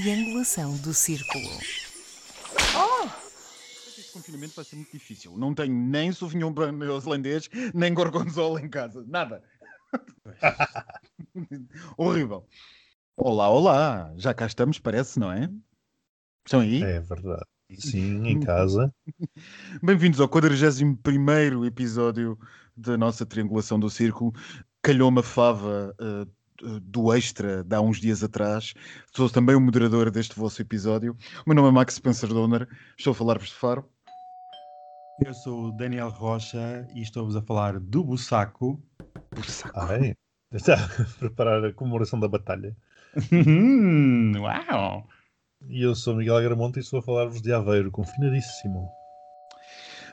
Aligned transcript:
triangulação 0.00 0.76
do 0.76 0.92
círculo. 0.92 1.48
Oh! 2.76 3.08
Este 3.98 4.12
confinamento 4.12 4.54
vai 4.54 4.64
ser 4.64 4.76
muito 4.76 4.92
difícil. 4.92 5.36
Não 5.38 5.54
tenho 5.54 5.72
nem 5.72 6.12
Sauvignon 6.12 6.52
Blanc 6.52 6.76
neozelandês, 6.76 7.48
nem 7.72 7.94
Gorgonzola 7.94 8.60
em 8.60 8.68
casa. 8.68 9.02
Nada. 9.08 9.42
Horrível. 11.96 12.46
Olá, 13.16 13.48
olá. 13.48 14.12
Já 14.16 14.34
cá 14.34 14.44
estamos, 14.44 14.78
parece, 14.78 15.18
não 15.18 15.32
é? 15.32 15.50
Estão 16.44 16.60
aí? 16.60 16.82
É 16.82 17.00
verdade. 17.00 17.46
Sim, 17.78 18.26
em 18.26 18.40
casa. 18.40 18.94
Bem-vindos 19.82 20.20
ao 20.20 20.28
41 20.28 21.64
episódio 21.64 22.38
da 22.76 22.98
nossa 22.98 23.24
triangulação 23.24 23.80
do 23.80 23.88
círculo. 23.88 24.34
Calhou 24.82 25.08
uma 25.08 25.22
fava 25.22 25.96
uh, 25.98 26.30
do 26.82 27.12
Extra 27.12 27.62
de 27.62 27.74
há 27.74 27.80
uns 27.80 28.00
dias 28.00 28.22
atrás. 28.22 28.74
Sou 29.14 29.28
também 29.28 29.54
o 29.54 29.60
moderador 29.60 30.10
deste 30.10 30.38
vosso 30.38 30.60
episódio. 30.62 31.16
O 31.44 31.50
meu 31.50 31.56
nome 31.56 31.68
é 31.68 31.72
Max 31.72 31.94
Spencer 31.94 32.28
Donner. 32.28 32.68
Estou 32.96 33.10
a 33.12 33.14
falar-vos 33.14 33.48
de 33.48 33.54
Faro. 33.54 33.88
Eu 35.24 35.32
sou 35.32 35.68
o 35.68 35.72
Daniel 35.72 36.10
Rocha 36.10 36.86
e 36.94 37.02
estou-vos 37.02 37.36
a 37.36 37.42
falar 37.42 37.80
do 37.80 38.04
Bussaco. 38.04 38.82
Bussaco. 39.34 39.78
Ai, 39.78 40.14
está 40.52 40.74
a 40.74 41.18
preparar 41.18 41.64
a 41.64 41.72
comemoração 41.72 42.20
da 42.20 42.28
batalha. 42.28 42.76
Uau! 44.38 45.08
E 45.68 45.82
eu 45.82 45.94
sou 45.94 46.14
Miguel 46.14 46.36
Agramonte 46.36 46.78
e 46.78 46.82
estou 46.82 46.98
a 46.98 47.02
falar-vos 47.02 47.40
de 47.40 47.52
Aveiro, 47.52 47.90
confinadíssimo. 47.90 48.90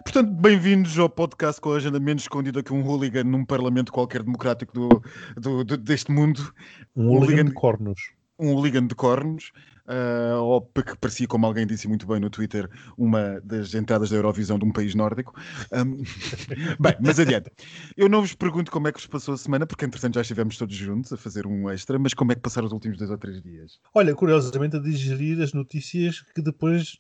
Portanto, 0.03 0.31
bem-vindos 0.31 0.99
ao 0.99 1.09
podcast 1.09 1.61
com 1.61 1.71
a 1.71 1.77
agenda 1.77 1.99
menos 1.99 2.23
escondida 2.23 2.61
que 2.61 2.73
um 2.73 2.83
hooligan 2.83 3.23
num 3.23 3.45
parlamento 3.45 3.91
qualquer 3.91 4.21
democrático 4.21 4.73
do, 4.73 5.03
do, 5.37 5.63
do 5.63 5.77
deste 5.77 6.11
mundo. 6.11 6.53
Um 6.95 7.09
hooligan 7.09 7.45
de 7.45 7.53
cornos. 7.53 8.12
Um 8.39 8.53
hooligan 8.53 8.87
de 8.87 8.95
cornos. 8.95 9.51
Uh, 9.85 10.39
ou 10.39 10.61
que 10.61 10.97
parecia, 10.97 11.27
como 11.27 11.45
alguém 11.45 11.67
disse 11.67 11.89
muito 11.89 12.07
bem 12.07 12.17
no 12.17 12.29
Twitter, 12.29 12.69
uma 12.97 13.41
das 13.41 13.73
entradas 13.73 14.09
da 14.09 14.15
Eurovisão 14.15 14.57
de 14.57 14.63
um 14.63 14.71
país 14.71 14.95
nórdico. 14.95 15.35
Um, 15.73 15.97
bem, 16.79 16.95
mas 17.01 17.19
adiante. 17.19 17.51
Eu 17.97 18.07
não 18.07 18.21
vos 18.21 18.33
pergunto 18.33 18.71
como 18.71 18.87
é 18.87 18.93
que 18.93 18.99
vos 18.99 19.07
passou 19.07 19.33
a 19.33 19.37
semana, 19.37 19.67
porque 19.67 19.83
entretanto 19.83 20.15
já 20.15 20.21
estivemos 20.21 20.57
todos 20.57 20.75
juntos 20.75 21.11
a 21.11 21.17
fazer 21.17 21.45
um 21.45 21.69
extra, 21.69 21.99
mas 21.99 22.13
como 22.13 22.31
é 22.31 22.35
que 22.35 22.41
passaram 22.41 22.67
os 22.67 22.73
últimos 22.73 22.97
dois 22.97 23.11
ou 23.11 23.17
três 23.17 23.41
dias? 23.41 23.77
Olha, 23.93 24.15
curiosamente, 24.15 24.77
a 24.77 24.79
digerir 24.79 25.41
as 25.41 25.51
notícias 25.51 26.21
que 26.33 26.41
depois 26.41 26.97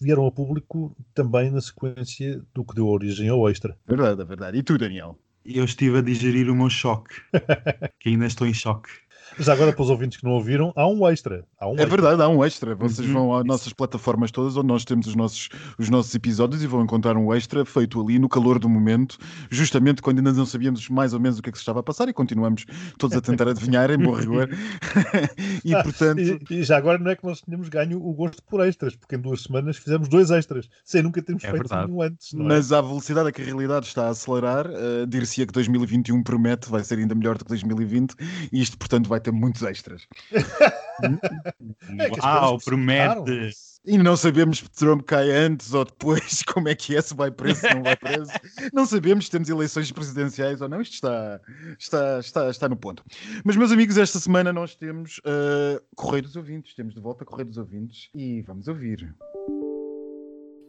vieram 0.00 0.22
ao 0.22 0.32
público 0.32 0.96
também 1.14 1.50
na 1.50 1.60
sequência 1.60 2.42
do 2.54 2.64
que 2.64 2.74
deu 2.74 2.86
origem 2.86 3.28
ao 3.28 3.46
extra. 3.48 3.76
Verdade, 3.86 4.22
é 4.22 4.24
verdade. 4.24 4.56
E 4.56 4.62
tu, 4.62 4.78
Daniel? 4.78 5.18
Eu 5.44 5.64
estive 5.64 5.98
a 5.98 6.02
digerir 6.02 6.48
o 6.48 6.54
meu 6.54 6.70
choque, 6.70 7.16
que 8.00 8.08
ainda 8.08 8.26
estou 8.26 8.46
em 8.46 8.54
choque. 8.54 8.88
Já 9.38 9.52
agora, 9.52 9.72
para 9.72 9.82
os 9.82 9.90
ouvintes 9.90 10.18
que 10.18 10.24
não 10.24 10.32
ouviram, 10.32 10.72
há 10.76 10.86
um 10.86 11.06
extra. 11.08 11.44
Há 11.58 11.68
um 11.68 11.72
é 11.72 11.82
extra. 11.82 11.88
verdade, 11.88 12.22
há 12.22 12.28
um 12.28 12.44
extra. 12.44 12.74
Vocês 12.74 13.06
uhum. 13.08 13.14
vão 13.14 13.34
às 13.34 13.44
nossas 13.44 13.72
plataformas 13.72 14.30
todas 14.30 14.56
onde 14.56 14.66
nós 14.66 14.84
temos 14.84 15.06
os 15.06 15.14
nossos, 15.14 15.48
os 15.78 15.88
nossos 15.88 16.14
episódios 16.14 16.62
e 16.62 16.66
vão 16.66 16.82
encontrar 16.82 17.16
um 17.16 17.32
extra 17.32 17.64
feito 17.64 18.00
ali 18.00 18.18
no 18.18 18.28
calor 18.28 18.58
do 18.58 18.68
momento, 18.68 19.18
justamente 19.50 20.02
quando 20.02 20.18
ainda 20.18 20.32
não 20.32 20.46
sabíamos 20.46 20.88
mais 20.88 21.12
ou 21.12 21.20
menos 21.20 21.38
o 21.38 21.42
que 21.42 21.48
é 21.48 21.52
que 21.52 21.58
se 21.58 21.62
estava 21.62 21.80
a 21.80 21.82
passar 21.82 22.08
e 22.08 22.12
continuamos 22.12 22.64
todos 22.98 23.16
a 23.16 23.20
tentar 23.20 23.48
adivinhar 23.48 23.90
em 23.90 23.98
bom 23.98 24.12
rigor. 24.12 24.48
e 25.64 25.72
portanto. 25.82 26.20
E, 26.20 26.38
e, 26.50 26.62
já 26.62 26.76
agora 26.76 26.98
não 26.98 27.10
é 27.10 27.16
que 27.16 27.24
nós 27.24 27.40
tínhamos 27.40 27.68
ganho 27.68 28.04
o 28.04 28.12
gosto 28.12 28.42
por 28.44 28.60
extras, 28.66 28.94
porque 28.94 29.16
em 29.16 29.20
duas 29.20 29.42
semanas 29.42 29.76
fizemos 29.76 30.08
dois 30.08 30.30
extras, 30.30 30.68
sem 30.84 31.02
nunca 31.02 31.22
termos 31.22 31.44
é 31.44 31.50
feito 31.50 31.68
verdade. 31.68 31.86
nenhum 31.86 32.02
antes. 32.02 32.32
Não 32.32 32.44
é? 32.46 32.48
Mas 32.48 32.72
à 32.72 32.80
velocidade 32.80 33.28
a 33.28 33.32
que 33.32 33.42
a 33.42 33.44
realidade 33.44 33.86
está 33.86 34.06
a 34.06 34.10
acelerar, 34.10 34.66
uh, 34.68 35.06
dir-se-ia 35.06 35.46
que 35.46 35.52
2021 35.52 36.22
promete, 36.22 36.68
vai 36.68 36.84
ser 36.84 36.98
ainda 36.98 37.14
melhor 37.14 37.38
do 37.38 37.44
que 37.44 37.50
2020 37.50 38.14
e 38.52 38.60
isto, 38.60 38.76
portanto, 38.76 39.08
vai 39.08 39.20
ter 39.22 39.32
muitos 39.32 39.62
extras. 39.62 40.06
É 40.32 42.10
Uau, 42.20 42.58
promete! 42.58 43.52
E 43.84 43.98
não 43.98 44.16
sabemos 44.16 44.58
se 44.58 44.70
Trump 44.70 45.02
cai 45.02 45.28
antes 45.30 45.74
ou 45.74 45.84
depois, 45.84 46.42
como 46.46 46.68
é 46.68 46.74
que 46.74 46.94
é, 46.94 47.02
se 47.02 47.14
vai 47.14 47.32
preso, 47.32 47.60
se 47.60 47.74
não 47.74 47.82
vai 47.82 47.96
preso. 47.96 48.30
não 48.72 48.86
sabemos 48.86 49.24
se 49.24 49.30
temos 49.32 49.48
eleições 49.48 49.90
presidenciais 49.90 50.60
ou 50.60 50.68
não. 50.68 50.80
Isto 50.80 50.94
está, 50.94 51.40
está, 51.78 52.18
está, 52.20 52.50
está 52.50 52.68
no 52.68 52.76
ponto. 52.76 53.04
Mas, 53.44 53.56
meus 53.56 53.72
amigos, 53.72 53.98
esta 53.98 54.20
semana 54.20 54.52
nós 54.52 54.76
temos 54.76 55.18
uh, 55.18 55.82
Correio 55.96 56.22
dos 56.22 56.36
Ouvintes. 56.36 56.74
Temos 56.74 56.94
de 56.94 57.00
volta 57.00 57.24
Correio 57.24 57.48
dos 57.48 57.58
Ouvintes 57.58 58.08
e 58.14 58.42
vamos 58.42 58.68
ouvir. 58.68 59.12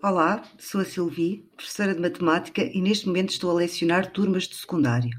Olá, 0.02 0.44
sou 0.58 0.81
a 0.81 0.86
Silvi, 0.86 1.47
professora 1.56 1.94
de 1.94 2.02
Matemática 2.02 2.63
e 2.63 2.81
neste 2.81 3.08
momento 3.08 3.30
estou 3.30 3.52
a 3.52 3.53
lecionar 3.53 4.12
turmas 4.12 4.44
de 4.47 4.56
secundário. 4.56 5.12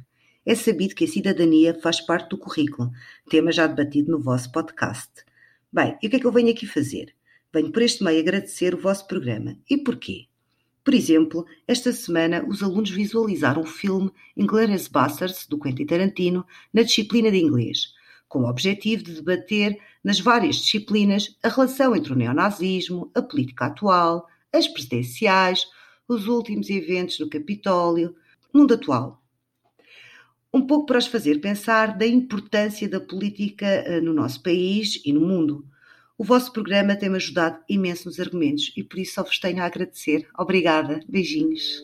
É 0.46 0.54
sabido 0.54 0.94
que 0.94 1.04
a 1.04 1.08
cidadania 1.08 1.72
faz 1.80 2.02
parte 2.02 2.28
do 2.28 2.36
currículo, 2.36 2.90
tema 3.30 3.50
já 3.50 3.66
debatido 3.66 4.12
no 4.12 4.20
vosso 4.20 4.52
podcast. 4.52 5.10
Bem, 5.72 5.96
e 6.02 6.06
o 6.06 6.10
que 6.10 6.16
é 6.16 6.20
que 6.20 6.26
eu 6.26 6.32
venho 6.32 6.50
aqui 6.50 6.66
fazer? 6.66 7.14
Venho 7.50 7.72
por 7.72 7.80
este 7.80 8.04
meio 8.04 8.20
agradecer 8.20 8.74
o 8.74 8.80
vosso 8.80 9.06
programa. 9.06 9.56
E 9.70 9.78
porquê? 9.78 10.26
Por 10.84 10.92
exemplo, 10.92 11.46
esta 11.66 11.94
semana 11.94 12.44
os 12.46 12.62
alunos 12.62 12.90
visualizaram 12.90 13.62
o 13.62 13.66
filme 13.66 14.12
Inglourious 14.36 14.86
Basterds, 14.86 15.46
do 15.46 15.58
Quentin 15.58 15.86
Tarantino, 15.86 16.44
na 16.74 16.82
disciplina 16.82 17.30
de 17.30 17.38
inglês, 17.38 17.94
com 18.28 18.40
o 18.40 18.48
objetivo 18.50 19.02
de 19.02 19.14
debater 19.14 19.78
nas 20.04 20.20
várias 20.20 20.56
disciplinas 20.56 21.38
a 21.42 21.48
relação 21.48 21.96
entre 21.96 22.12
o 22.12 22.16
neonazismo, 22.16 23.10
a 23.14 23.22
política 23.22 23.64
atual, 23.64 24.26
as 24.52 24.68
presidenciais, 24.68 25.62
os 26.06 26.28
últimos 26.28 26.68
eventos 26.68 27.18
no 27.18 27.30
Capitólio, 27.30 28.14
mundo 28.52 28.74
atual. 28.74 29.23
Um 30.54 30.64
pouco 30.64 30.86
para 30.86 30.98
os 30.98 31.08
fazer 31.08 31.40
pensar 31.40 31.98
da 31.98 32.06
importância 32.06 32.88
da 32.88 33.00
política 33.00 33.84
uh, 33.88 34.00
no 34.00 34.14
nosso 34.14 34.40
país 34.40 35.02
e 35.04 35.12
no 35.12 35.20
mundo. 35.20 35.66
O 36.16 36.22
vosso 36.22 36.52
programa 36.52 36.94
tem-me 36.94 37.16
ajudado 37.16 37.58
imenso 37.68 38.06
nos 38.06 38.20
argumentos 38.20 38.72
e 38.76 38.84
por 38.84 39.00
isso 39.00 39.14
só 39.14 39.24
vos 39.24 39.36
tenho 39.40 39.60
a 39.60 39.66
agradecer. 39.66 40.28
Obrigada. 40.38 41.00
Beijinhos. 41.08 41.82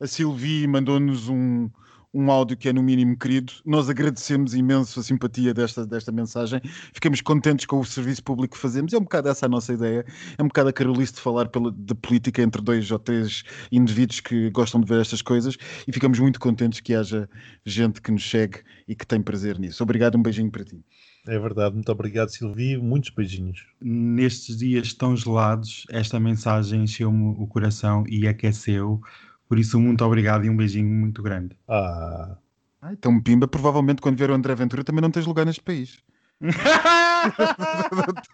A 0.00 0.06
Silvi 0.06 0.66
mandou-nos 0.66 1.28
um, 1.28 1.68
um 2.14 2.30
áudio 2.30 2.56
que 2.56 2.68
é 2.68 2.72
no 2.72 2.82
mínimo 2.82 3.16
querido. 3.16 3.52
Nós 3.64 3.88
agradecemos 3.88 4.54
imenso 4.54 5.00
a 5.00 5.02
simpatia 5.02 5.54
desta, 5.54 5.86
desta 5.86 6.12
mensagem. 6.12 6.60
Ficamos 6.92 7.20
contentes 7.20 7.66
com 7.66 7.80
o 7.80 7.84
serviço 7.84 8.22
público 8.22 8.54
que 8.54 8.60
fazemos. 8.60 8.92
É 8.92 8.98
um 8.98 9.02
bocado 9.02 9.28
essa 9.28 9.46
a 9.46 9.48
nossa 9.48 9.72
ideia. 9.72 10.04
É 10.36 10.42
um 10.42 10.48
bocado 10.48 10.68
a 10.68 10.72
carolice 10.72 11.14
de 11.14 11.20
falar 11.20 11.48
pela, 11.48 11.72
de 11.72 11.94
política 11.94 12.42
entre 12.42 12.60
dois 12.60 12.90
ou 12.90 12.98
três 12.98 13.42
indivíduos 13.70 14.20
que 14.20 14.50
gostam 14.50 14.80
de 14.80 14.86
ver 14.86 15.00
estas 15.00 15.22
coisas 15.22 15.56
e 15.86 15.92
ficamos 15.92 16.18
muito 16.18 16.38
contentes 16.38 16.80
que 16.80 16.94
haja 16.94 17.28
gente 17.64 18.00
que 18.00 18.10
nos 18.10 18.28
segue 18.28 18.60
e 18.86 18.94
que 18.94 19.06
tem 19.06 19.22
prazer 19.22 19.58
nisso. 19.58 19.82
Obrigado, 19.82 20.16
um 20.16 20.22
beijinho 20.22 20.50
para 20.50 20.64
ti. 20.64 20.84
É 21.26 21.38
verdade, 21.38 21.76
muito 21.76 21.92
obrigado, 21.92 22.30
Silvi. 22.30 22.76
Muitos 22.76 23.10
beijinhos. 23.10 23.64
Nestes 23.80 24.56
dias 24.56 24.92
tão 24.92 25.16
gelados, 25.16 25.86
esta 25.88 26.18
mensagem 26.18 26.82
encheu-me 26.82 27.36
o 27.38 27.46
coração 27.46 28.04
e 28.08 28.26
aqueceu. 28.26 29.00
Por 29.48 29.58
isso, 29.58 29.78
muito 29.80 30.04
obrigado 30.04 30.44
e 30.44 30.50
um 30.50 30.56
beijinho 30.56 30.88
muito 30.88 31.22
grande. 31.22 31.56
Ah, 31.68 32.36
Ah, 32.80 32.92
então, 32.92 33.20
Pimba, 33.22 33.46
provavelmente 33.48 34.00
quando 34.02 34.16
vier 34.18 34.30
o 34.30 34.34
André 34.34 34.54
Ventura 34.54 34.84
também 34.84 35.00
não 35.02 35.10
tens 35.10 35.26
lugar 35.26 35.46
neste 35.46 35.62
país. 35.62 36.02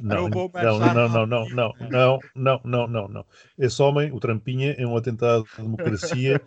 não, 0.00 0.28
não, 0.28 0.78
não, 0.78 1.08
não, 1.08 1.26
não, 1.26 1.48
não, 1.48 1.72
não, 1.90 2.18
não, 2.34 2.60
não, 2.64 2.86
não, 2.88 3.08
não. 3.08 3.26
Esse 3.58 3.82
homem, 3.82 4.12
o 4.12 4.20
Trampinha, 4.20 4.74
é 4.78 4.86
um 4.86 4.96
atentado 4.96 5.46
à 5.58 5.62
democracia 5.62 6.40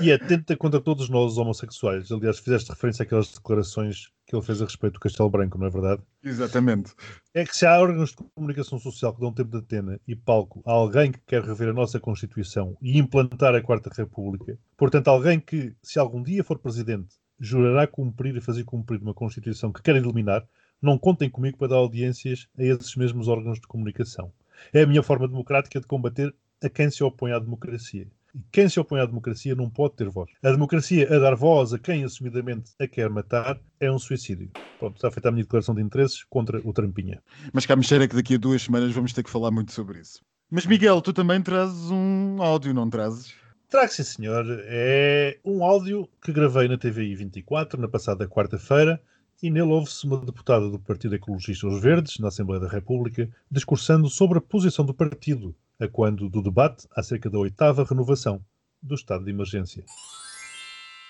e 0.00 0.12
atenta 0.12 0.56
contra 0.56 0.80
todos 0.80 1.08
nós 1.08 1.32
os 1.32 1.38
homossexuais. 1.38 2.10
Aliás, 2.10 2.38
fizeste 2.38 2.70
referência 2.70 3.04
àquelas 3.04 3.32
declarações 3.32 4.08
que 4.26 4.34
ele 4.34 4.44
fez 4.44 4.60
a 4.60 4.64
respeito 4.64 4.94
do 4.94 5.00
Castelo 5.00 5.30
Branco, 5.30 5.58
não 5.58 5.66
é 5.66 5.70
verdade? 5.70 6.02
Exatamente. 6.22 6.92
É 7.32 7.44
que 7.44 7.56
se 7.56 7.66
há 7.66 7.78
órgãos 7.78 8.10
de 8.10 8.16
comunicação 8.34 8.78
social 8.78 9.14
que 9.14 9.20
dão 9.20 9.32
tempo 9.32 9.50
de 9.50 9.58
antena 9.58 10.00
e 10.08 10.16
palco 10.16 10.62
a 10.66 10.72
alguém 10.72 11.12
que 11.12 11.20
quer 11.26 11.42
rever 11.42 11.68
a 11.68 11.72
nossa 11.72 12.00
Constituição 12.00 12.76
e 12.82 12.98
implantar 12.98 13.54
a 13.54 13.62
Quarta 13.62 13.90
República, 13.94 14.58
portanto, 14.76 15.08
alguém 15.08 15.38
que, 15.38 15.74
se 15.82 15.98
algum 15.98 16.22
dia 16.22 16.42
for 16.42 16.58
presidente, 16.58 17.14
jurará 17.38 17.86
cumprir 17.86 18.36
e 18.36 18.40
fazer 18.40 18.64
cumprir 18.64 19.00
uma 19.00 19.14
Constituição 19.14 19.72
que 19.72 19.82
quer 19.82 19.96
eliminar, 19.96 20.46
não 20.80 20.98
contem 20.98 21.30
comigo 21.30 21.58
para 21.58 21.68
dar 21.68 21.76
audiências 21.76 22.48
a 22.58 22.62
esses 22.62 22.94
mesmos 22.96 23.28
órgãos 23.28 23.60
de 23.60 23.66
comunicação. 23.66 24.32
É 24.72 24.82
a 24.82 24.86
minha 24.86 25.02
forma 25.02 25.28
democrática 25.28 25.80
de 25.80 25.86
combater 25.86 26.34
a 26.62 26.68
quem 26.68 26.90
se 26.90 27.02
opõe 27.02 27.32
à 27.32 27.38
democracia. 27.38 28.08
E 28.34 28.40
quem 28.50 28.68
se 28.68 28.80
opõe 28.80 29.00
à 29.00 29.06
democracia 29.06 29.54
não 29.54 29.70
pode 29.70 29.94
ter 29.94 30.08
voz. 30.08 30.28
A 30.42 30.50
democracia 30.50 31.06
a 31.14 31.18
dar 31.20 31.36
voz 31.36 31.72
a 31.72 31.78
quem 31.78 32.02
assumidamente 32.02 32.72
a 32.80 32.88
quer 32.88 33.08
matar 33.08 33.60
é 33.78 33.90
um 33.90 33.98
suicídio. 33.98 34.50
Pronto, 34.78 34.96
está 34.96 35.08
feita 35.10 35.28
a 35.28 35.32
minha 35.32 35.44
declaração 35.44 35.74
de 35.74 35.82
interesses 35.82 36.24
contra 36.24 36.60
o 36.66 36.72
Trampinha. 36.72 37.22
Mas 37.52 37.64
cá 37.64 37.76
me 37.76 37.84
cheira 37.84 38.08
que 38.08 38.16
daqui 38.16 38.34
a 38.34 38.38
duas 38.38 38.62
semanas 38.62 38.92
vamos 38.92 39.12
ter 39.12 39.22
que 39.22 39.30
falar 39.30 39.52
muito 39.52 39.72
sobre 39.72 40.00
isso. 40.00 40.20
Mas 40.50 40.66
Miguel, 40.66 41.00
tu 41.00 41.12
também 41.12 41.40
trazes 41.40 41.90
um 41.90 42.42
áudio, 42.42 42.74
não 42.74 42.90
trazes? 42.90 43.32
Trago, 43.68 43.92
sim, 43.92 44.02
senhor. 44.02 44.44
É 44.66 45.38
um 45.44 45.64
áudio 45.64 46.08
que 46.20 46.32
gravei 46.32 46.66
na 46.66 46.76
TVI 46.76 47.14
24 47.14 47.80
na 47.80 47.88
passada 47.88 48.26
quarta-feira 48.26 49.00
e 49.42 49.50
nele 49.50 49.70
houve-se 49.70 50.06
uma 50.06 50.18
deputada 50.18 50.68
do 50.70 50.78
Partido 50.78 51.14
Ecologista 51.14 51.66
Os 51.66 51.80
Verdes, 51.80 52.18
na 52.18 52.28
Assembleia 52.28 52.60
da 52.60 52.68
República, 52.68 53.28
discursando 53.50 54.08
sobre 54.08 54.38
a 54.38 54.40
posição 54.40 54.84
do 54.84 54.94
partido 54.94 55.54
a 55.84 55.88
quando 55.88 56.30
do 56.30 56.42
debate 56.42 56.88
acerca 56.96 57.28
da 57.28 57.38
oitava 57.38 57.84
renovação 57.84 58.40
do 58.82 58.94
estado 58.94 59.24
de 59.24 59.30
emergência. 59.30 59.84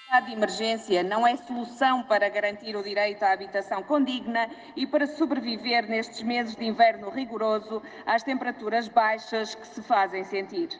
estado 0.04 0.26
de 0.26 0.32
emergência 0.32 1.02
não 1.02 1.26
é 1.26 1.36
solução 1.36 2.02
para 2.02 2.28
garantir 2.28 2.74
o 2.76 2.82
direito 2.82 3.22
à 3.22 3.32
habitação 3.32 3.82
condigna 3.84 4.50
e 4.76 4.86
para 4.86 5.06
sobreviver 5.06 5.88
nestes 5.88 6.22
meses 6.22 6.56
de 6.56 6.64
inverno 6.64 7.08
rigoroso 7.08 7.80
às 8.04 8.22
temperaturas 8.22 8.88
baixas 8.88 9.54
que 9.54 9.66
se 9.66 9.82
fazem 9.82 10.24
sentir. 10.24 10.70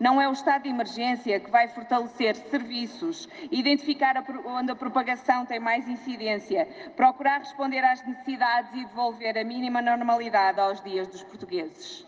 Não 0.00 0.20
é 0.20 0.28
o 0.28 0.32
estado 0.32 0.62
de 0.62 0.70
emergência 0.70 1.38
que 1.38 1.50
vai 1.50 1.68
fortalecer 1.68 2.34
serviços, 2.34 3.28
identificar 3.50 4.14
onde 4.46 4.72
a 4.72 4.76
propagação 4.76 5.44
tem 5.46 5.60
mais 5.60 5.86
incidência, 5.86 6.66
procurar 6.96 7.38
responder 7.38 7.84
às 7.84 8.04
necessidades 8.04 8.72
e 8.72 8.84
devolver 8.86 9.38
a 9.38 9.44
mínima 9.44 9.82
normalidade 9.82 10.58
aos 10.58 10.82
dias 10.82 11.06
dos 11.06 11.22
portugueses. 11.22 12.04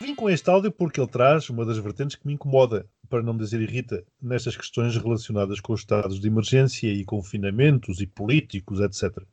Vim 0.00 0.14
com 0.14 0.30
este 0.30 0.48
áudio 0.48 0.70
porque 0.70 1.00
ele 1.00 1.08
traz 1.08 1.50
uma 1.50 1.66
das 1.66 1.76
vertentes 1.76 2.14
que 2.14 2.24
me 2.24 2.34
incomoda, 2.34 2.88
para 3.08 3.20
não 3.20 3.36
dizer 3.36 3.60
irrita, 3.60 4.04
nestas 4.22 4.56
questões 4.56 4.96
relacionadas 4.96 5.58
com 5.58 5.72
os 5.72 5.80
estados 5.80 6.20
de 6.20 6.28
emergência 6.28 6.86
e 6.86 7.04
confinamentos 7.04 8.00
e 8.00 8.06
políticos, 8.06 8.78
etc. 8.78 9.24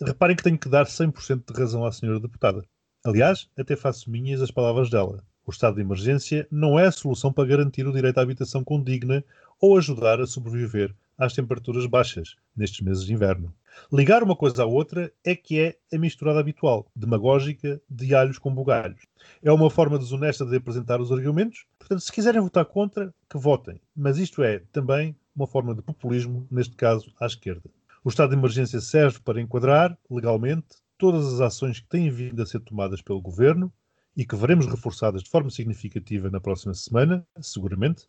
Reparem 0.00 0.34
que 0.34 0.42
tenho 0.42 0.58
que 0.58 0.68
dar 0.68 0.86
100% 0.86 1.52
de 1.52 1.60
razão 1.60 1.84
à 1.84 1.92
senhora 1.92 2.18
deputada. 2.18 2.64
Aliás, 3.04 3.50
até 3.54 3.76
faço 3.76 4.10
minhas 4.10 4.40
as 4.40 4.50
palavras 4.50 4.88
dela. 4.88 5.22
O 5.46 5.50
estado 5.50 5.74
de 5.74 5.82
emergência 5.82 6.48
não 6.50 6.78
é 6.78 6.86
a 6.86 6.92
solução 6.92 7.30
para 7.30 7.46
garantir 7.46 7.86
o 7.86 7.92
direito 7.92 8.16
à 8.16 8.22
habitação 8.22 8.64
condigna 8.64 9.22
ou 9.60 9.76
ajudar 9.76 10.22
a 10.22 10.26
sobreviver 10.26 10.94
às 11.18 11.32
temperaturas 11.32 11.86
baixas 11.86 12.36
nestes 12.56 12.80
meses 12.80 13.04
de 13.04 13.12
inverno. 13.12 13.54
Ligar 13.92 14.22
uma 14.22 14.36
coisa 14.36 14.62
à 14.62 14.66
outra 14.66 15.12
é 15.24 15.34
que 15.34 15.60
é 15.60 15.76
a 15.92 15.98
misturada 15.98 16.38
habitual, 16.38 16.90
demagógica, 16.94 17.80
de 17.88 18.14
alhos 18.14 18.38
com 18.38 18.54
bugalhos. 18.54 19.02
É 19.42 19.52
uma 19.52 19.70
forma 19.70 19.98
desonesta 19.98 20.44
de 20.44 20.56
apresentar 20.56 21.00
os 21.00 21.10
argumentos. 21.10 21.66
Portanto, 21.78 22.00
se 22.00 22.12
quiserem 22.12 22.40
votar 22.40 22.64
contra, 22.64 23.12
que 23.28 23.38
votem. 23.38 23.80
Mas 23.94 24.18
isto 24.18 24.42
é 24.42 24.60
também 24.72 25.16
uma 25.34 25.46
forma 25.46 25.74
de 25.74 25.82
populismo, 25.82 26.46
neste 26.50 26.76
caso 26.76 27.12
à 27.20 27.26
esquerda. 27.26 27.68
O 28.04 28.08
estado 28.08 28.30
de 28.30 28.36
emergência 28.36 28.80
serve 28.80 29.18
para 29.20 29.40
enquadrar, 29.40 29.98
legalmente, 30.10 30.76
todas 30.98 31.26
as 31.32 31.40
ações 31.40 31.80
que 31.80 31.88
têm 31.88 32.10
vindo 32.10 32.40
a 32.40 32.46
ser 32.46 32.60
tomadas 32.60 33.02
pelo 33.02 33.20
governo 33.20 33.72
e 34.16 34.24
que 34.24 34.36
veremos 34.36 34.66
reforçadas 34.66 35.22
de 35.22 35.30
forma 35.30 35.50
significativa 35.50 36.30
na 36.30 36.40
próxima 36.40 36.74
semana, 36.74 37.26
seguramente, 37.40 38.06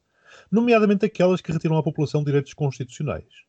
nomeadamente 0.51 1.05
aquelas 1.05 1.41
que 1.41 1.51
retiram 1.51 1.77
à 1.77 1.83
população 1.83 2.23
direitos 2.23 2.53
constitucionais. 2.53 3.45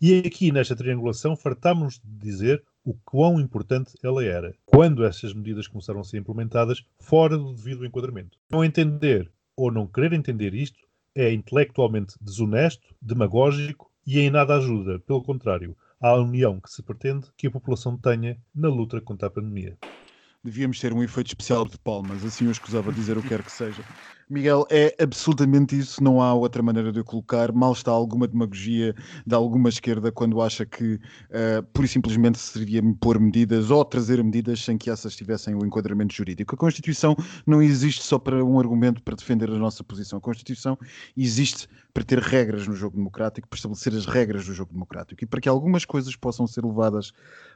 E 0.00 0.18
aqui, 0.18 0.50
nesta 0.50 0.74
triangulação, 0.74 1.36
fartámos 1.36 2.00
de 2.04 2.18
dizer 2.18 2.62
o 2.84 2.94
quão 3.04 3.40
importante 3.40 3.94
ela 4.02 4.24
era, 4.24 4.54
quando 4.64 5.04
essas 5.04 5.34
medidas 5.34 5.66
começaram 5.66 6.00
a 6.00 6.04
ser 6.04 6.18
implementadas 6.18 6.84
fora 7.00 7.36
do 7.36 7.52
devido 7.52 7.84
enquadramento. 7.84 8.38
Não 8.50 8.64
entender 8.64 9.30
ou 9.56 9.72
não 9.72 9.86
querer 9.86 10.12
entender 10.12 10.54
isto 10.54 10.86
é 11.14 11.32
intelectualmente 11.32 12.14
desonesto, 12.20 12.94
demagógico 13.00 13.90
e 14.06 14.20
em 14.20 14.30
nada 14.30 14.56
ajuda, 14.56 14.98
pelo 15.00 15.22
contrário, 15.22 15.76
à 16.00 16.14
união 16.14 16.60
que 16.60 16.70
se 16.70 16.82
pretende 16.82 17.26
que 17.36 17.46
a 17.46 17.50
população 17.50 17.96
tenha 17.96 18.36
na 18.54 18.68
luta 18.68 19.00
contra 19.00 19.28
a 19.28 19.30
pandemia. 19.30 19.76
Devíamos 20.46 20.78
ter 20.78 20.92
um 20.92 21.02
efeito 21.02 21.26
especial 21.26 21.66
de 21.66 21.76
palmas, 21.76 22.24
assim 22.24 22.44
eu 22.44 22.52
escusava 22.52 22.92
dizer 22.92 23.18
o 23.18 23.22
que 23.22 23.30
quer 23.30 23.42
que 23.42 23.50
seja. 23.50 23.82
Miguel, 24.28 24.66
é 24.70 24.92
absolutamente 25.00 25.78
isso, 25.78 26.02
não 26.02 26.20
há 26.20 26.34
outra 26.34 26.60
maneira 26.60 26.92
de 26.92 27.00
colocar. 27.04 27.52
Mal 27.52 27.72
está 27.72 27.92
alguma 27.92 28.26
demagogia 28.26 28.92
de 29.24 29.34
alguma 29.36 29.68
esquerda 29.68 30.10
quando 30.10 30.40
acha 30.40 30.66
que 30.66 30.94
uh, 30.94 31.62
pura 31.72 31.86
e 31.86 31.88
simplesmente 31.88 32.36
seria 32.36 32.82
pôr 33.00 33.20
medidas 33.20 33.70
ou 33.70 33.84
trazer 33.84 34.22
medidas 34.24 34.60
sem 34.60 34.76
que 34.76 34.90
essas 34.90 35.14
tivessem 35.14 35.54
o 35.54 35.64
enquadramento 35.64 36.12
jurídico. 36.12 36.56
A 36.56 36.58
Constituição 36.58 37.14
não 37.46 37.62
existe 37.62 38.02
só 38.02 38.18
para 38.18 38.44
um 38.44 38.58
argumento 38.58 39.00
para 39.00 39.14
defender 39.14 39.48
a 39.48 39.58
nossa 39.58 39.84
posição. 39.84 40.18
A 40.18 40.22
Constituição 40.22 40.76
existe 41.16 41.68
para 41.94 42.02
ter 42.02 42.18
regras 42.18 42.66
no 42.66 42.74
jogo 42.74 42.96
democrático, 42.96 43.48
para 43.48 43.56
estabelecer 43.56 43.94
as 43.94 44.06
regras 44.06 44.44
do 44.44 44.52
jogo 44.52 44.72
democrático 44.72 45.22
e 45.22 45.26
para 45.26 45.40
que 45.40 45.48
algumas 45.48 45.84
coisas 45.84 46.14
possam 46.16 46.48
ser 46.48 46.64
levadas 46.64 47.12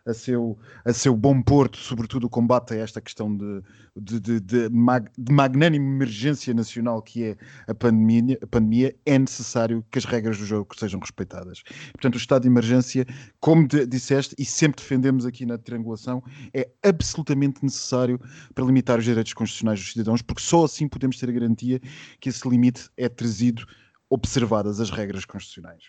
a 0.06 0.14
seu, 0.14 0.56
a 0.84 0.92
seu 0.92 1.16
bom 1.16 1.42
porto, 1.42 1.76
sobretudo 1.78 2.28
o 2.28 2.30
combate 2.30 2.74
a 2.74 2.79
esta 2.80 3.00
questão 3.00 3.34
de, 3.36 3.62
de, 3.96 4.20
de, 4.20 4.40
de, 4.40 4.68
mag, 4.70 5.08
de 5.16 5.32
magnânima 5.32 5.84
emergência 5.84 6.52
nacional 6.54 7.02
que 7.02 7.24
é 7.24 7.36
a 7.66 7.74
pandemia, 7.74 8.38
a 8.42 8.46
pandemia, 8.46 8.94
é 9.06 9.18
necessário 9.18 9.84
que 9.90 9.98
as 9.98 10.04
regras 10.04 10.38
do 10.38 10.44
jogo 10.44 10.68
sejam 10.78 11.00
respeitadas. 11.00 11.62
Portanto, 11.92 12.14
o 12.14 12.18
estado 12.18 12.42
de 12.42 12.48
emergência, 12.48 13.06
como 13.38 13.66
disseste, 13.66 14.34
e 14.38 14.44
sempre 14.44 14.82
defendemos 14.82 15.26
aqui 15.26 15.46
na 15.46 15.58
triangulação, 15.58 16.22
é 16.54 16.68
absolutamente 16.82 17.62
necessário 17.62 18.20
para 18.54 18.64
limitar 18.64 18.98
os 18.98 19.04
direitos 19.04 19.32
constitucionais 19.32 19.80
dos 19.80 19.92
cidadãos, 19.92 20.22
porque 20.22 20.42
só 20.42 20.64
assim 20.64 20.88
podemos 20.88 21.18
ter 21.18 21.28
a 21.28 21.32
garantia 21.32 21.80
que 22.20 22.28
esse 22.28 22.48
limite 22.48 22.88
é 22.96 23.08
trazido 23.08 23.66
observadas 24.08 24.80
as 24.80 24.90
regras 24.90 25.24
constitucionais. 25.24 25.84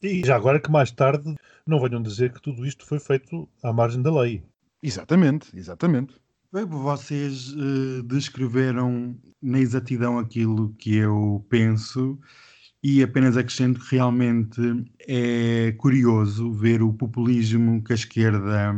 E 0.00 0.24
já 0.24 0.36
agora 0.36 0.60
que 0.60 0.70
mais 0.70 0.90
tarde 0.92 1.34
não 1.66 1.80
venham 1.80 2.00
dizer 2.00 2.32
que 2.32 2.40
tudo 2.40 2.64
isto 2.64 2.86
foi 2.86 3.00
feito 3.00 3.48
à 3.62 3.72
margem 3.72 4.00
da 4.00 4.12
lei. 4.20 4.42
Exatamente, 4.82 5.56
exatamente. 5.56 6.14
Bem, 6.50 6.64
vocês 6.64 7.52
uh, 7.52 8.02
descreveram 8.04 9.20
na 9.42 9.58
exatidão 9.58 10.18
aquilo 10.18 10.74
que 10.78 10.96
eu 10.96 11.44
penso 11.50 12.18
e 12.82 13.02
apenas 13.02 13.36
acrescento 13.36 13.80
que 13.80 13.96
realmente 13.96 14.60
é 15.06 15.72
curioso 15.72 16.50
ver 16.52 16.82
o 16.82 16.92
populismo 16.94 17.84
que 17.84 17.92
a 17.92 17.96
esquerda 17.96 18.74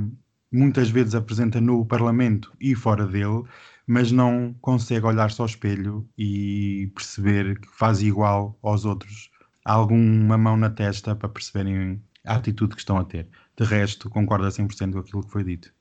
muitas 0.53 0.91
vezes 0.91 1.15
apresenta 1.15 1.61
no 1.61 1.87
Parlamento 1.87 2.53
e 2.61 2.75
fora 2.75 3.07
dele, 3.07 3.45
mas 3.87 4.11
não 4.11 4.53
consegue 4.61 5.07
olhar-se 5.07 5.41
ao 5.41 5.47
espelho 5.47 6.09
e 6.19 6.91
perceber 6.95 7.61
que 7.61 7.69
faz 7.69 8.03
igual 8.03 8.59
aos 8.63 8.85
outros. 8.85 9.31
Há 9.65 9.75
alguma 9.75 10.37
mão 10.37 10.57
na 10.57 10.71
testa 10.71 11.15
para 11.15 11.29
perceberem 11.29 12.03
a 12.27 12.35
atitude 12.35 12.75
que 12.75 12.81
estão 12.81 12.99
a 12.99 13.05
ter. 13.05 13.29
De 13.57 13.65
resto, 13.65 14.11
concordo 14.11 14.47
a 14.47 14.51
100% 14.51 14.93
com 14.93 14.99
aquilo 14.99 15.25
que 15.25 15.31
foi 15.33 15.45
dito. 15.45 15.73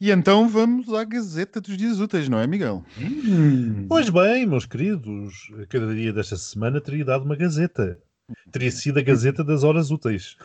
E 0.00 0.10
então 0.10 0.48
vamos 0.48 0.92
à 0.92 1.04
Gazeta 1.04 1.60
dos 1.60 1.76
Dias 1.76 2.00
Úteis, 2.00 2.28
não 2.28 2.40
é, 2.40 2.46
Miguel? 2.46 2.84
Hum. 2.98 3.86
Pois 3.88 4.10
bem, 4.10 4.44
meus 4.44 4.66
queridos, 4.66 5.50
cada 5.68 5.94
dia 5.94 6.12
desta 6.12 6.36
semana 6.36 6.80
teria 6.80 7.04
dado 7.04 7.24
uma 7.24 7.36
Gazeta. 7.36 7.98
Teria 8.50 8.72
sido 8.72 8.98
a 8.98 9.02
Gazeta 9.02 9.44
das 9.44 9.62
Horas 9.62 9.90
Úteis. 9.90 10.36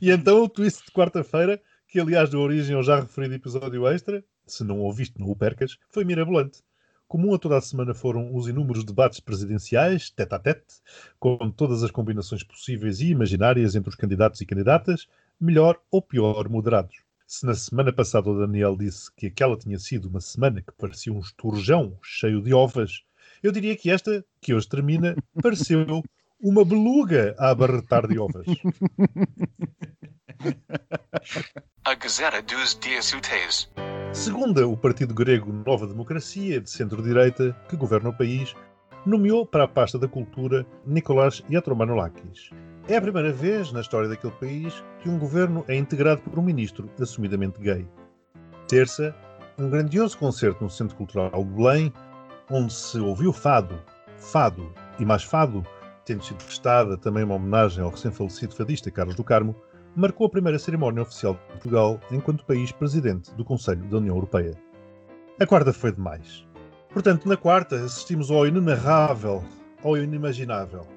e 0.00 0.10
então 0.10 0.44
o 0.44 0.48
twist 0.48 0.84
de 0.84 0.92
quarta-feira, 0.92 1.60
que 1.88 1.98
aliás 1.98 2.30
deu 2.30 2.40
origem 2.40 2.76
ao 2.76 2.82
já 2.82 3.00
referido 3.00 3.34
episódio 3.34 3.86
extra, 3.88 4.24
se 4.46 4.62
não 4.62 4.78
ouviste, 4.80 5.18
não 5.18 5.28
o 5.28 5.36
percas, 5.36 5.76
foi 5.90 6.04
mirabolante. 6.04 6.60
Comum 7.08 7.34
a 7.34 7.38
toda 7.38 7.56
a 7.56 7.60
semana 7.60 7.94
foram 7.94 8.34
os 8.34 8.48
inúmeros 8.48 8.84
debates 8.84 9.20
presidenciais, 9.20 10.10
tete 10.10 10.34
a 10.34 10.38
tete, 10.38 10.74
com 11.18 11.50
todas 11.50 11.82
as 11.84 11.90
combinações 11.90 12.42
possíveis 12.42 13.00
e 13.00 13.10
imaginárias 13.10 13.76
entre 13.76 13.88
os 13.88 13.94
candidatos 13.94 14.40
e 14.40 14.46
candidatas, 14.46 15.06
melhor 15.40 15.80
ou 15.90 16.02
pior 16.02 16.48
moderados. 16.48 16.96
Se 17.26 17.44
na 17.44 17.54
semana 17.54 17.92
passada 17.92 18.30
o 18.30 18.38
Daniel 18.38 18.76
disse 18.76 19.10
que 19.14 19.26
aquela 19.26 19.56
tinha 19.56 19.78
sido 19.78 20.08
uma 20.08 20.20
semana 20.20 20.62
que 20.62 20.72
parecia 20.72 21.12
um 21.12 21.18
esturjão 21.18 21.98
cheio 22.02 22.40
de 22.40 22.54
ovas, 22.54 23.02
eu 23.42 23.50
diria 23.50 23.76
que 23.76 23.90
esta, 23.90 24.24
que 24.40 24.54
hoje 24.54 24.68
termina, 24.68 25.16
pareceu 25.42 26.02
uma 26.40 26.64
beluga 26.64 27.34
a 27.38 27.50
abarretar 27.50 28.06
de 28.06 28.18
ovas. 28.18 28.46
A 31.84 31.94
Gazeta 31.94 32.42
dos 32.42 32.78
Dias 32.78 33.12
Úteis. 33.12 33.70
Segunda, 34.12 34.66
o 34.66 34.76
partido 34.76 35.14
grego 35.14 35.52
Nova 35.52 35.86
Democracia, 35.86 36.60
de 36.60 36.70
centro-direita, 36.70 37.52
que 37.68 37.76
governa 37.76 38.10
o 38.10 38.16
país, 38.16 38.54
nomeou 39.04 39.46
para 39.46 39.64
a 39.64 39.68
pasta 39.68 39.98
da 39.98 40.08
cultura 40.08 40.66
Nicolás 40.86 41.42
Yatromanolakis. 41.50 42.50
É 42.88 42.96
a 42.96 43.02
primeira 43.02 43.32
vez 43.32 43.72
na 43.72 43.80
história 43.80 44.08
daquele 44.08 44.32
país 44.34 44.84
que 45.00 45.08
um 45.08 45.18
governo 45.18 45.64
é 45.66 45.74
integrado 45.74 46.22
por 46.22 46.38
um 46.38 46.42
ministro 46.42 46.88
assumidamente 47.00 47.60
gay. 47.60 47.84
Terça, 48.68 49.12
um 49.58 49.68
grandioso 49.68 50.16
concerto 50.16 50.62
no 50.62 50.70
Centro 50.70 50.94
Cultural 50.94 51.32
de 51.32 51.50
Belém, 51.50 51.92
onde 52.48 52.72
se 52.72 53.00
ouviu 53.00 53.32
fado, 53.32 53.76
fado 54.16 54.72
e 55.00 55.04
mais 55.04 55.24
fado, 55.24 55.66
tendo 56.04 56.22
sido 56.22 56.44
prestada 56.44 56.96
também 56.96 57.24
uma 57.24 57.34
homenagem 57.34 57.82
ao 57.82 57.90
recém-falecido 57.90 58.54
fadista 58.54 58.88
Carlos 58.88 59.16
do 59.16 59.24
Carmo, 59.24 59.56
marcou 59.96 60.28
a 60.28 60.30
primeira 60.30 60.58
cerimónia 60.58 61.02
oficial 61.02 61.34
de 61.34 61.40
Portugal 61.40 62.00
enquanto 62.12 62.46
país 62.46 62.70
presidente 62.70 63.34
do 63.34 63.44
Conselho 63.44 63.82
da 63.88 63.96
União 63.96 64.14
Europeia. 64.14 64.56
A 65.40 65.44
quarta 65.44 65.72
foi 65.72 65.90
demais. 65.90 66.46
Portanto, 66.90 67.28
na 67.28 67.36
quarta 67.36 67.74
assistimos 67.74 68.30
ao 68.30 68.46
inenarrável, 68.46 69.42
ao 69.82 69.96
inimaginável. 69.96 70.95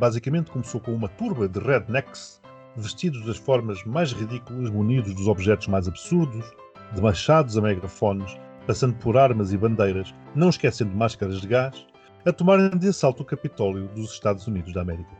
Basicamente 0.00 0.50
começou 0.50 0.80
com 0.80 0.94
uma 0.94 1.08
turba 1.08 1.46
de 1.46 1.60
rednecks, 1.60 2.40
vestidos 2.74 3.22
das 3.26 3.36
formas 3.36 3.84
mais 3.84 4.12
ridículas, 4.12 4.70
munidos 4.70 5.14
dos 5.14 5.28
objetos 5.28 5.66
mais 5.66 5.86
absurdos, 5.86 6.50
de 6.94 7.02
machados 7.02 7.58
a 7.58 7.60
megafones, 7.60 8.34
passando 8.66 8.94
por 8.94 9.18
armas 9.18 9.52
e 9.52 9.58
bandeiras, 9.58 10.14
não 10.34 10.48
esquecendo 10.48 10.96
máscaras 10.96 11.42
de 11.42 11.46
gás, 11.46 11.86
a 12.24 12.32
tomarem 12.32 12.70
de 12.70 12.88
assalto 12.88 13.22
o 13.22 13.26
Capitólio 13.26 13.88
dos 13.88 14.14
Estados 14.14 14.46
Unidos 14.46 14.72
da 14.72 14.80
América. 14.80 15.10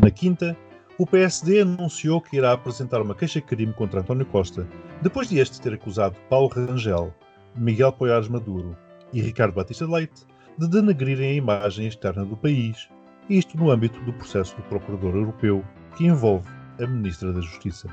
Na 0.00 0.10
quinta, 0.10 0.56
o 0.96 1.06
PSD 1.06 1.60
anunciou 1.60 2.22
que 2.22 2.38
irá 2.38 2.52
apresentar 2.52 3.02
uma 3.02 3.14
queixa-crime 3.14 3.74
contra 3.74 4.00
António 4.00 4.24
Costa, 4.24 4.66
depois 5.02 5.28
de 5.28 5.38
este 5.40 5.60
ter 5.60 5.74
acusado 5.74 6.16
Paulo 6.30 6.48
Rangel, 6.48 7.14
Miguel 7.54 7.92
Poiares 7.92 8.28
Maduro 8.28 8.74
e 9.12 9.20
Ricardo 9.20 9.52
Batista 9.52 9.86
Leite 9.86 10.24
de 10.56 10.66
denegrirem 10.66 11.32
a 11.32 11.34
imagem 11.34 11.86
externa 11.86 12.24
do 12.24 12.36
país, 12.36 12.88
isto 13.30 13.56
no 13.56 13.70
âmbito 13.70 14.00
do 14.00 14.12
processo 14.12 14.56
do 14.56 14.62
Procurador 14.64 15.14
Europeu, 15.14 15.64
que 15.96 16.04
envolve 16.04 16.48
a 16.82 16.86
Ministra 16.86 17.32
da 17.32 17.40
Justiça. 17.40 17.88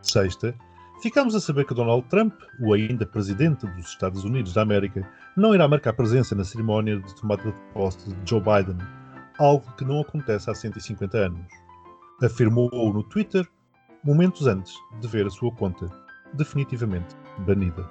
Sexta, 0.00 0.54
ficamos 1.02 1.34
a 1.34 1.40
saber 1.40 1.66
que 1.66 1.74
Donald 1.74 2.06
Trump, 2.08 2.32
o 2.60 2.72
ainda 2.72 3.04
Presidente 3.04 3.66
dos 3.66 3.86
Estados 3.90 4.24
Unidos 4.24 4.54
da 4.54 4.62
América, 4.62 5.06
não 5.36 5.54
irá 5.54 5.68
marcar 5.68 5.92
presença 5.92 6.34
na 6.34 6.44
cerimónia 6.44 6.98
de 6.98 7.14
tomada 7.14 7.42
de 7.42 7.60
posse 7.74 8.08
de 8.08 8.30
Joe 8.30 8.40
Biden, 8.40 8.78
algo 9.38 9.70
que 9.76 9.84
não 9.84 10.00
acontece 10.00 10.50
há 10.50 10.54
150 10.54 11.18
anos. 11.18 11.46
Afirmou 12.22 12.70
no 12.72 13.02
Twitter 13.02 13.46
momentos 14.02 14.46
antes 14.46 14.74
de 15.00 15.08
ver 15.08 15.26
a 15.26 15.30
sua 15.30 15.52
conta 15.52 15.90
definitivamente 16.32 17.14
banida. 17.46 17.86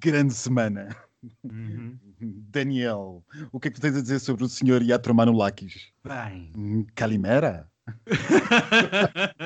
Grande 0.00 0.34
semana. 0.34 1.07
Uhum. 1.44 1.96
Daniel, 2.50 3.24
o 3.52 3.60
que 3.60 3.68
é 3.68 3.70
que 3.70 3.76
tu 3.78 3.82
tens 3.82 3.96
a 3.96 4.00
dizer 4.02 4.18
sobre 4.20 4.44
o 4.44 4.48
senhor 4.48 4.82
Yatro 4.82 5.14
Manulakis? 5.14 5.88
Bem, 6.04 6.52
Hum, 6.56 6.86
Calimera? 6.94 7.68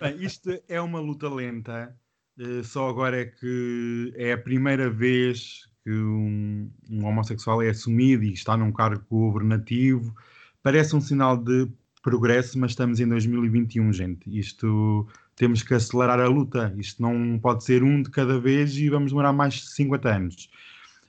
Bem, 0.00 0.16
isto 0.24 0.50
é 0.68 0.80
uma 0.80 1.00
luta 1.00 1.28
lenta. 1.28 1.94
eh, 2.38 2.62
só 2.62 2.88
agora 2.88 3.20
é 3.20 3.24
que 3.26 4.12
é 4.16 4.32
a 4.32 4.38
primeira 4.38 4.90
vez 4.90 5.68
que 5.84 5.92
um, 5.92 6.70
um 6.90 7.04
homossexual 7.06 7.62
é 7.62 7.70
assumido 7.70 8.24
e 8.24 8.32
está 8.32 8.56
num 8.56 8.72
cargo 8.72 9.04
governativo. 9.10 10.14
Parece 10.62 10.94
um 10.96 11.00
sinal 11.00 11.36
de 11.36 11.68
progresso, 12.02 12.58
mas 12.58 12.72
estamos 12.72 13.00
em 13.00 13.08
2021, 13.08 13.92
gente. 13.92 14.38
Isto 14.38 15.06
temos 15.36 15.62
que 15.62 15.74
acelerar 15.74 16.20
a 16.20 16.26
luta. 16.28 16.74
Isto 16.76 17.02
não 17.02 17.38
pode 17.38 17.64
ser 17.64 17.82
um 17.82 18.02
de 18.02 18.10
cada 18.10 18.38
vez 18.40 18.76
e 18.76 18.88
vamos 18.88 19.10
demorar 19.12 19.32
mais 19.32 19.54
de 19.54 19.70
50 19.72 20.08
anos. 20.14 20.48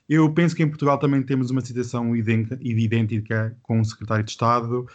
Eu 0.08 0.32
penso 0.32 0.54
que 0.54 0.62
em 0.62 0.68
Portugal 0.68 0.98
também 0.98 1.22
temos 1.22 1.50
uma 1.50 1.60
situação 1.60 2.14
idêntica, 2.14 3.56
com 3.62 3.80
o 3.80 3.84
secretário 3.84 4.24
de 4.24 4.30
Estado. 4.30 4.86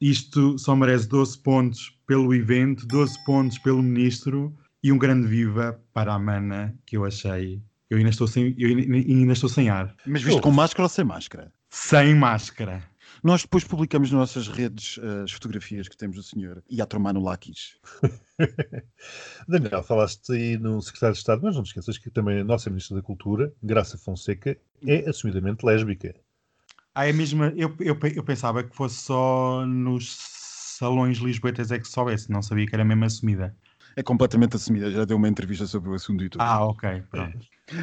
Isto 0.00 0.58
só 0.58 0.74
merece 0.74 1.08
12 1.08 1.38
pontos 1.38 1.98
pelo 2.06 2.34
evento, 2.34 2.86
12 2.86 3.24
pontos 3.24 3.58
pelo 3.58 3.82
ministro 3.82 4.56
e 4.82 4.92
um 4.92 4.98
grande 4.98 5.26
viva 5.26 5.78
para 5.92 6.14
a 6.14 6.18
mana 6.18 6.74
que 6.86 6.96
eu 6.96 7.04
achei. 7.04 7.60
Eu 7.90 7.98
ainda 7.98 8.10
estou 8.10 8.26
sem, 8.26 8.54
eu 8.58 8.68
ainda, 8.68 8.94
ainda 8.94 9.32
estou 9.32 9.48
sem 9.48 9.68
ar. 9.68 9.94
Mas 10.06 10.22
visto 10.22 10.40
com 10.40 10.50
máscara 10.50 10.84
ou 10.84 10.88
sem 10.88 11.04
máscara? 11.04 11.52
Sem 11.70 12.14
máscara. 12.14 12.82
Nós 13.22 13.42
depois 13.42 13.64
publicamos 13.64 14.10
nas 14.10 14.18
nossas 14.18 14.48
redes 14.48 14.98
eh, 15.02 15.22
as 15.24 15.32
fotografias 15.32 15.88
que 15.88 15.96
temos 15.96 16.16
do 16.16 16.22
senhor 16.22 16.62
Yatro 16.70 17.00
Manulakis. 17.00 17.76
Daniel, 19.48 19.82
falaste 19.82 20.32
aí 20.32 20.56
no 20.56 20.80
secretário 20.80 21.14
de 21.14 21.18
Estado, 21.18 21.42
mas 21.42 21.56
não 21.56 21.62
te 21.62 21.68
esqueças 21.68 21.98
que 21.98 22.10
também 22.10 22.40
a 22.40 22.44
nossa 22.44 22.70
Ministra 22.70 22.96
da 22.96 23.02
Cultura, 23.02 23.52
Graça 23.62 23.98
Fonseca, 23.98 24.56
é 24.86 25.08
assumidamente 25.08 25.64
lésbica. 25.64 26.14
Ah, 26.94 27.06
é 27.06 27.12
mesmo, 27.12 27.44
eu, 27.44 27.74
eu, 27.80 27.98
eu 28.14 28.24
pensava 28.24 28.62
que 28.64 28.74
fosse 28.74 28.96
só 28.96 29.64
nos 29.66 30.16
salões 30.78 31.18
lisboetas 31.18 31.72
é 31.72 31.78
que 31.78 31.88
soubesse, 31.88 32.30
não 32.30 32.42
sabia 32.42 32.66
que 32.66 32.74
era 32.74 32.84
mesmo 32.84 33.04
assumida. 33.04 33.56
É 33.98 34.02
completamente 34.04 34.54
assumida, 34.54 34.88
já 34.92 35.04
deu 35.04 35.16
uma 35.16 35.28
entrevista 35.28 35.66
sobre 35.66 35.90
o 35.90 35.94
assunto 35.94 36.22
e 36.22 36.28
tudo. 36.28 36.40
Ah, 36.40 36.64
ok, 36.66 37.02
pronto. 37.10 37.36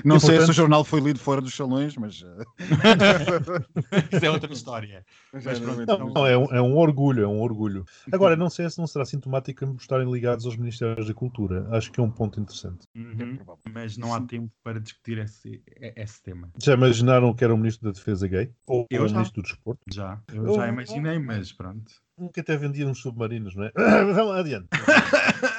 Não 0.03 0.15
E, 0.15 0.19
sei 0.19 0.29
se 0.29 0.35
portanto- 0.37 0.49
o 0.49 0.53
jornal 0.53 0.83
foi 0.85 1.01
lido 1.01 1.19
fora 1.19 1.41
dos 1.41 1.53
salões, 1.53 1.95
mas. 1.97 2.23
eh, 2.23 2.43
Isso 4.15 4.25
é 4.25 4.31
outra 4.31 4.51
história. 4.53 5.05
Mas 5.33 5.59
Não, 5.59 5.81
então- 5.83 6.09
não, 6.13 6.25
é, 6.25 6.37
um, 6.37 6.45
é 6.45 6.61
um 6.61 6.77
orgulho, 6.77 7.23
é 7.23 7.27
um 7.27 7.41
orgulho. 7.41 7.83
Agora, 8.13 8.37
não 8.37 8.49
sei 8.49 8.69
se 8.69 8.77
não 8.79 8.87
será 8.87 9.03
sintomático 9.03 9.65
estarem 9.77 10.09
ligados 10.09 10.45
aos 10.45 10.55
Ministérios 10.55 11.07
da 11.07 11.13
Cultura. 11.13 11.67
Acho 11.71 11.91
que 11.91 11.99
é 11.99 12.03
um 12.03 12.09
ponto 12.09 12.39
interessante. 12.39 12.87
Uhum, 12.95 13.37
mas 13.73 13.97
não 13.97 14.13
há 14.13 14.21
tempo 14.21 14.49
para 14.63 14.79
discutir 14.79 15.17
esse, 15.17 15.61
esse 15.97 16.23
tema. 16.23 16.49
Já 16.63 16.73
imaginaram 16.75 17.33
que 17.33 17.43
era 17.43 17.53
o 17.53 17.57
Ministro 17.57 17.89
da 17.89 17.93
Defesa 17.93 18.25
gay? 18.27 18.49
Ou 18.65 18.87
Eu 18.89 19.03
o 19.03 19.07
já. 19.09 19.15
Ministro 19.15 19.41
do 19.41 19.47
Desporto? 19.49 19.81
Já, 19.91 20.17
eu 20.33 20.47
Eu- 20.47 20.55
já 20.55 20.67
imaginei, 20.69 21.19
mas 21.19 21.51
pronto. 21.51 21.91
Um 22.17 22.29
que 22.29 22.39
até 22.39 22.55
vendia 22.55 22.87
uns 22.87 23.01
submarinos, 23.01 23.53
não 23.55 23.65
é? 23.65 23.71
Vamos 23.75 24.15
lá, 24.29 24.39
adiante. 24.39 24.67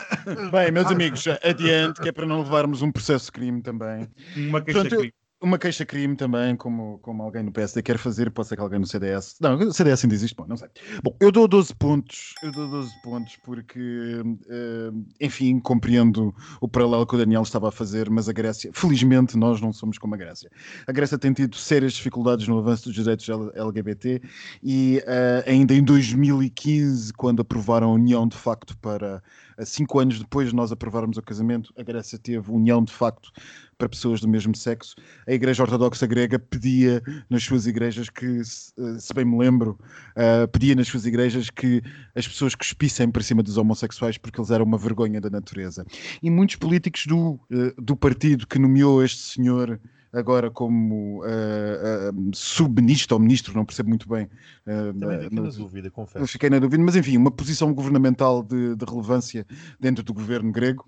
Bem, 0.51 0.73
meus 0.73 0.87
amigos, 0.87 1.25
adiante, 1.43 2.01
que 2.01 2.09
é 2.09 2.13
para 2.13 2.27
não 2.27 2.41
levarmos 2.41 2.83
um 2.83 2.91
processo 2.91 3.27
de 3.27 3.33
crime 3.33 3.63
também. 3.63 4.09
Uma 4.37 4.61
queixa 4.61 4.81
Portanto, 4.81 4.99
crime. 4.99 5.15
Uma 5.39 5.59
queixa-crime 5.59 6.17
também, 6.17 6.57
como, 6.57 6.99
como 7.01 7.23
alguém 7.23 7.43
no 7.43 7.53
PSD 7.53 7.83
quer 7.83 7.99
fazer, 7.99 8.31
pode 8.31 8.49
ser 8.49 8.57
que 8.57 8.63
alguém 8.63 8.79
no 8.79 8.87
CDS. 8.87 9.37
Não, 9.39 9.55
o 9.55 9.73
CDS 9.73 10.03
ainda 10.03 10.15
existe, 10.15 10.35
bom, 10.35 10.47
não 10.47 10.57
sei. 10.57 10.69
Bom, 11.05 11.15
eu 11.21 11.31
dou 11.31 11.47
12 11.47 11.75
pontos, 11.75 12.33
eu 12.43 12.51
dou 12.53 12.67
12 12.71 12.91
pontos 13.03 13.37
porque, 13.45 14.23
eh, 14.49 14.91
enfim, 15.21 15.61
compreendo 15.61 16.35
o 16.59 16.67
paralelo 16.67 17.07
que 17.07 17.17
o 17.17 17.19
Daniel 17.19 17.43
estava 17.43 17.69
a 17.69 17.71
fazer, 17.71 18.09
mas 18.09 18.31
a 18.31 18.33
Grécia, 18.33 18.71
felizmente, 18.73 19.37
nós 19.37 19.61
não 19.61 19.75
somos 19.75 19.99
como 19.99 20.15
a 20.15 20.17
Grécia. 20.17 20.51
A 20.87 20.93
Grécia 20.93 21.19
tem 21.19 21.35
tido 21.35 21.55
sérias 21.55 21.93
dificuldades 21.93 22.49
no 22.49 22.59
avanço 22.59 22.85
dos 22.85 22.95
direitos 22.95 23.29
LGBT 23.55 24.23
e 24.63 25.03
eh, 25.07 25.45
ainda 25.47 25.75
em 25.75 25.85
2015, 25.85 27.13
quando 27.13 27.43
aprovaram 27.43 27.91
a 27.91 27.93
união 27.93 28.27
de 28.27 28.39
facto 28.39 28.75
para, 28.79 29.23
eh, 29.59 29.65
cinco 29.65 29.99
anos 29.99 30.19
depois 30.19 30.51
de 30.51 30.57
nós 30.57 30.71
aprovarmos 30.73 31.17
o 31.17 31.23
casamento, 31.23 31.73
a 31.77 31.83
Grécia 31.83 32.19
teve 32.19 32.51
união 32.51 32.83
de 32.83 32.93
facto 32.93 33.31
para 33.79 33.89
pessoas 33.89 34.21
do 34.21 34.29
mesmo 34.29 34.55
sexo 34.57 34.95
a 35.27 35.33
Igreja 35.33 35.63
Ortodoxa 35.63 36.07
Grega 36.07 36.39
pedia 36.39 37.03
nas 37.29 37.43
suas 37.43 37.67
igrejas 37.67 38.09
que, 38.09 38.43
se 38.45 38.73
eh, 38.79 39.15
bem 39.15 39.25
me 39.25 39.37
lembro, 39.39 39.79
eh, 40.15 40.47
pedia 40.47 40.75
nas 40.75 40.89
suas 40.89 41.05
igrejas 41.05 41.51
que 41.51 41.83
as 42.15 42.27
pessoas 42.27 42.55
cuspissem 42.55 43.11
para 43.11 43.23
cima 43.23 43.43
dos 43.43 43.57
homossexuais 43.59 44.17
porque 44.17 44.41
eles 44.41 44.51
eram 44.51 44.65
uma 44.65 44.79
vergonha 44.79 45.21
da 45.21 45.29
natureza. 45.31 45.85
E 46.23 46.31
muitos 46.31 46.57
políticos 46.57 47.07
do, 47.07 47.39
eh, 47.51 47.75
do 47.79 47.95
partido 47.97 48.47
que 48.47 48.59
nomeou 48.59 49.05
este 49.05 49.21
senhor 49.21 49.79
agora 50.13 50.51
como 50.51 51.23
eh, 51.27 51.81
eh, 52.11 52.13
subministro 52.33 53.17
ou 53.17 53.21
ministro, 53.21 53.53
não 53.55 53.67
percebo 53.67 53.91
muito 53.91 54.09
bem. 54.09 54.27
eh, 54.67 54.93
Também 54.99 55.21
fiquei 55.21 55.41
na 55.43 55.51
dúvida, 55.51 55.91
confesso. 55.91 56.27
fiquei 56.27 56.49
na 56.51 56.59
dúvida, 56.59 56.83
mas 56.83 56.97
enfim, 56.97 57.19
uma 57.19 57.31
posição 57.31 57.75
governamental 57.75 58.43
de, 58.43 58.75
de 58.75 58.85
relevância 58.87 59.47
dentro 59.79 60.03
do 60.03 60.15
governo 60.15 60.51
grego. 60.51 60.87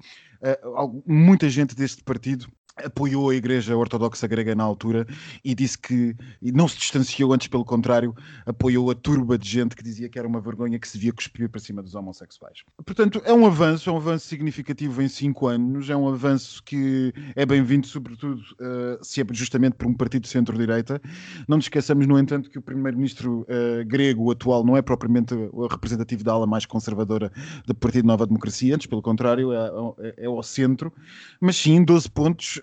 Algo- 0.77 1.03
muita 1.07 1.51
gente 1.51 1.75
deste 1.75 2.03
partido 2.05 2.47
apoiou 2.85 3.31
a 3.31 3.35
Igreja 3.35 3.77
Ortodoxa 3.77 4.27
Grega 4.27 4.55
na 4.55 4.65
altura 4.65 5.07
e 5.45 5.55
disse 5.55 5.79
que 5.79 6.17
e 6.41 6.53
não 6.53 6.69
se 6.69 6.79
distanciou, 6.79 7.33
antes 7.33 7.49
pelo 7.49 7.65
contrário, 7.65 8.15
apoiou 8.47 8.91
a 8.91 8.95
turba 8.95 9.39
de 9.39 9.49
gente 9.49 9.77
que 9.77 9.83
dizia 9.83 10.09
que 10.09 10.19
era 10.19 10.27
uma 10.27 10.41
vergonha 10.41 10.79
que 10.79 10.89
se 10.89 10.99
via 10.99 11.13
cuspir 11.13 11.49
para 11.49 11.61
cima 11.61 11.83
dos 11.83 11.95
homossexuais. 11.95 12.63
Portanto, 12.85 13.21
é 13.25 13.33
um 13.33 13.47
avanço, 13.47 13.91
é 13.91 13.93
um 13.93 13.97
avanço 13.97 14.27
significativo 14.27 15.03
em 15.03 15.09
cinco 15.09 15.47
anos, 15.47 15.91
é 15.91 15.97
um 15.97 16.09
avanço 16.09 16.63
que 16.63 17.13
é 17.35 17.45
bem-vindo, 17.45 17.87
sobretudo 17.87 18.41
eh, 18.61 18.99
se 19.03 19.21
é 19.21 19.27
justamente 19.33 19.75
por 19.75 19.87
um 19.87 19.95
partido 19.95 20.23
de 20.23 20.29
centro-direita. 20.29 21.01
Não 21.47 21.57
nos 21.57 21.67
esqueçamos, 21.67 22.07
no 22.07 22.19
entanto, 22.19 22.51
que 22.51 22.59
o 22.59 22.63
primeiro-ministro 22.63 23.45
eh, 23.49 23.85
grego 23.85 24.31
atual 24.31 24.65
não 24.65 24.77
é 24.77 24.83
propriamente 24.83 25.35
o 25.35 25.67
representativo 25.67 26.25
da 26.25 26.33
ala 26.33 26.47
mais 26.47 26.67
conservadora 26.67 27.33
do 27.67 27.75
Partido 27.75 28.07
Nova 28.07 28.27
Democracia, 28.27 28.75
antes 28.75 28.87
pelo 28.87 29.03
contrário, 29.03 29.53
é, 29.53 29.71
é, 29.99 30.15
é 30.25 30.27
ao 30.27 30.43
centro. 30.43 30.93
Mas 31.41 31.57
sim, 31.57 31.83
12 31.85 32.11
pontos, 32.11 32.61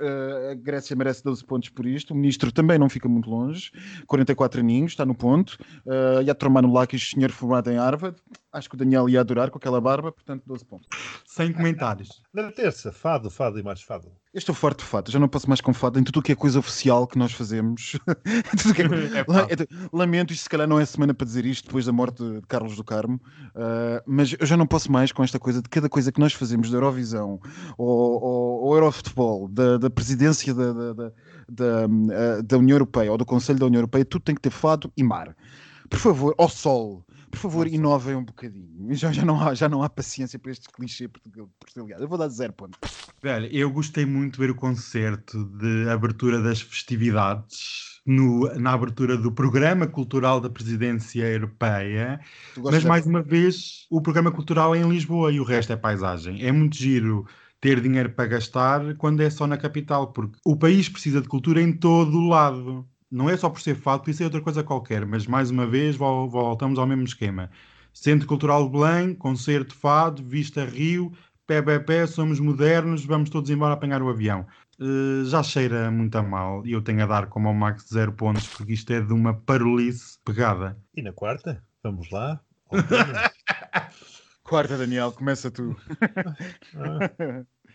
a 0.51 0.53
Grécia 0.55 0.95
merece 0.95 1.23
12 1.23 1.43
pontos 1.45 1.69
por 1.69 1.85
isto. 1.85 2.11
O 2.11 2.15
ministro 2.15 2.51
também 2.51 2.77
não 2.77 2.89
fica 2.89 3.07
muito 3.07 3.29
longe, 3.29 3.71
44 4.07 4.59
aninhos, 4.59 4.91
está 4.91 5.05
no 5.05 5.15
ponto. 5.15 5.57
Uh, 5.85 6.21
Yatro 6.21 6.49
Manulakis, 6.49 7.09
senhor 7.09 7.31
formado 7.31 7.71
em 7.71 7.77
Harvard. 7.77 8.17
Acho 8.55 8.69
que 8.69 8.75
o 8.75 8.77
Daniel 8.77 9.09
ia 9.09 9.19
adorar 9.19 9.51
com 9.51 9.57
aquela 9.57 9.81
barba, 9.81 10.11
portanto 10.11 10.43
12 10.45 10.65
pontos. 10.65 10.87
Sem 11.25 11.51
comentários. 11.51 12.21
Na 12.33 12.51
terça, 12.51 12.91
fado, 12.91 13.29
fado 13.29 13.59
e 13.59 13.63
mais 13.63 13.81
fado. 13.81 14.07
Eu 14.33 14.39
estou 14.39 14.53
farto 14.55 14.79
de 14.79 14.85
fato, 14.89 15.11
já 15.11 15.19
não 15.19 15.27
posso 15.27 15.47
mais 15.49 15.61
com 15.61 15.73
fato 15.73 15.99
em 15.99 16.03
tudo 16.03 16.19
o 16.19 16.21
que 16.21 16.31
é 16.31 16.35
coisa 16.35 16.59
oficial 16.59 17.05
que 17.07 17.17
nós 17.17 17.31
fazemos. 17.31 17.97
Tudo 18.61 18.71
o 18.71 18.73
que 18.73 18.81
é- 18.81 19.19
É 19.19 19.23
fácil. 19.23 19.67
Lamento, 19.93 20.33
isto 20.33 20.43
se 20.43 20.49
calhar 20.49 20.67
não 20.67 20.77
é 20.79 20.85
semana 20.85 21.13
para 21.13 21.25
dizer 21.25 21.45
isto 21.45 21.65
depois 21.67 21.85
da 21.85 21.91
morte 21.93 22.21
de 22.23 22.41
Carlos 22.47 22.75
do 22.75 22.83
Carmo, 22.83 23.15
uh, 23.15 24.01
mas 24.05 24.35
eu 24.37 24.45
já 24.45 24.57
não 24.57 24.67
posso 24.67 24.91
mais 24.91 25.11
com 25.13 25.23
esta 25.23 25.39
coisa 25.39 25.61
de 25.61 25.69
cada 25.69 25.87
coisa 25.87 26.11
que 26.11 26.19
nós 26.19 26.33
fazemos 26.33 26.69
da 26.69 26.77
Eurovisão 26.77 27.39
ou, 27.77 28.21
ou, 28.21 28.63
ou 28.65 28.75
Eurofutebol, 28.75 29.47
da, 29.47 29.77
da 29.77 29.89
presidência 29.89 30.53
da, 30.53 30.73
da, 30.73 30.93
da, 30.93 31.11
da, 31.49 32.41
da 32.41 32.57
União 32.57 32.75
Europeia 32.75 33.11
ou 33.11 33.17
do 33.17 33.25
Conselho 33.25 33.59
da 33.59 33.65
União 33.67 33.79
Europeia, 33.79 34.03
tudo 34.03 34.23
tem 34.23 34.35
que 34.35 34.41
ter 34.41 34.49
fado 34.49 34.91
e 34.97 35.03
mar. 35.03 35.35
Por 35.89 35.99
favor, 35.99 36.35
ao 36.37 36.49
sol. 36.49 37.05
Por 37.35 37.41
favor, 37.41 37.67
inovem 37.67 38.15
um 38.15 38.23
bocadinho. 38.23 38.93
Já, 38.95 39.11
já, 39.11 39.25
não 39.25 39.39
há, 39.41 39.53
já 39.53 39.67
não 39.67 39.83
há 39.83 39.89
paciência 39.89 40.39
para 40.39 40.51
este 40.51 40.69
clichê 40.69 41.07
português. 41.07 41.99
Eu 41.99 42.07
vou 42.07 42.17
dar 42.17 42.29
zero 42.29 42.53
ponto. 42.53 42.77
Velho, 43.21 43.47
eu 43.51 43.69
gostei 43.71 44.05
muito 44.05 44.33
de 44.33 44.39
ver 44.39 44.51
o 44.51 44.55
concerto 44.55 45.43
de 45.45 45.89
abertura 45.89 46.41
das 46.41 46.61
festividades 46.61 48.01
no- 48.05 48.53
na 48.59 48.73
abertura 48.73 49.17
do 49.17 49.31
Programa 49.31 49.87
Cultural 49.87 50.39
da 50.39 50.49
Presidência 50.49 51.23
Europeia. 51.23 52.19
Mas 52.57 52.81
de- 52.81 52.87
mais 52.87 53.05
uma 53.05 53.21
vez, 53.21 53.85
o 53.89 54.01
programa 54.01 54.31
cultural 54.31 54.75
é 54.75 54.79
em 54.79 54.89
Lisboa 54.89 55.31
e 55.31 55.39
o 55.39 55.43
resto 55.43 55.73
é 55.73 55.75
paisagem. 55.75 56.43
É 56.45 56.51
muito 56.51 56.75
giro 56.75 57.25
ter 57.59 57.81
dinheiro 57.81 58.11
para 58.11 58.27
gastar 58.27 58.95
quando 58.97 59.21
é 59.21 59.29
só 59.29 59.47
na 59.47 59.57
capital, 59.57 60.13
porque 60.13 60.37
o 60.45 60.55
país 60.55 60.87
precisa 60.87 61.21
de 61.21 61.27
cultura 61.27 61.61
em 61.61 61.73
todo 61.73 62.15
o 62.17 62.27
lado. 62.29 62.87
Não 63.11 63.29
é 63.29 63.37
só 63.37 63.49
por 63.49 63.61
ser 63.61 63.75
fado, 63.75 64.09
isso 64.09 64.21
é 64.23 64.25
outra 64.25 64.41
coisa 64.41 64.63
qualquer, 64.63 65.05
mas 65.05 65.25
mais 65.27 65.49
uma 65.51 65.65
vez 65.67 65.95
vol- 65.95 66.29
voltamos 66.29 66.77
ao 66.79 66.87
mesmo 66.87 67.03
esquema. 67.03 67.49
Centro 67.93 68.27
Cultural 68.27 68.65
de 68.65 68.71
Belém, 68.71 69.13
concerto 69.15 69.73
fado, 69.75 70.23
Vista 70.23 70.65
Rio, 70.65 71.11
pé, 71.47 71.61
pé, 71.61 71.79
pé, 71.79 72.05
somos 72.07 72.39
modernos, 72.39 73.05
vamos 73.05 73.29
todos 73.29 73.49
embora 73.49 73.73
apanhar 73.73 74.01
o 74.01 74.09
avião. 74.09 74.45
uh, 74.79 75.23
já 75.25 75.41
cheira 75.41 75.89
muito 75.89 76.17
a 76.17 76.23
mal 76.23 76.65
e 76.65 76.73
eu 76.73 76.81
tenho 76.81 77.01
a 77.03 77.05
dar 77.05 77.27
como 77.27 77.47
ao 77.47 77.53
Max 77.53 77.87
zero 77.93 78.11
pontos 78.11 78.47
porque 78.49 78.73
isto 78.73 78.91
é 78.91 78.99
de 78.99 79.13
uma 79.13 79.33
parolice 79.33 80.17
pegada. 80.25 80.77
E 80.93 81.01
na 81.01 81.13
quarta? 81.13 81.63
Vamos 81.83 82.09
lá. 82.09 82.41
quarta, 84.43 84.77
Daniel, 84.77 85.11
começa 85.13 85.49
tu. 85.49 85.77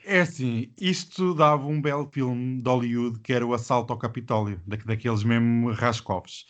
É 0.04 0.20
assim, 0.20 0.72
isto 0.80 1.34
dava 1.34 1.66
um 1.66 1.80
belo 1.80 2.08
filme 2.12 2.62
de 2.62 2.68
Hollywood 2.68 3.20
que 3.20 3.32
era 3.32 3.46
o 3.46 3.54
Assalto 3.54 3.92
ao 3.92 3.98
Capitólio, 3.98 4.60
da, 4.66 4.76
daqueles 4.76 5.22
mesmo 5.24 5.72
Raskovs. 5.72 6.46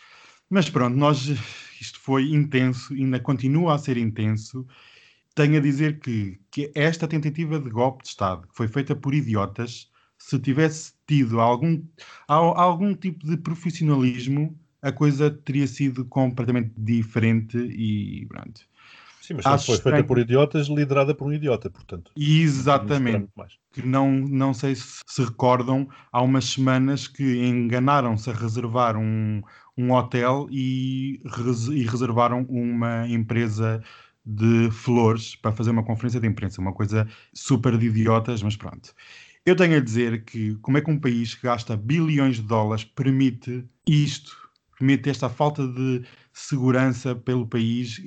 Mas 0.49 0.69
pronto, 0.71 0.97
nós, 0.97 1.27
isto 1.81 2.01
foi 2.01 2.33
intenso, 2.33 2.93
ainda 2.95 3.21
continua 3.21 3.75
a 3.75 3.79
ser 3.79 3.97
intenso. 3.97 4.67
Tenho 5.35 5.59
a 5.59 5.61
dizer 5.61 6.01
que, 6.01 6.41
que 6.51 6.73
esta 6.75 7.09
tentativa 7.09 7.59
de 7.59 7.71
golpe 7.71 8.03
de 8.03 8.11
Estado, 8.11 8.49
que 8.49 8.57
foi 8.57 8.69
feita 8.69 8.95
por 8.97 9.15
idiotas, 9.15 9.91
se 10.19 10.39
tivesse 10.39 10.93
tido 11.07 11.41
algum, 11.41 11.83
algum 12.29 12.95
tipo 12.95 13.27
de 13.27 13.37
profissionalismo, 13.37 14.59
a 14.83 14.93
coisa 14.93 15.31
teria 15.31 15.67
sido 15.67 16.05
completamente 16.07 16.73
diferente 16.77 17.57
e 17.59 18.27
pronto. 18.27 18.70
Sim, 19.31 19.35
mas 19.37 19.47
Acho 19.47 19.67
foi 19.67 19.75
feita 19.77 19.89
estranho. 19.91 20.07
por 20.07 20.19
idiotas, 20.19 20.67
liderada 20.67 21.15
por 21.15 21.29
um 21.29 21.33
idiota, 21.33 21.71
portanto. 21.71 22.11
Exatamente. 22.17 23.29
Que 23.73 23.87
não, 23.87 24.11
não 24.11 24.53
sei 24.53 24.75
se 24.75 24.99
se 25.07 25.23
recordam, 25.23 25.89
há 26.11 26.21
umas 26.21 26.47
semanas 26.47 27.07
que 27.07 27.47
enganaram-se 27.47 28.29
a 28.29 28.33
reservar 28.33 28.97
um, 28.97 29.41
um 29.79 29.93
hotel 29.93 30.49
e, 30.51 31.23
e 31.73 31.85
reservaram 31.85 32.45
uma 32.49 33.07
empresa 33.07 33.81
de 34.27 34.69
flores 34.73 35.37
para 35.37 35.53
fazer 35.53 35.71
uma 35.71 35.85
conferência 35.85 36.19
de 36.19 36.27
imprensa, 36.27 36.61
uma 36.61 36.73
coisa 36.73 37.07
super 37.33 37.79
de 37.79 37.87
idiotas, 37.87 38.43
mas 38.43 38.57
pronto. 38.57 38.93
Eu 39.47 39.55
tenho 39.55 39.77
a 39.77 39.81
dizer 39.81 40.25
que 40.25 40.57
como 40.57 40.77
é 40.77 40.81
que 40.81 40.91
um 40.91 40.99
país 40.99 41.37
que 41.37 41.45
gasta 41.45 41.77
bilhões 41.77 42.37
de 42.37 42.43
dólares 42.43 42.83
permite 42.83 43.65
isto, 43.87 44.37
permite 44.77 45.09
esta 45.09 45.29
falta 45.29 45.69
de 45.69 46.03
segurança 46.33 47.15
pelo 47.15 47.47
país. 47.47 48.03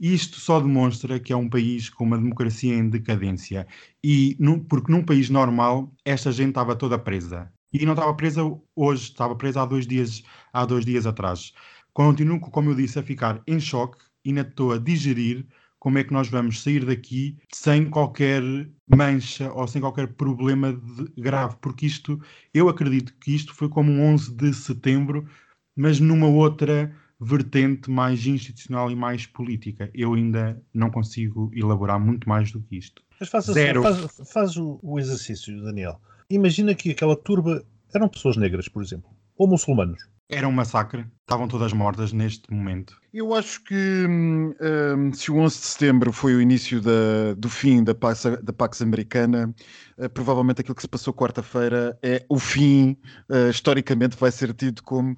Isto 0.00 0.38
só 0.38 0.60
demonstra 0.60 1.18
que 1.18 1.32
é 1.32 1.36
um 1.36 1.48
país 1.48 1.88
com 1.88 2.04
uma 2.04 2.18
democracia 2.18 2.74
em 2.74 2.88
decadência. 2.88 3.66
E 4.02 4.36
porque 4.68 4.92
num 4.92 5.04
país 5.04 5.30
normal, 5.30 5.92
esta 6.04 6.30
gente 6.32 6.50
estava 6.50 6.76
toda 6.76 6.98
presa. 6.98 7.50
E 7.72 7.84
não 7.84 7.92
estava 7.94 8.14
presa 8.14 8.42
hoje, 8.74 9.04
estava 9.04 9.34
presa 9.34 9.62
há 9.62 9.66
dois 9.66 9.86
dias, 9.86 10.22
há 10.52 10.64
dois 10.64 10.84
dias 10.84 11.06
atrás. 11.06 11.52
Continuo, 11.92 12.40
como 12.40 12.70
eu 12.70 12.74
disse, 12.74 12.98
a 12.98 13.02
ficar 13.02 13.42
em 13.46 13.58
choque 13.58 13.98
e 14.24 14.28
ainda 14.30 14.42
estou 14.42 14.72
a 14.72 14.78
digerir 14.78 15.46
como 15.78 15.98
é 15.98 16.04
que 16.04 16.12
nós 16.12 16.28
vamos 16.28 16.62
sair 16.62 16.84
daqui 16.84 17.38
sem 17.52 17.88
qualquer 17.88 18.42
mancha 18.88 19.52
ou 19.52 19.68
sem 19.68 19.80
qualquer 19.80 20.08
problema 20.14 20.72
de, 20.72 21.12
grave, 21.20 21.56
porque 21.60 21.86
isto, 21.86 22.20
eu 22.52 22.68
acredito 22.68 23.14
que 23.20 23.34
isto 23.34 23.54
foi 23.54 23.68
como 23.68 23.92
um 23.92 24.02
11 24.14 24.34
de 24.34 24.52
setembro, 24.52 25.28
mas 25.76 26.00
numa 26.00 26.26
outra 26.26 26.92
vertente 27.20 27.90
mais 27.90 28.26
institucional 28.26 28.90
e 28.90 28.96
mais 28.96 29.26
política. 29.26 29.90
Eu 29.94 30.14
ainda 30.14 30.60
não 30.72 30.90
consigo 30.90 31.50
elaborar 31.54 31.98
muito 31.98 32.28
mais 32.28 32.52
do 32.52 32.60
que 32.60 32.76
isto. 32.76 33.02
Mas 33.18 33.28
faz, 33.28 33.48
assim, 33.48 33.82
faz, 33.82 34.30
faz 34.32 34.56
o, 34.56 34.78
o 34.82 34.98
exercício, 34.98 35.62
Daniel. 35.62 36.00
Imagina 36.28 36.74
que 36.74 36.90
aquela 36.90 37.16
turba 37.16 37.64
eram 37.94 38.08
pessoas 38.08 38.36
negras, 38.36 38.68
por 38.68 38.82
exemplo, 38.82 39.10
ou 39.36 39.48
muçulmanos. 39.48 39.98
Era 40.28 40.48
um 40.48 40.52
massacre, 40.52 41.06
estavam 41.20 41.46
todas 41.46 41.72
mortas 41.72 42.12
neste 42.12 42.52
momento. 42.52 43.00
Eu 43.14 43.32
acho 43.32 43.62
que 43.62 44.06
hum, 44.08 44.52
hum 44.60 45.12
se 45.12 45.30
o 45.30 45.36
11 45.36 45.56
de 45.56 45.64
setembro 45.64 46.12
foi 46.12 46.34
o 46.34 46.40
início 46.40 46.80
da, 46.80 47.34
do 47.38 47.48
fim 47.48 47.84
da 47.84 47.94
Pax, 47.94 48.24
da 48.42 48.52
Pax 48.52 48.82
Americana, 48.82 49.54
uh, 49.96 50.10
provavelmente 50.10 50.60
aquilo 50.60 50.74
que 50.74 50.82
se 50.82 50.88
passou 50.88 51.14
quarta-feira 51.14 51.96
é 52.02 52.26
o 52.28 52.40
fim, 52.40 52.96
uh, 53.30 53.50
historicamente 53.50 54.16
vai 54.16 54.32
ser 54.32 54.52
tido 54.52 54.82
como 54.82 55.16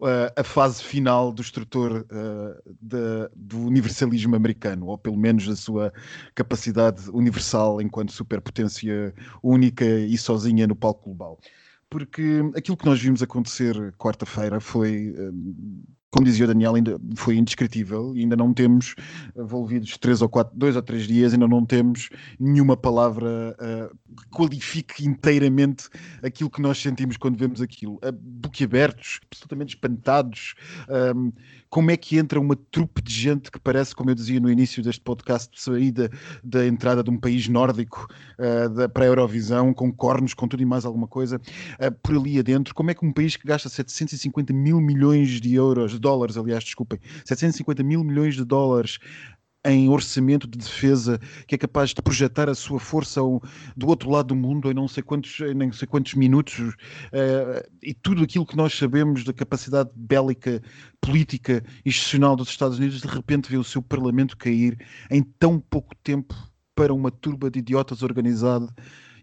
uh, 0.00 0.32
a 0.36 0.44
fase 0.44 0.82
final 0.82 1.32
do 1.32 1.42
estrutor 1.42 2.06
de, 2.80 3.30
do 3.34 3.60
universalismo 3.66 4.34
americano, 4.34 4.86
ou 4.86 4.98
pelo 4.98 5.16
menos 5.16 5.46
da 5.46 5.56
sua 5.56 5.92
capacidade 6.34 7.08
universal 7.10 7.80
enquanto 7.80 8.12
superpotência 8.12 9.14
única 9.42 9.84
e 9.84 10.16
sozinha 10.18 10.66
no 10.66 10.74
palco 10.74 11.04
global. 11.04 11.38
Porque 11.88 12.40
aquilo 12.56 12.76
que 12.76 12.86
nós 12.86 13.00
vimos 13.00 13.22
acontecer 13.22 13.92
quarta-feira 13.98 14.60
foi, 14.60 15.12
hum, 15.18 15.82
como 16.10 16.24
dizia 16.24 16.44
o 16.44 16.48
Daniel, 16.48 16.74
ainda 16.74 17.00
foi 17.14 17.36
indescritível 17.36 18.12
ainda 18.16 18.36
não 18.36 18.52
temos, 18.52 18.94
envolvidos 19.36 19.96
três 19.98 20.22
ou 20.22 20.28
quatro, 20.28 20.56
dois 20.56 20.76
ou 20.76 20.82
três 20.82 21.06
dias, 21.06 21.32
ainda 21.32 21.46
não 21.46 21.64
temos 21.64 22.10
nenhuma 22.38 22.76
palavra 22.76 23.56
uh, 23.58 23.96
que 24.16 24.28
qualifique 24.28 25.06
inteiramente 25.06 25.88
aquilo 26.22 26.50
que 26.50 26.60
nós 26.60 26.78
sentimos 26.78 27.16
quando 27.16 27.36
vemos 27.36 27.60
aquilo. 27.60 27.94
Uh, 27.96 28.12
boquiabertos, 28.12 29.20
absolutamente 29.30 29.74
espantados. 29.74 30.54
Um, 30.88 31.32
como 31.70 31.92
é 31.92 31.96
que 31.96 32.18
entra 32.18 32.40
uma 32.40 32.56
trupe 32.56 33.00
de 33.00 33.14
gente 33.14 33.50
que 33.50 33.60
parece, 33.60 33.94
como 33.94 34.10
eu 34.10 34.14
dizia 34.14 34.40
no 34.40 34.50
início 34.50 34.82
deste 34.82 35.00
podcast, 35.00 35.48
de 35.54 35.62
saída 35.62 36.10
da 36.42 36.66
entrada 36.66 37.02
de 37.02 37.08
um 37.08 37.16
país 37.16 37.46
nórdico 37.46 38.08
uh, 38.38 38.88
para 38.88 39.04
a 39.04 39.06
Eurovisão, 39.06 39.72
com 39.72 39.92
cornos, 39.92 40.34
com 40.34 40.48
tudo 40.48 40.62
e 40.62 40.66
mais 40.66 40.84
alguma 40.84 41.06
coisa, 41.06 41.36
uh, 41.36 41.92
por 42.02 42.16
ali 42.16 42.40
adentro, 42.40 42.74
como 42.74 42.90
é 42.90 42.94
que 42.94 43.06
um 43.06 43.12
país 43.12 43.36
que 43.36 43.46
gasta 43.46 43.68
750 43.68 44.52
mil 44.52 44.80
milhões 44.80 45.40
de 45.40 45.54
euros, 45.54 45.92
de 45.92 46.00
dólares, 46.00 46.36
aliás, 46.36 46.64
desculpem, 46.64 46.98
750 47.24 47.84
mil 47.84 48.02
milhões 48.02 48.34
de 48.34 48.44
dólares 48.44 48.98
em 49.64 49.88
orçamento 49.88 50.48
de 50.48 50.58
defesa 50.58 51.18
que 51.46 51.54
é 51.54 51.58
capaz 51.58 51.90
de 51.90 52.02
projetar 52.02 52.48
a 52.48 52.54
sua 52.54 52.80
força 52.80 53.20
do 53.76 53.88
outro 53.88 54.10
lado 54.10 54.28
do 54.28 54.36
mundo 54.36 54.70
em 54.70 54.74
não 54.74 54.88
sei 54.88 55.02
quantos, 55.02 55.38
não 55.54 55.72
sei 55.72 55.86
quantos 55.86 56.14
minutos 56.14 56.58
uh, 56.58 57.68
e 57.82 57.92
tudo 57.92 58.22
aquilo 58.22 58.46
que 58.46 58.56
nós 58.56 58.72
sabemos 58.72 59.22
da 59.24 59.32
capacidade 59.32 59.90
bélica, 59.94 60.62
política 61.00 61.62
institucional 61.84 62.36
dos 62.36 62.48
Estados 62.48 62.78
Unidos, 62.78 63.02
de 63.02 63.08
repente 63.08 63.50
vê 63.50 63.58
o 63.58 63.64
seu 63.64 63.82
parlamento 63.82 64.36
cair 64.36 64.78
em 65.10 65.22
tão 65.22 65.60
pouco 65.60 65.94
tempo 66.02 66.34
para 66.74 66.94
uma 66.94 67.10
turba 67.10 67.50
de 67.50 67.58
idiotas 67.58 68.02
organizada 68.02 68.72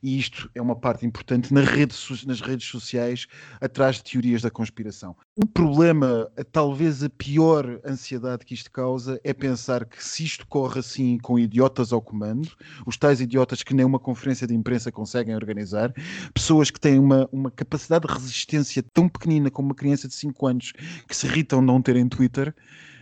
e 0.07 0.17
isto 0.17 0.49
é 0.55 0.61
uma 0.61 0.73
parte 0.75 1.05
importante 1.05 1.53
nas 1.53 1.67
redes, 1.67 2.23
nas 2.23 2.39
redes 2.39 2.65
sociais, 2.65 3.27
atrás 3.59 3.97
de 3.97 4.05
teorias 4.05 4.41
da 4.41 4.49
conspiração. 4.49 5.13
O 5.35 5.45
problema, 5.45 6.31
talvez 6.49 7.03
a 7.03 7.09
pior 7.09 7.81
ansiedade 7.85 8.45
que 8.45 8.53
isto 8.53 8.71
causa, 8.71 9.19
é 9.21 9.33
pensar 9.33 9.83
que 9.83 10.01
se 10.01 10.23
isto 10.23 10.47
corre 10.47 10.79
assim 10.79 11.17
com 11.17 11.37
idiotas 11.37 11.91
ao 11.91 12.01
comando, 12.01 12.49
os 12.85 12.95
tais 12.95 13.19
idiotas 13.19 13.63
que 13.63 13.73
nem 13.73 13.85
uma 13.85 13.99
conferência 13.99 14.47
de 14.47 14.55
imprensa 14.55 14.93
conseguem 14.93 15.35
organizar, 15.35 15.93
pessoas 16.33 16.71
que 16.71 16.79
têm 16.79 16.97
uma, 16.97 17.27
uma 17.29 17.51
capacidade 17.51 18.07
de 18.07 18.13
resistência 18.13 18.81
tão 18.93 19.09
pequenina 19.09 19.51
como 19.51 19.67
uma 19.67 19.75
criança 19.75 20.07
de 20.07 20.13
5 20.13 20.47
anos 20.47 20.71
que 21.05 21.17
se 21.17 21.27
irritam 21.27 21.61
não 21.61 21.81
terem 21.81 22.07
Twitter, 22.07 22.55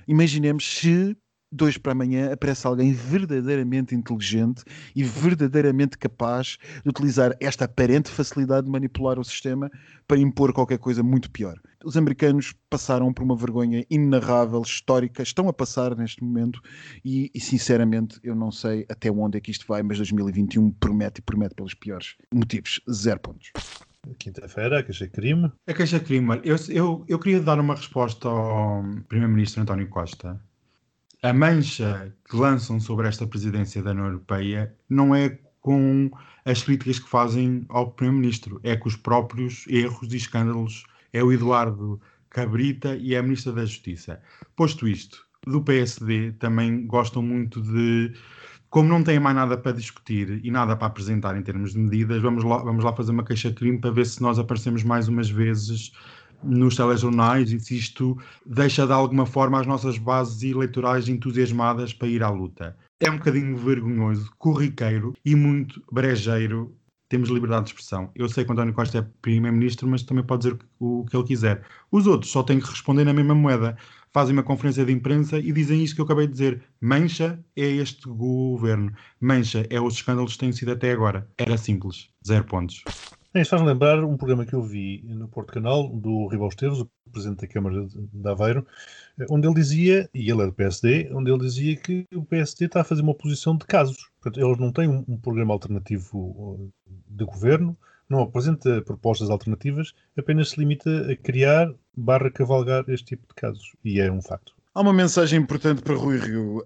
imaginemos 0.07 0.79
se 0.79 1.15
dois 1.55 1.77
para 1.77 1.93
amanhã 1.93 2.31
aparece 2.33 2.67
alguém 2.67 2.93
verdadeiramente 2.93 3.95
inteligente 3.95 4.63
e 4.95 5.03
verdadeiramente 5.03 5.97
capaz 5.97 6.57
de 6.83 6.89
utilizar 6.89 7.35
esta 7.39 7.65
aparente 7.65 8.09
facilidade 8.09 8.65
de 8.65 8.71
manipular 8.71 9.17
o 9.17 9.23
sistema 9.23 9.71
para 10.07 10.19
impor 10.19 10.53
qualquer 10.53 10.77
coisa 10.77 11.01
muito 11.01 11.31
pior. 11.31 11.59
Os 11.83 11.95
americanos 11.95 12.53
passaram 12.69 13.13
por 13.13 13.23
uma 13.23 13.35
vergonha 13.35 13.85
inenarrável, 13.89 14.61
histórica, 14.61 15.23
estão 15.23 15.47
a 15.47 15.53
passar 15.53 15.95
neste 15.95 16.23
momento 16.23 16.59
e, 17.03 17.31
e 17.33 17.39
sinceramente 17.39 18.19
eu 18.23 18.35
não 18.35 18.51
sei 18.51 18.85
até 18.89 19.09
onde 19.11 19.37
é 19.37 19.41
que 19.41 19.51
isto 19.51 19.65
vai, 19.67 19.81
mas 19.81 19.97
2021 19.97 20.71
promete 20.71 21.19
e 21.19 21.23
promete 21.23 21.55
pelos 21.55 21.73
piores 21.73 22.15
motivos. 22.33 22.81
Zero 22.91 23.19
pontos. 23.19 23.51
Quinta-feira, 24.19 24.79
a 24.79 24.83
queixa-crime. 24.83 25.51
A 25.65 25.73
queixa-crime. 25.73 26.41
Eu, 26.43 26.55
eu, 26.69 27.05
eu 27.07 27.19
queria 27.19 27.41
dar 27.41 27.59
uma 27.59 27.75
resposta 27.75 28.27
ao 28.27 28.83
Primeiro-Ministro 29.07 29.61
António 29.61 29.87
Costa 29.89 30.39
a 31.25 31.33
mancha 31.33 32.13
que 32.29 32.35
lançam 32.35 32.79
sobre 32.79 33.07
esta 33.07 33.25
presidência 33.25 33.81
da 33.81 33.91
União 33.91 34.05
Europeia 34.05 34.71
não 34.87 35.15
é 35.15 35.39
com 35.59 36.11
as 36.45 36.61
críticas 36.61 36.99
que 36.99 37.09
fazem 37.09 37.65
ao 37.69 37.89
Primeiro-Ministro, 37.93 38.59
é 38.61 38.75
com 38.75 38.87
os 38.87 38.95
próprios 38.95 39.65
erros 39.67 40.13
e 40.13 40.17
escândalos. 40.17 40.83
É 41.11 41.23
o 41.23 41.33
Eduardo 41.33 41.99
Cabrita 42.29 42.95
e 42.95 43.15
é 43.15 43.17
a 43.17 43.23
Ministra 43.23 43.53
da 43.53 43.65
Justiça. 43.65 44.21
Posto 44.55 44.87
isto, 44.87 45.25
do 45.47 45.63
PSD 45.63 46.33
também 46.33 46.85
gostam 46.85 47.23
muito 47.23 47.59
de. 47.59 48.13
Como 48.69 48.87
não 48.87 49.03
têm 49.03 49.19
mais 49.19 49.35
nada 49.35 49.57
para 49.57 49.71
discutir 49.71 50.45
e 50.45 50.51
nada 50.51 50.75
para 50.75 50.85
apresentar 50.85 51.35
em 51.35 51.41
termos 51.41 51.71
de 51.73 51.79
medidas, 51.79 52.21
vamos 52.21 52.43
lá, 52.43 52.57
vamos 52.57 52.83
lá 52.83 52.93
fazer 52.93 53.11
uma 53.11 53.25
queixa-crime 53.25 53.79
para 53.79 53.89
ver 53.89 54.05
se 54.05 54.21
nós 54.21 54.37
aparecemos 54.37 54.83
mais 54.83 55.07
umas 55.07 55.29
vezes 55.29 55.91
nos 56.43 56.75
telejornais 56.75 57.51
e 57.51 57.59
se 57.59 57.77
isto 57.77 58.17
deixa 58.45 58.85
de 58.85 58.93
alguma 58.93 59.25
forma 59.25 59.59
as 59.59 59.67
nossas 59.67 59.97
bases 59.97 60.43
eleitorais 60.43 61.09
entusiasmadas 61.09 61.93
para 61.93 62.07
ir 62.07 62.23
à 62.23 62.29
luta. 62.29 62.75
É 62.99 63.11
um 63.11 63.17
bocadinho 63.17 63.57
vergonhoso, 63.57 64.31
corriqueiro 64.37 65.13
e 65.23 65.35
muito 65.35 65.83
brejeiro. 65.91 66.75
Temos 67.09 67.29
liberdade 67.29 67.65
de 67.65 67.69
expressão. 67.71 68.09
Eu 68.15 68.27
sei 68.27 68.43
que 68.43 68.51
António 68.51 68.73
Costa 68.73 68.97
é 68.97 69.07
primeiro-ministro, 69.21 69.87
mas 69.87 70.01
também 70.01 70.23
pode 70.23 70.43
dizer 70.43 70.59
o 70.79 71.05
que 71.05 71.15
ele 71.15 71.27
quiser. 71.27 71.63
Os 71.91 72.07
outros 72.07 72.31
só 72.31 72.41
têm 72.41 72.59
que 72.59 72.69
responder 72.69 73.03
na 73.03 73.13
mesma 73.13 73.35
moeda. 73.35 73.77
Fazem 74.11 74.33
uma 74.33 74.43
conferência 74.43 74.85
de 74.85 74.93
imprensa 74.93 75.37
e 75.37 75.51
dizem 75.51 75.83
isto 75.83 75.95
que 75.95 76.01
eu 76.01 76.05
acabei 76.05 76.25
de 76.25 76.33
dizer. 76.33 76.63
Mancha 76.81 77.37
é 77.55 77.65
este 77.65 78.07
governo. 78.07 78.91
Mancha 79.19 79.67
é 79.69 79.79
os 79.79 79.95
escândalos 79.95 80.33
que 80.33 80.39
têm 80.39 80.51
sido 80.51 80.71
até 80.71 80.91
agora. 80.91 81.29
Era 81.37 81.57
simples. 81.57 82.07
Zero 82.25 82.45
pontos. 82.45 82.83
Isto 83.35 83.49
faz 83.49 83.63
lembrar 83.63 84.01
um 84.01 84.15
programa 84.15 84.45
que 84.45 84.53
eu 84.53 84.63
vi 84.63 85.03
no 85.03 85.27
Porto 85.27 85.51
Canal 85.51 85.89
do 85.89 86.25
Ribal 86.27 86.47
Esteves, 86.47 86.79
o 86.79 86.89
presidente 87.11 87.41
da 87.41 87.47
Câmara 87.47 87.85
de 87.85 88.29
Aveiro, 88.29 88.65
onde 89.29 89.45
ele 89.45 89.55
dizia, 89.55 90.09
e 90.13 90.31
ele 90.31 90.41
é 90.41 90.45
do 90.45 90.53
PSD, 90.53 91.09
onde 91.11 91.29
ele 91.29 91.41
dizia 91.41 91.75
que 91.75 92.07
o 92.15 92.23
PSD 92.23 92.67
está 92.67 92.79
a 92.79 92.83
fazer 92.85 93.01
uma 93.01 93.11
oposição 93.11 93.57
de 93.57 93.65
casos. 93.65 94.09
Portanto, 94.21 94.41
eles 94.41 94.57
não 94.57 94.71
têm 94.71 94.87
um, 94.87 95.03
um 95.05 95.17
programa 95.17 95.53
alternativo 95.53 96.17
uh, 96.17 96.73
de 97.09 97.25
governo, 97.25 97.77
não 98.07 98.21
apresenta 98.21 98.81
propostas 98.83 99.29
alternativas, 99.29 99.93
apenas 100.17 100.51
se 100.51 100.59
limita 100.59 101.11
a 101.11 101.17
criar 101.17 101.73
barra 101.93 102.31
cavalgar 102.31 102.85
este 102.87 103.17
tipo 103.17 103.27
de 103.27 103.33
casos. 103.33 103.75
E 103.83 103.99
é 103.99 104.09
um 104.09 104.21
facto. 104.21 104.54
Há 104.77 104.81
uma 104.81 104.91
mensagem 104.91 105.39
importante 105.39 105.81
para 105.81 105.95
Rui 105.95 106.17
Rio. 106.17 106.61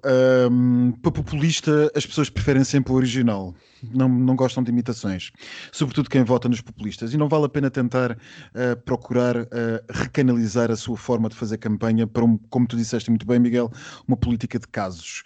Um, 0.52 0.94
para 0.94 1.12
populista, 1.12 1.92
as 1.96 2.08
pessoas 2.08 2.28
preferem 2.28 2.64
sempre 2.64 2.92
o 2.92 2.96
original. 2.96 3.54
Não, 3.84 4.10
não 4.10 4.36
gostam 4.36 4.64
de 4.64 4.72
imitações. 4.72 5.30
Sobretudo 5.72 6.10
quem 6.10 6.24
vota 6.24 6.50
nos 6.50 6.60
populistas. 6.60 7.14
E 7.14 7.18
não 7.18 7.30
vale 7.30 7.46
a 7.46 7.50
pena 7.50 7.70
tentar 7.70 8.14
uh, 8.14 8.82
procurar 8.84 9.38
uh, 9.38 9.48
recanalizar 9.92 10.72
a 10.72 10.76
sua 10.76 10.98
forma 10.98 11.30
de 11.30 11.36
fazer 11.36 11.60
campanha 11.60 12.08
para, 12.08 12.26
um, 12.26 12.36
como 12.50 12.66
tu 12.66 12.76
disseste 12.76 13.12
muito 13.12 13.28
bem, 13.28 13.38
Miguel, 13.38 13.72
uma 14.08 14.18
política 14.18 14.58
de 14.58 14.68
casos 14.68 15.22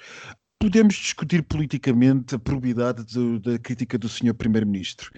podemos 0.63 0.95
discutir 0.95 1.43
politicamente 1.43 2.35
a 2.35 2.39
probidade 2.39 3.03
do, 3.13 3.37
da 3.37 3.59
crítica 3.59 3.97
do 3.97 4.07
Sr. 4.07 4.33
Primeiro-Ministro. 4.33 5.11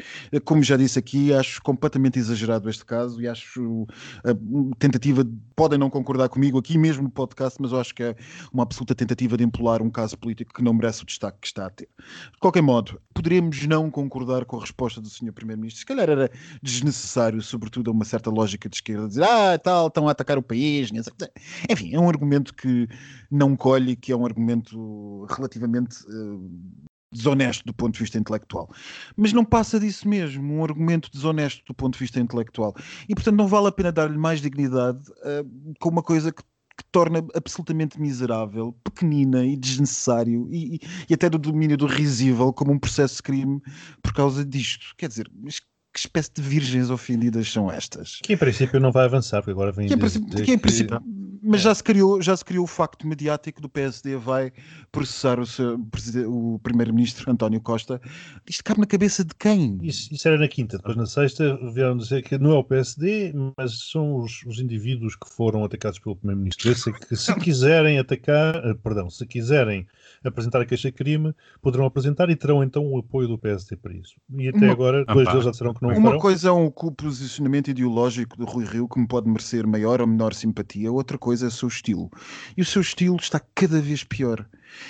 Como 0.44 0.64
já 0.64 0.76
disse 0.76 0.98
aqui, 0.98 1.32
acho 1.32 1.62
completamente 1.62 2.18
exagerado 2.18 2.68
este 2.68 2.84
caso 2.84 3.22
e 3.22 3.28
acho 3.28 3.86
a 4.24 4.34
tentativa, 4.80 5.24
podem 5.56 5.78
não 5.78 5.88
concordar 5.88 6.30
comigo 6.30 6.58
aqui 6.58 6.80
mesmo 6.80 7.04
no 7.04 7.12
podcast, 7.12 7.62
mas 7.62 7.72
eu 7.72 7.80
acho 7.80 7.94
que 7.94 8.02
é 8.02 8.16
uma 8.52 8.64
absoluta 8.64 8.96
tentativa 8.96 9.38
de 9.38 9.44
empolar 9.44 9.84
um 9.84 9.90
caso 9.92 10.18
político 10.18 10.52
que 10.52 10.64
não 10.64 10.74
merece 10.74 11.04
o 11.04 11.06
destaque 11.06 11.38
que 11.42 11.46
está 11.46 11.68
a 11.68 11.70
ter. 11.70 11.90
De 12.00 12.40
qualquer 12.40 12.64
modo, 12.64 13.00
poderemos 13.14 13.68
não 13.68 13.92
concordar 13.92 14.46
com 14.46 14.58
a 14.58 14.62
resposta 14.62 15.00
do 15.00 15.08
Sr. 15.08 15.32
Primeiro-Ministro. 15.32 15.80
Se 15.80 15.86
calhar 15.86 16.10
era 16.10 16.32
desnecessário, 16.64 17.40
sobretudo 17.44 17.92
a 17.92 17.94
uma 17.94 18.04
certa 18.04 18.32
lógica 18.32 18.68
de 18.68 18.78
esquerda, 18.78 19.08
dizer 19.08 19.24
ah, 19.24 19.60
tal, 19.60 19.90
estão 19.90 20.08
a 20.08 20.12
atacar 20.12 20.40
o 20.40 20.42
país. 20.42 20.90
Enfim, 21.70 21.94
é 21.94 22.00
um 22.00 22.10
argumento 22.10 22.52
que 22.52 22.88
não 23.30 23.56
colhe, 23.56 23.96
que 23.96 24.12
é 24.12 24.16
um 24.16 24.26
argumento 24.26 25.26
relativamente 25.36 26.04
uh, 26.06 26.52
desonesto 27.12 27.64
do 27.66 27.74
ponto 27.74 27.94
de 27.94 28.00
vista 28.00 28.18
intelectual. 28.18 28.70
Mas 29.16 29.32
não 29.32 29.46
passa 29.46 29.80
disso 29.80 30.08
mesmo, 30.08 30.54
um 30.54 30.64
argumento 30.64 31.10
desonesto 31.12 31.64
do 31.66 31.74
ponto 31.74 31.94
de 31.94 32.00
vista 32.00 32.20
intelectual. 32.20 32.76
E, 33.08 33.16
portanto, 33.16 33.38
não 33.38 33.48
vale 33.48 33.68
a 33.68 33.72
pena 33.72 33.92
dar-lhe 33.92 34.18
mais 34.18 34.42
dignidade 34.42 35.00
uh, 35.00 35.74
com 35.80 35.90
uma 35.90 36.04
coisa 36.04 36.32
que 36.32 36.44
que 36.78 36.84
torna 36.92 37.26
absolutamente 37.34 38.00
miserável, 38.00 38.76
pequenina 38.84 39.46
e 39.46 39.56
desnecessário 39.56 40.48
e, 40.52 40.80
e, 41.10 41.14
até 41.14 41.30
do 41.30 41.38
domínio 41.38 41.78
do 41.78 41.86
risível 41.86 42.52
como 42.52 42.74
um 42.74 42.80
processo 42.80 43.16
de 43.16 43.24
crime 43.24 43.62
por 44.04 44.14
causa 44.14 44.44
disto. 44.44 44.94
Quer 44.98 45.08
dizer, 45.08 45.32
que 45.96 46.00
espécie 46.00 46.34
de 46.34 46.42
virgens 46.42 46.90
ofendidas 46.90 47.50
são 47.50 47.72
estas? 47.72 48.20
Que 48.22 48.34
em 48.34 48.38
princípio 48.38 48.80
não 48.82 48.92
vai 48.92 49.06
avançar, 49.06 49.40
porque 49.40 49.52
agora 49.52 49.72
vem. 49.72 49.88
Que 49.88 49.94
em 49.94 49.98
princípio, 49.98 50.44
que 50.44 50.52
em 50.52 50.58
princípio 50.58 51.02
mas 51.46 51.62
é. 51.62 51.64
já, 51.66 51.76
se 51.76 51.84
criou, 51.84 52.22
já 52.22 52.36
se 52.36 52.44
criou 52.44 52.64
o 52.64 52.68
facto 52.68 53.08
mediático 53.08 53.62
do 53.62 53.70
PSD 53.70 54.18
vai 54.18 54.52
processar 54.92 55.40
o, 55.40 55.46
seu, 55.46 55.80
o 56.28 56.60
primeiro-ministro 56.60 57.32
António 57.32 57.62
Costa. 57.62 58.02
Isto 58.50 58.64
cabe 58.64 58.80
na 58.80 58.88
cabeça 58.88 59.24
de 59.24 59.36
quem? 59.36 59.78
Isso, 59.82 60.14
isso, 60.14 60.28
era 60.28 60.38
na 60.38 60.48
quinta, 60.48 60.78
depois 60.78 60.96
na 60.96 61.06
sexta 61.06 61.58
vieram 61.72 61.98
dizer 61.98 62.24
que 62.24 62.38
não 62.38 62.52
é 62.52 62.58
o 62.58 62.64
PSD, 62.64 63.34
mas 63.58 63.90
são 63.92 64.16
os, 64.18 64.44
os 64.46 64.60
indivíduos 64.60 65.16
que 65.16 65.30
foram 65.30 65.64
atacados 65.64 66.00
pelo 66.00 66.16
primeiro-ministro. 66.16 66.74
Que 67.08 67.16
se 67.16 67.36
quiserem 67.40 68.00
atacar, 68.00 68.56
eh, 68.56 68.74
perdão, 68.74 69.10
se 69.10 69.26
quiserem 69.26 69.86
apresentar 70.24 70.62
a 70.62 70.66
queixa-crime, 70.66 71.34
poderão 71.62 71.86
apresentar 71.86 72.30
e 72.30 72.36
terão 72.36 72.64
então 72.64 72.86
o 72.86 72.98
apoio 72.98 73.28
do 73.28 73.38
PSD 73.38 73.76
para 73.76 73.94
isso. 73.94 74.16
E 74.38 74.48
até 74.48 74.66
uma... 74.66 74.72
agora, 74.72 75.06
dois 75.06 75.28
deles 75.28 75.44
já 75.44 75.52
disseram 75.52 75.74
que 75.74 75.82
não 75.82 75.90
Uma 75.90 76.02
farão. 76.02 76.20
coisa 76.20 76.50
é 76.50 76.52
um 76.52 76.72
posicionamento 76.72 77.68
ideológico 77.70 78.38
do 78.38 78.46
Rui 78.46 78.66
Rio 78.66 78.88
que 78.88 79.00
me 79.00 79.08
pode 79.08 79.28
merecer 79.28 79.68
maior 79.68 80.02
ou 80.02 80.08
menor 80.08 80.34
simpatia, 80.34 80.92
outra 80.92 81.18
coisa 81.18 81.35
é 81.44 81.48
o 81.48 81.52
seu 81.52 81.68
estilo. 81.68 82.10
E 82.56 82.62
o 82.62 82.66
seu 82.66 82.82
estilo 82.82 83.18
está 83.18 83.40
cada 83.54 83.80
vez 83.80 84.04
pior. 84.04 84.46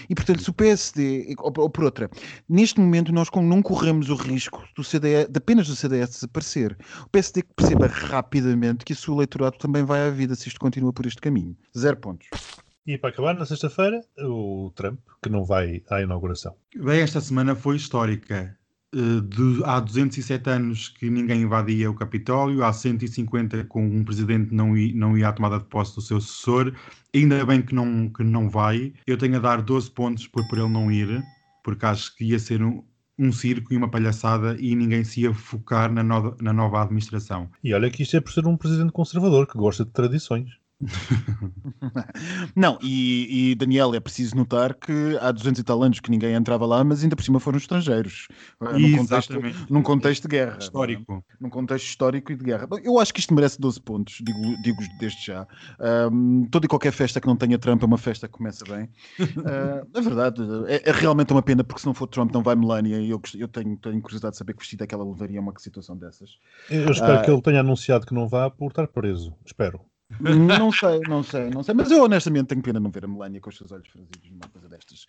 E 0.09 0.15
portanto, 0.15 0.41
se 0.41 0.49
o 0.49 0.53
PSD, 0.53 1.35
ou, 1.37 1.53
ou 1.57 1.69
por 1.69 1.83
outra, 1.83 2.09
neste 2.49 2.79
momento 2.79 3.11
nós 3.11 3.29
não 3.35 3.61
corremos 3.61 4.09
o 4.09 4.15
risco 4.15 4.63
do 4.75 4.83
CDS, 4.83 5.27
de 5.29 5.37
apenas 5.37 5.67
do 5.67 5.75
CDS 5.75 6.09
desaparecer. 6.09 6.77
O 7.05 7.09
PSD 7.09 7.41
que 7.43 7.53
perceba 7.55 7.87
rapidamente 7.87 8.85
que 8.85 8.93
o 8.93 8.95
seu 8.95 9.13
eleitorado 9.13 9.57
também 9.57 9.83
vai 9.83 10.07
à 10.07 10.09
vida 10.09 10.35
se 10.35 10.47
isto 10.47 10.59
continua 10.59 10.91
por 10.91 11.05
este 11.05 11.21
caminho. 11.21 11.55
Zero 11.77 11.97
pontos. 11.97 12.27
E 12.87 12.99
para 12.99 13.09
acabar, 13.09 13.33
na 13.33 13.45
sexta-feira, 13.47 13.99
o 14.19 14.71
Trump, 14.75 14.99
que 15.21 15.29
não 15.29 15.43
vai 15.43 15.81
à 15.89 16.01
inauguração. 16.01 16.55
Bem, 16.75 17.01
esta 17.01 17.19
semana 17.19 17.55
foi 17.55 17.77
histórica. 17.77 18.55
Uh, 18.95 19.19
de, 19.21 19.61
há 19.65 19.81
207 19.81 20.49
anos 20.49 20.87
que 20.87 21.09
ninguém 21.09 21.41
invadia 21.41 21.91
o 21.91 21.93
Capitólio, 21.93 22.63
há 22.63 22.71
150 22.71 23.65
com 23.65 23.85
um 23.85 24.05
presidente 24.05 24.53
não, 24.53 24.73
não 24.93 25.17
ia 25.17 25.27
à 25.27 25.33
tomada 25.33 25.59
de 25.59 25.65
posse 25.65 25.95
do 25.95 26.01
seu 26.01 26.21
sucessor. 26.21 26.73
Ainda 27.13 27.45
bem 27.45 27.61
que 27.61 27.75
não, 27.75 28.07
que 28.07 28.23
não 28.23 28.49
vai. 28.49 28.93
Eu 29.05 29.17
tenho 29.17 29.35
a 29.35 29.39
dar 29.39 29.61
12 29.61 29.91
pontos 29.91 30.27
por, 30.27 30.47
por 30.47 30.57
ele 30.57 30.69
não 30.69 30.89
ir, 30.89 31.21
porque 31.61 31.85
acho 31.85 32.15
que 32.15 32.23
ia 32.23 32.39
ser 32.39 32.63
um, 32.63 32.81
um 33.19 33.31
circo 33.33 33.73
e 33.73 33.77
uma 33.77 33.89
palhaçada 33.91 34.55
e 34.59 34.73
ninguém 34.75 35.03
se 35.03 35.21
ia 35.21 35.33
focar 35.33 35.91
na, 35.91 36.01
no, 36.01 36.35
na 36.41 36.53
nova 36.53 36.81
administração. 36.81 37.49
E 37.61 37.73
olha 37.73 37.89
que 37.89 38.03
isto 38.03 38.15
é 38.15 38.21
por 38.21 38.31
ser 38.31 38.47
um 38.47 38.55
presidente 38.55 38.93
conservador 38.93 39.45
que 39.45 39.57
gosta 39.57 39.83
de 39.83 39.91
tradições. 39.91 40.51
Não, 42.55 42.77
e, 42.81 43.51
e, 43.51 43.55
Daniel, 43.55 43.95
é 43.95 43.99
preciso 43.99 44.35
notar 44.35 44.73
que 44.73 45.17
há 45.21 45.31
200 45.31 45.59
e 45.59 45.63
tal 45.63 45.81
anos 45.81 45.99
que 45.99 46.11
ninguém 46.11 46.33
entrava 46.33 46.65
lá, 46.65 46.83
mas 46.83 47.03
ainda 47.03 47.15
por 47.15 47.23
cima 47.23 47.39
foram 47.39 47.57
estrangeiros. 47.57 48.27
Eh, 48.61 48.77
num 48.77 48.97
contexto, 48.97 49.33
num 49.69 49.81
contexto 49.81 50.23
de 50.23 50.27
guerra. 50.29 50.57
Histórico. 50.59 51.23
Num 51.39 51.49
contexto 51.49 51.85
histórico 51.85 52.31
e 52.31 52.35
de 52.35 52.43
guerra. 52.43 52.67
Eu 52.83 52.99
acho 52.99 53.13
que 53.13 53.19
isto 53.19 53.33
merece 53.33 53.59
12 53.59 53.81
pontos, 53.81 54.17
digo, 54.21 54.61
digo 54.63 54.81
desde 54.99 55.25
já. 55.25 55.47
Um, 56.11 56.47
toda 56.51 56.65
e 56.65 56.69
qualquer 56.69 56.91
festa 56.91 57.21
que 57.21 57.27
não 57.27 57.35
tenha 57.35 57.57
Trump 57.57 57.81
é 57.81 57.85
uma 57.85 57.97
festa 57.97 58.27
que 58.27 58.33
começa 58.33 58.65
bem. 58.65 58.89
Uh, 59.19 59.87
é 59.95 60.01
verdade, 60.01 60.41
é, 60.67 60.89
é, 60.89 60.91
realmente 60.91 61.31
uma 61.31 61.41
pena, 61.41 61.63
porque 61.63 61.81
se 61.81 61.85
não 61.85 61.93
for 61.93 62.07
Trump 62.07 62.33
não 62.33 62.43
vai 62.43 62.55
Melania 62.55 62.99
e 62.99 63.09
eu, 63.09 63.21
eu 63.37 63.47
tenho, 63.47 63.77
tenho 63.77 64.01
curiosidade 64.01 64.33
de 64.33 64.37
saber 64.37 64.53
que 64.53 64.59
vestido 64.59 64.83
é 64.83 64.87
que 64.87 64.93
ela 64.93 65.05
levaria 65.05 65.39
uma 65.39 65.53
situação 65.57 65.97
dessas. 65.97 66.31
Eu 66.69 66.91
espero 66.91 67.19
uh, 67.19 67.23
que 67.23 67.31
ele 67.31 67.41
tenha 67.41 67.61
anunciado 67.61 68.05
que 68.05 68.13
não 68.13 68.27
vá 68.27 68.49
por 68.49 68.67
estar 68.67 68.87
preso. 68.87 69.33
Espero. 69.45 69.79
Não 70.19 70.71
sei, 70.71 70.99
não 71.07 71.23
sei, 71.23 71.49
não 71.49 71.63
sei. 71.63 71.73
Mas 71.73 71.91
eu 71.91 72.03
honestamente 72.03 72.47
tenho 72.47 72.61
pena 72.61 72.79
não 72.79 72.91
ver 72.91 73.05
a 73.05 73.07
Melania 73.07 73.41
com 73.41 73.49
os 73.49 73.57
seus 73.57 73.71
olhos 73.71 73.87
franzidos 73.87 74.29
numa 74.29 74.47
coisa 74.49 74.69
destas. 74.69 75.07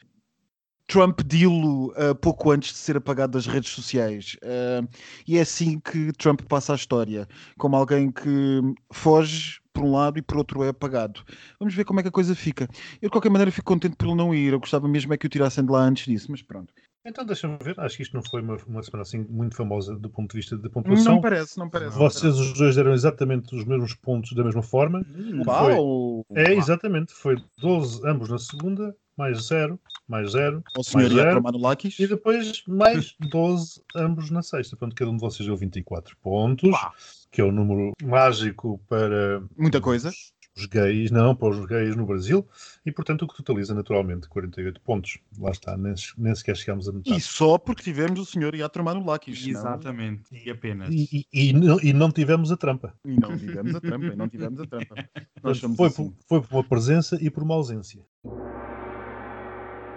Trump 0.89 1.21
dilo 1.23 1.93
uh, 1.93 2.15
pouco 2.15 2.51
antes 2.51 2.73
de 2.73 2.79
ser 2.79 2.97
apagado 2.97 3.33
das 3.33 3.47
redes 3.47 3.71
sociais. 3.71 4.37
Uh, 4.43 4.89
e 5.27 5.37
é 5.37 5.41
assim 5.41 5.81
que 5.81 6.13
Trump 6.13 6.43
passa 6.43 6.73
a 6.73 6.77
história, 6.77 7.29
como 7.59 7.77
alguém 7.77 8.11
que 8.11 8.61
foge 8.93 9.61
por 9.73 9.85
um 9.85 9.93
lado 9.93 10.19
e 10.19 10.23
por 10.23 10.39
outro 10.39 10.63
é 10.63 10.69
apagado. 10.69 11.23
Vamos 11.59 11.75
ver 11.75 11.85
como 11.85 12.01
é 12.01 12.03
que 12.03 12.09
a 12.09 12.13
coisa 12.13 12.35
fica. 12.35 12.69
Eu 13.03 13.09
de 13.09 13.11
qualquer 13.11 13.31
maneira 13.31 13.51
fico 13.51 13.67
contente 13.67 13.97
por 13.97 14.07
ele 14.07 14.17
não 14.17 14.35
ir. 14.35 14.53
Eu 14.53 14.61
gostava 14.61 14.89
mesmo 14.89 15.13
é 15.13 15.19
que 15.19 15.27
o 15.27 15.29
tirassem 15.29 15.65
de 15.65 15.71
lá 15.71 15.81
antes 15.81 16.07
disso, 16.07 16.31
mas 16.31 16.41
pronto. 16.41 16.73
Então 17.07 17.25
deixa-me 17.25 17.57
ver, 17.63 17.79
acho 17.79 17.97
que 17.97 18.03
isto 18.03 18.15
não 18.15 18.23
foi 18.23 18.43
uma, 18.43 18.57
uma 18.67 18.83
semana 18.83 19.03
assim 19.03 19.25
muito 19.29 19.55
famosa 19.55 19.95
do 19.95 20.11
ponto 20.11 20.33
de 20.33 20.39
vista 20.39 20.57
de 20.57 20.69
pontuação. 20.69 21.15
Não 21.15 21.21
parece, 21.21 21.57
não 21.57 21.71
parece. 21.71 21.97
Vocês 21.97 22.37
os 22.37 22.53
dois 22.55 22.75
deram 22.75 22.93
exatamente 22.93 23.55
os 23.55 23.65
mesmos 23.65 23.95
pontos 23.95 24.33
da 24.33 24.43
mesma 24.43 24.63
forma. 24.63 25.07
Uau! 25.47 26.25
Foi, 26.27 26.43
é, 26.43 26.55
exatamente, 26.55 27.13
foi 27.13 27.37
12 27.59 28.01
ambos 28.05 28.29
na 28.29 28.39
segunda, 28.39 28.95
mais 29.17 29.47
0, 29.47 29.79
mais 30.09 30.33
0, 30.33 30.65
O 30.77 30.83
senhor 30.83 31.11
ia 31.13 31.23
zero, 31.23 31.59
Lakis. 31.59 31.99
e 31.99 32.09
depois 32.09 32.65
mais 32.67 33.15
12 33.21 33.81
ambos 33.95 34.31
na 34.31 34.43
sexta. 34.43 34.77
Portanto, 34.77 34.97
cada 34.99 35.11
um 35.11 35.15
de 35.15 35.21
vocês 35.21 35.47
deu 35.47 35.57
24 35.57 36.17
pontos, 36.19 36.69
Uau. 36.69 36.93
que 37.31 37.41
é 37.41 37.45
o 37.45 37.53
número 37.53 37.93
mágico 38.03 38.81
para... 38.89 39.41
Muita 39.57 39.81
coisa 39.81 40.11
os 40.11 40.36
gays, 40.65 41.11
não, 41.11 41.37
para 41.37 41.49
os 41.49 41.67
gays 41.67 41.95
no 41.95 42.07
Brasil, 42.07 42.47
e 42.85 42.91
portanto 42.91 43.23
o 43.23 43.29
que 43.29 43.37
totaliza 43.37 43.75
naturalmente 43.75 44.27
48 44.29 44.81
pontos. 44.81 45.19
Lá 45.39 45.51
está, 45.51 45.77
nem, 45.77 45.95
nem 46.17 46.35
sequer 46.35 46.57
chegámos 46.57 46.89
a 46.89 46.93
metade. 46.93 47.17
E 47.17 47.21
só 47.21 47.59
porque 47.59 47.83
tivemos 47.83 48.19
o 48.19 48.25
senhor 48.25 48.55
Yatromano 48.55 49.05
Lakis. 49.05 49.47
Exatamente, 49.47 50.23
e 50.33 50.51
apenas. 50.51 50.89
E, 50.91 51.27
e, 51.33 51.51
e, 51.51 51.53
não, 51.53 51.79
e, 51.81 51.93
não, 51.93 52.11
tivemos 52.11 52.51
a 52.51 52.57
trampa. 52.57 52.95
E 53.05 53.21
não 53.21 53.37
tivemos 53.37 53.75
a 53.75 53.81
trampa, 53.81 54.07
e 54.07 54.17
não 54.17 54.29
tivemos 54.29 54.61
a 54.61 54.67
trampa. 54.67 54.95
Nós 55.43 55.59
foi, 55.61 55.89
assim. 55.89 56.11
por, 56.11 56.15
foi 56.27 56.41
por 56.41 56.57
uma 56.57 56.65
presença 56.65 57.19
e 57.21 57.29
por 57.29 57.43
uma 57.43 57.55
ausência. 57.55 58.01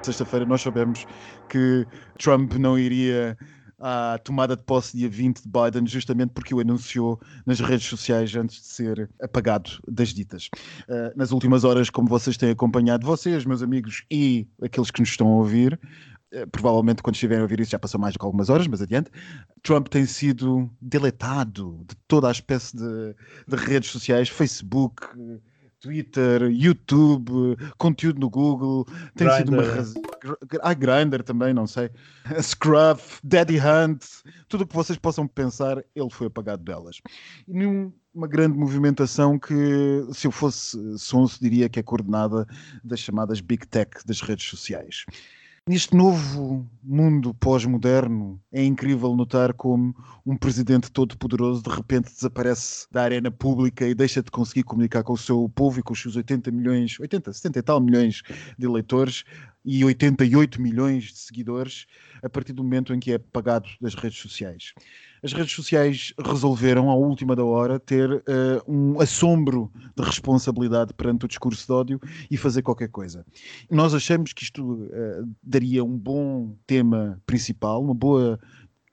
Sexta-feira 0.01 0.45
nós 0.45 0.61
soubemos 0.61 1.05
que 1.49 1.85
Trump 2.17 2.53
não 2.53 2.77
iria 2.77 3.37
à 3.79 4.19
tomada 4.23 4.55
de 4.55 4.63
posse 4.63 4.97
dia 4.97 5.09
20 5.09 5.43
de 5.43 5.47
Biden, 5.47 5.87
justamente 5.87 6.31
porque 6.31 6.53
o 6.53 6.59
anunciou 6.59 7.19
nas 7.45 7.59
redes 7.59 7.87
sociais 7.87 8.35
antes 8.35 8.57
de 8.57 8.65
ser 8.65 9.09
apagado 9.21 9.71
das 9.87 10.09
ditas. 10.09 10.49
Uh, 10.87 11.15
nas 11.15 11.31
últimas 11.31 11.63
horas, 11.63 11.89
como 11.89 12.07
vocês 12.07 12.37
têm 12.37 12.51
acompanhado, 12.51 13.05
vocês, 13.05 13.45
meus 13.45 13.61
amigos, 13.61 14.03
e 14.11 14.47
aqueles 14.61 14.91
que 14.91 14.99
nos 14.99 15.09
estão 15.09 15.27
a 15.27 15.35
ouvir, 15.37 15.79
uh, 16.33 16.47
provavelmente 16.51 17.01
quando 17.01 17.15
estiverem 17.15 17.41
a 17.41 17.43
ouvir 17.43 17.59
isso 17.61 17.71
já 17.71 17.79
passou 17.79 17.99
mais 17.99 18.13
do 18.13 18.19
que 18.19 18.25
algumas 18.25 18.49
horas, 18.49 18.67
mas 18.67 18.81
adiante, 18.81 19.09
Trump 19.63 19.87
tem 19.87 20.05
sido 20.05 20.69
deletado 20.81 21.85
de 21.87 21.95
toda 22.07 22.27
a 22.27 22.31
espécie 22.31 22.75
de, 22.75 23.15
de 23.47 23.55
redes 23.55 23.89
sociais, 23.89 24.27
Facebook, 24.29 25.07
Twitter, 25.79 26.43
YouTube, 26.43 27.57
conteúdo 27.77 28.19
no 28.19 28.29
Google, 28.29 28.85
tem 29.15 29.27
Grindr. 29.27 29.37
sido 29.37 29.53
uma 29.53 29.63
razão. 29.63 30.01
Ah, 30.61 30.73
Grindr 30.73 31.23
também, 31.23 31.53
não 31.53 31.65
sei. 31.65 31.89
Scruff, 32.41 33.19
Daddy 33.23 33.57
Hunt, 33.59 34.03
tudo 34.47 34.63
o 34.63 34.67
que 34.67 34.75
vocês 34.75 34.97
possam 34.97 35.27
pensar, 35.27 35.83
ele 35.95 36.09
foi 36.09 36.27
apagado 36.27 36.63
delas. 36.63 37.01
E 37.47 37.65
uma 38.13 38.27
grande 38.27 38.57
movimentação 38.57 39.39
que, 39.39 39.53
se 40.11 40.27
eu 40.27 40.31
fosse 40.31 40.77
sonso, 40.97 41.39
diria 41.39 41.69
que 41.69 41.79
é 41.79 41.83
coordenada 41.83 42.45
das 42.83 42.99
chamadas 42.99 43.39
Big 43.39 43.65
Tech 43.67 43.91
das 44.05 44.21
redes 44.21 44.45
sociais. 44.45 45.05
Neste 45.69 45.95
novo 45.95 46.67
mundo 46.81 47.31
pós-moderno, 47.31 48.41
é 48.51 48.65
incrível 48.65 49.15
notar 49.15 49.53
como 49.53 49.95
um 50.25 50.35
presidente 50.35 50.91
todo-poderoso 50.91 51.61
de 51.61 51.69
repente 51.69 52.11
desaparece 52.11 52.87
da 52.91 53.03
arena 53.03 53.29
pública 53.29 53.87
e 53.87 53.93
deixa 53.93 54.23
de 54.23 54.31
conseguir 54.31 54.63
comunicar 54.63 55.03
com 55.03 55.13
o 55.13 55.17
seu 55.17 55.47
povo 55.47 55.79
e 55.79 55.83
com 55.83 55.93
os 55.93 56.01
seus 56.01 56.15
80 56.15 56.49
milhões, 56.49 56.99
80, 56.99 57.31
70 57.31 57.59
e 57.59 57.61
tal 57.61 57.79
milhões 57.79 58.23
de 58.57 58.65
eleitores 58.65 59.23
e 59.63 59.83
88 59.83 60.61
milhões 60.61 61.05
de 61.05 61.19
seguidores 61.19 61.85
a 62.21 62.29
partir 62.29 62.53
do 62.53 62.63
momento 62.63 62.93
em 62.93 62.99
que 62.99 63.11
é 63.11 63.17
pagado 63.17 63.69
das 63.81 63.95
redes 63.95 64.19
sociais 64.19 64.73
as 65.23 65.33
redes 65.33 65.53
sociais 65.53 66.13
resolveram, 66.17 66.89
à 66.89 66.95
última 66.95 67.35
da 67.35 67.43
hora, 67.43 67.79
ter 67.79 68.11
uh, 68.11 68.23
um 68.67 68.99
assombro 69.01 69.71
de 69.95 70.03
responsabilidade 70.03 70.93
perante 70.93 71.25
o 71.25 71.27
discurso 71.27 71.65
de 71.65 71.73
ódio 71.73 72.01
e 72.31 72.37
fazer 72.37 72.61
qualquer 72.61 72.89
coisa. 72.89 73.25
Nós 73.69 73.93
achamos 73.93 74.33
que 74.33 74.43
isto 74.43 74.63
uh, 74.63 75.29
daria 75.43 75.83
um 75.83 75.97
bom 75.97 76.55
tema 76.65 77.21
principal, 77.25 77.83
uma 77.83 77.93
boa 77.93 78.39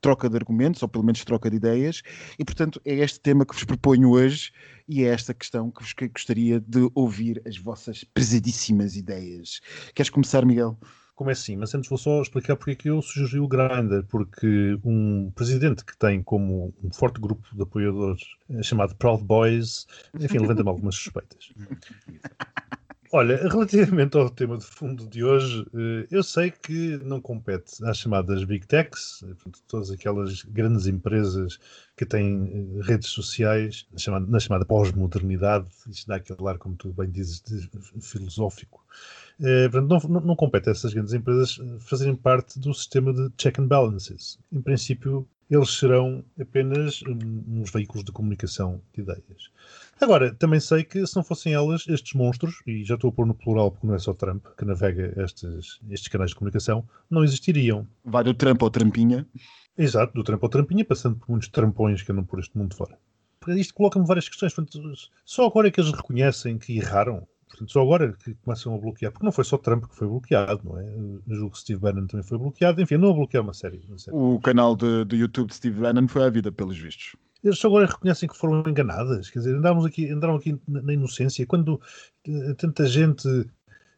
troca 0.00 0.28
de 0.28 0.36
argumentos, 0.36 0.82
ou 0.82 0.88
pelo 0.88 1.04
menos 1.04 1.24
troca 1.24 1.50
de 1.50 1.56
ideias, 1.56 2.02
e 2.38 2.44
portanto 2.44 2.80
é 2.84 2.94
este 2.94 3.20
tema 3.20 3.44
que 3.44 3.54
vos 3.54 3.64
proponho 3.64 4.10
hoje 4.10 4.52
e 4.88 5.04
é 5.04 5.08
esta 5.08 5.34
questão 5.34 5.70
que 5.70 5.82
vos 5.82 5.94
gostaria 6.12 6.60
de 6.60 6.88
ouvir 6.94 7.42
as 7.46 7.58
vossas 7.58 8.04
pesadíssimas 8.04 8.96
ideias. 8.96 9.60
Queres 9.94 10.10
começar, 10.10 10.44
Miguel? 10.44 10.78
como 11.16 11.30
é 11.30 11.32
assim, 11.32 11.56
mas 11.56 11.74
antes 11.74 11.88
vou 11.88 11.96
só 11.96 12.20
explicar 12.20 12.56
porque 12.56 12.72
é 12.72 12.74
que 12.74 12.90
eu 12.90 13.00
sugeri 13.00 13.40
o 13.40 13.48
Grindr, 13.48 14.04
porque 14.06 14.78
um 14.84 15.32
presidente 15.34 15.82
que 15.82 15.96
tem 15.96 16.22
como 16.22 16.74
um 16.84 16.92
forte 16.92 17.18
grupo 17.18 17.42
de 17.56 17.62
apoiadores 17.62 18.22
eh, 18.50 18.62
chamado 18.62 18.94
Proud 18.96 19.24
Boys, 19.24 19.86
enfim, 20.20 20.38
levanta-me 20.38 20.68
algumas 20.68 20.94
suspeitas. 20.94 21.54
Olha, 23.12 23.36
relativamente 23.48 24.16
ao 24.16 24.28
tema 24.28 24.58
de 24.58 24.64
fundo 24.64 25.06
de 25.06 25.22
hoje, 25.22 25.64
eh, 25.74 26.06
eu 26.10 26.22
sei 26.22 26.50
que 26.50 26.98
não 27.04 27.20
compete 27.20 27.84
às 27.84 27.98
chamadas 27.98 28.42
Big 28.44 28.66
Techs, 28.66 29.22
eh, 29.22 29.50
todas 29.68 29.90
aquelas 29.90 30.42
grandes 30.42 30.86
empresas 30.86 31.58
que 31.96 32.04
têm 32.04 32.80
redes 32.82 33.08
sociais, 33.08 33.86
na 34.28 34.40
chamada, 34.40 34.64
pós-modernidade, 34.64 35.68
isto 35.88 36.08
dá 36.08 36.16
aquele 36.16 36.48
ar, 36.48 36.58
como 36.58 36.74
tu 36.76 36.92
bem 36.92 37.10
dizes, 37.10 37.42
filosófico, 38.00 38.84
eh, 39.40 39.68
portanto, 39.68 40.08
não, 40.08 40.20
não, 40.20 40.36
compete 40.36 40.68
a 40.68 40.72
essas 40.72 40.94
grandes 40.94 41.12
empresas 41.12 41.58
eh, 41.60 41.78
fazerem 41.78 42.16
parte 42.16 42.58
do 42.58 42.72
sistema 42.72 43.12
de 43.12 43.30
check 43.36 43.58
and 43.58 43.66
balances. 43.66 44.38
Em 44.50 44.62
princípio, 44.62 45.28
eles 45.50 45.78
serão 45.78 46.24
apenas 46.40 47.02
uns 47.06 47.70
veículos 47.70 48.04
de 48.04 48.12
comunicação 48.12 48.80
de 48.92 49.02
ideias. 49.02 49.50
Agora, 50.00 50.34
também 50.34 50.60
sei 50.60 50.84
que 50.84 51.06
se 51.06 51.16
não 51.16 51.24
fossem 51.24 51.54
elas, 51.54 51.86
estes 51.88 52.12
monstros, 52.14 52.60
e 52.66 52.84
já 52.84 52.96
estou 52.96 53.10
a 53.10 53.12
pôr 53.12 53.26
no 53.26 53.34
plural 53.34 53.70
porque 53.70 53.86
não 53.86 53.94
é 53.94 53.98
só 53.98 54.12
Trump 54.12 54.44
que 54.56 54.64
navega 54.64 55.14
estes, 55.22 55.80
estes 55.88 56.08
canais 56.08 56.30
de 56.30 56.36
comunicação, 56.36 56.86
não 57.08 57.24
existiriam. 57.24 57.86
Vai 58.04 58.24
do 58.24 58.34
Trump 58.34 58.62
ao 58.62 58.70
Trampinha. 58.70 59.26
Exato, 59.78 60.12
do 60.14 60.24
Trump 60.24 60.42
ao 60.42 60.48
Trampinha, 60.48 60.84
passando 60.84 61.16
por 61.16 61.30
muitos 61.30 61.48
trampões 61.48 62.02
que 62.02 62.12
andam 62.12 62.24
por 62.24 62.38
este 62.40 62.56
mundo 62.56 62.74
fora. 62.74 62.98
Isto 63.48 63.74
coloca-me 63.74 64.06
várias 64.06 64.28
questões. 64.28 64.52
Só 65.24 65.46
agora 65.46 65.68
é 65.68 65.70
que 65.70 65.80
eles 65.80 65.92
reconhecem 65.92 66.58
que 66.58 66.78
erraram 66.78 67.26
Portanto, 67.56 67.72
só 67.72 67.80
agora 67.80 68.12
que 68.12 68.34
começam 68.34 68.74
a 68.74 68.78
bloquear, 68.78 69.10
porque 69.10 69.24
não 69.24 69.32
foi 69.32 69.44
só 69.44 69.56
Trump 69.56 69.86
que 69.86 69.96
foi 69.96 70.06
bloqueado, 70.06 70.60
não 70.62 70.78
é? 70.78 70.84
Eu 71.26 71.34
julgo 71.34 71.52
que 71.52 71.60
Steve 71.60 71.80
Bannon 71.80 72.06
também 72.06 72.26
foi 72.26 72.36
bloqueado, 72.36 72.82
enfim, 72.82 72.98
não 72.98 73.10
a 73.10 73.14
bloquear 73.14 73.42
uma 73.42 73.54
série. 73.54 73.82
Uma 73.88 73.98
série. 73.98 74.14
O 74.14 74.38
canal 74.40 74.76
do 74.76 75.16
YouTube 75.16 75.48
de 75.48 75.54
Steve 75.54 75.80
Bannon 75.80 76.06
foi 76.06 76.24
à 76.24 76.28
vida, 76.28 76.52
pelos 76.52 76.76
vistos. 76.76 77.16
Eles 77.42 77.58
só 77.58 77.68
agora 77.68 77.86
reconhecem 77.86 78.28
que 78.28 78.36
foram 78.36 78.62
enganadas, 78.68 79.30
quer 79.30 79.38
dizer, 79.38 79.56
andámos 79.56 79.86
aqui, 79.86 80.10
andaram 80.10 80.36
aqui 80.36 80.58
na 80.68 80.92
inocência, 80.92 81.46
quando 81.46 81.80
uh, 82.28 82.54
tanta 82.56 82.84
gente. 82.86 83.26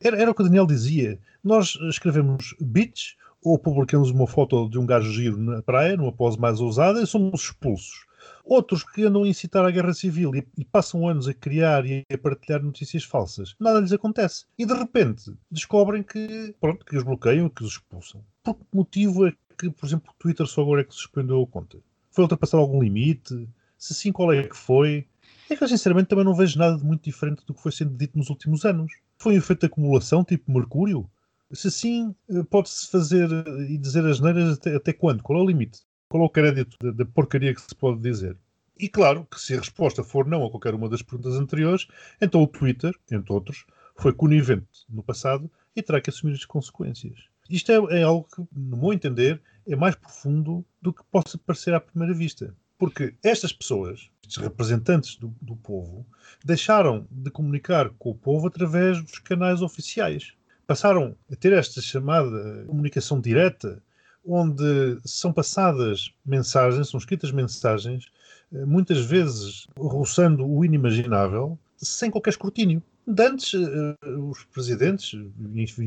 Era, 0.01 0.17
era 0.17 0.31
o 0.31 0.35
que 0.35 0.43
o 0.43 0.45
Daniel 0.45 0.67
dizia, 0.67 1.19
nós 1.43 1.77
escrevemos 1.89 2.55
bits 2.61 3.17
ou 3.43 3.59
publicamos 3.59 4.11
uma 4.11 4.29
foto 4.29 4.69
de 4.69 4.79
um 4.79 4.87
gajo 4.87 5.11
giro 5.11 5.37
na 5.37 5.63
praia, 5.63 5.97
numa 5.97 6.13
pose 6.13 6.39
mais 6.39 6.61
ousada, 6.61 7.03
e 7.03 7.07
somos 7.07 7.43
expulsos. 7.43 8.07
Outros 8.45 8.83
que 8.83 9.05
andam 9.05 9.25
a 9.25 9.29
incitar 9.29 9.65
a 9.65 9.71
guerra 9.71 9.93
civil 9.93 10.35
e, 10.35 10.47
e, 10.57 10.65
passam 10.65 11.09
anos 11.09 11.29
a 11.29 11.35
criar 11.35 11.85
e 11.87 12.05
a 12.13 12.19
partilhar 12.19 12.63
notícias 12.63 13.05
falsas, 13.05 13.55
nada 13.61 13.81
lhes 13.81 13.93
acontece. 13.93 14.47
E 14.59 14.65
de 14.65 14.75
repente 14.75 15.33
descobrem 15.51 16.03
que, 16.03 16.55
pronto, 16.61 16.85
que 16.85 16.97
os 16.97 17.03
bloqueiam, 17.03 17.49
que 17.49 17.63
os 17.63 17.73
expulsam. 17.73 18.25
Por 18.43 18.55
que 18.55 18.65
motivo 18.73 19.27
é 19.27 19.33
que, 19.59 19.71
por 19.71 19.87
exemplo, 19.87 20.11
o 20.11 20.19
Twitter 20.19 20.47
só 20.47 20.63
agora 20.63 20.81
é 20.81 20.85
que 20.85 20.95
suspendeu 20.95 21.43
a 21.43 21.47
conta? 21.47 21.79
Foi 22.11 22.23
ultrapassar 22.23 22.59
algum 22.59 22.83
limite? 22.83 23.49
Se 23.77 23.95
sim, 23.95 24.13
qual 24.13 24.33
é 24.33 24.43
que 24.45 24.57
foi? 24.57 25.07
É 25.51 25.57
que 25.57 25.65
eu 25.65 25.69
sinceramente 25.69 26.09
também 26.09 26.25
não 26.25 26.35
vejo 26.35 26.59
nada 26.59 26.77
de 26.77 26.85
muito 26.85 27.05
diferente 27.05 27.45
do 27.47 27.55
que 27.55 27.63
foi 27.63 27.73
sendo 27.73 27.97
dito 27.97 28.19
nos 28.19 28.29
últimos 28.29 28.65
anos. 28.65 28.93
Foi 29.17 29.35
um 29.35 29.39
efeito 29.39 29.61
de 29.61 29.67
acumulação, 29.67 30.23
tipo 30.23 30.53
Mercúrio? 30.53 31.09
Se 31.53 31.71
sim, 31.71 32.15
eh, 32.29 32.43
pode-se 32.51 32.91
fazer 32.91 33.31
e 33.69 33.79
dizer 33.79 34.05
as 34.05 34.21
neiras 34.21 34.59
até, 34.59 34.77
até 34.77 34.93
quando? 34.93 35.23
Qual 35.23 35.39
é 35.39 35.43
o 35.43 35.47
limite? 35.47 35.81
Qual 36.09 36.23
é 36.23 36.27
o 36.27 36.31
crédito 36.31 36.77
da, 36.93 37.05
porcaria 37.05 37.55
que 37.55 37.61
se 37.61 37.75
pode 37.75 38.01
dizer? 38.01 38.35
E 38.79 38.89
claro 38.89 39.27
que 39.31 39.39
se 39.39 39.55
a 39.55 39.59
resposta 39.59 40.03
for 40.03 40.27
não 40.27 40.45
a 40.45 40.51
qualquer 40.51 40.75
uma 40.75 40.89
das 40.89 41.03
perguntas 41.03 41.35
anteriores, 41.35 41.87
então 42.19 42.43
o 42.43 42.47
Twitter, 42.47 42.95
entre 43.11 43.31
outros, 43.31 43.67
foi 43.95 44.15
conivente 44.15 44.87
no 44.89 45.03
passado 45.03 45.51
e 45.77 45.83
terá 45.83 46.01
que 46.01 46.09
assumir 46.09 46.33
as 46.33 46.47
consequências. 46.47 47.19
Isto 47.51 47.73
é, 47.73 48.01
é, 48.01 48.03
algo 48.05 48.27
que, 48.35 48.43
no 48.57 48.77
meu 48.77 48.93
entender, 48.93 49.43
é 49.67 49.77
mais 49.77 49.95
profundo 49.95 50.65
do 50.81 50.95
que 50.95 51.03
possa 51.11 51.37
parecer 51.37 51.75
à 51.75 51.81
primeira 51.81 52.15
vista. 52.15 52.55
Porque 52.79 53.15
estas 53.23 53.53
pessoas, 53.53 54.09
estes 54.23 54.43
representantes 54.43 55.17
do, 55.17 55.35
do 55.43 55.57
povo, 55.57 56.07
deixaram 56.43 57.07
de 57.11 57.31
comunicar 57.31 57.91
com 57.99 58.11
o 58.11 58.15
povo 58.15 58.47
através 58.47 59.03
dos 59.03 59.19
canais 59.19 59.61
oficiais. 59.61 60.33
Passaram 60.67 61.17
a 61.31 61.37
ter 61.37 61.53
esta 61.53 61.83
chamada 61.83 62.65
comunicação 62.67 63.21
direta 63.21 63.83
onde 64.29 64.99
são 65.05 65.33
passadas 65.33 66.13
mensagens, 66.25 66.91
são 66.91 66.99
escritas 66.99 67.33
mensagens, 67.33 68.07
eh, 68.53 68.65
muitas 68.65 69.01
vezes 69.05 69.67
roçando 69.77 70.47
o 70.47 70.65
inimaginável, 70.65 71.59
sem 71.77 72.11
qualquer 72.11 72.31
escrutínio. 72.31 72.83
De 73.07 73.23
antes, 73.27 73.55
eh, 73.55 74.09
os 74.19 74.45
presidentes, 74.45 75.19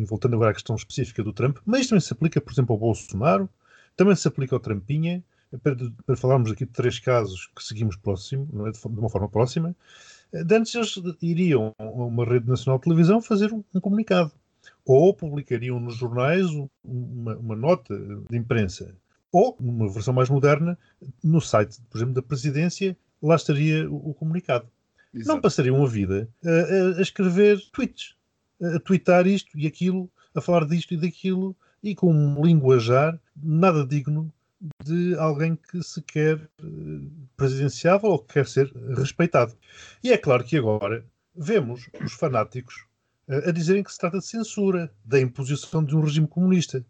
voltando 0.07 0.35
agora 0.35 0.49
à 0.51 0.53
questão 0.53 0.75
específica 0.75 1.23
do 1.23 1.31
Trump, 1.31 1.57
mas 1.65 1.87
também 1.87 2.01
se 2.01 2.11
aplica, 2.11 2.41
por 2.41 2.51
exemplo, 2.51 2.73
ao 2.73 2.79
Bolsonaro, 2.79 3.47
também 3.95 4.15
se 4.15 4.27
aplica 4.27 4.55
ao 4.55 4.59
Trampinha, 4.59 5.23
para, 5.61 5.75
para 6.05 6.15
falarmos 6.15 6.51
aqui 6.51 6.65
de 6.65 6.71
três 6.71 6.97
casos 6.97 7.49
que 7.55 7.63
seguimos 7.63 7.95
próximo, 7.95 8.47
é? 8.67 8.71
de 8.71 8.79
uma 8.87 9.09
forma 9.09 9.29
próxima, 9.29 9.75
eh, 10.33 10.43
de 10.43 10.55
antes 10.55 10.73
eles 10.73 10.95
iriam 11.21 11.75
a 11.77 11.83
uma 11.83 12.25
rede 12.25 12.47
nacional 12.47 12.79
de 12.79 12.85
televisão 12.85 13.21
fazer 13.21 13.53
um 13.53 13.79
comunicado 13.79 14.31
ou 14.85 15.13
publicariam 15.13 15.79
nos 15.79 15.95
jornais 15.95 16.45
uma, 16.83 17.35
uma, 17.37 17.55
nota 17.55 17.97
de 18.29 18.37
imprensa, 18.37 18.95
ou, 19.31 19.55
numa 19.59 19.89
versão 19.89 20.13
mais 20.13 20.29
moderna, 20.29 20.77
no 21.23 21.39
site, 21.39 21.79
por 21.89 21.97
exemplo, 21.97 22.15
da 22.15 22.21
presidência, 22.21 22.97
lá 23.21 23.35
estaria 23.35 23.89
o, 23.89 24.09
o 24.09 24.13
comunicado. 24.13 24.67
Exato. 25.13 25.27
Não 25.27 25.41
passariam 25.41 25.83
a 25.83 25.87
vida 25.87 26.27
a, 26.43 26.97
a, 26.97 27.01
escrever 27.01 27.59
tweets, 27.71 28.15
a, 28.61 28.79
tweetar 28.79 29.27
isto 29.27 29.57
e 29.57 29.67
aquilo, 29.67 30.09
a 30.33 30.41
falar 30.41 30.65
disto 30.65 30.93
e 30.93 30.97
daquilo, 30.97 31.55
e 31.83 31.95
com 31.95 32.13
um 32.13 32.43
linguajar 32.43 33.19
nada 33.35 33.85
digno 33.85 34.31
de 34.83 35.15
alguém 35.15 35.55
que 35.55 35.81
se 35.81 36.01
quer 36.01 36.37
eh, 36.37 36.65
presidenciável 37.35 38.11
ou 38.11 38.19
que 38.19 38.33
quer 38.33 38.47
ser 38.47 38.71
respeitado. 38.95 39.55
E 40.03 40.11
é 40.11 40.17
claro 40.17 40.43
que 40.43 40.57
agora 40.57 41.03
vemos 41.35 41.89
os 42.03 42.13
fanáticos 42.13 42.85
a 43.27 43.51
dizerem 43.51 43.83
que 43.83 43.91
se 43.91 43.97
trata 43.97 44.19
de 44.19 44.25
censura, 44.25 44.91
da 45.03 45.19
imposição 45.19 45.83
de 45.83 45.95
um 45.95 46.01
regime 46.01 46.27
comunista. 46.27 46.85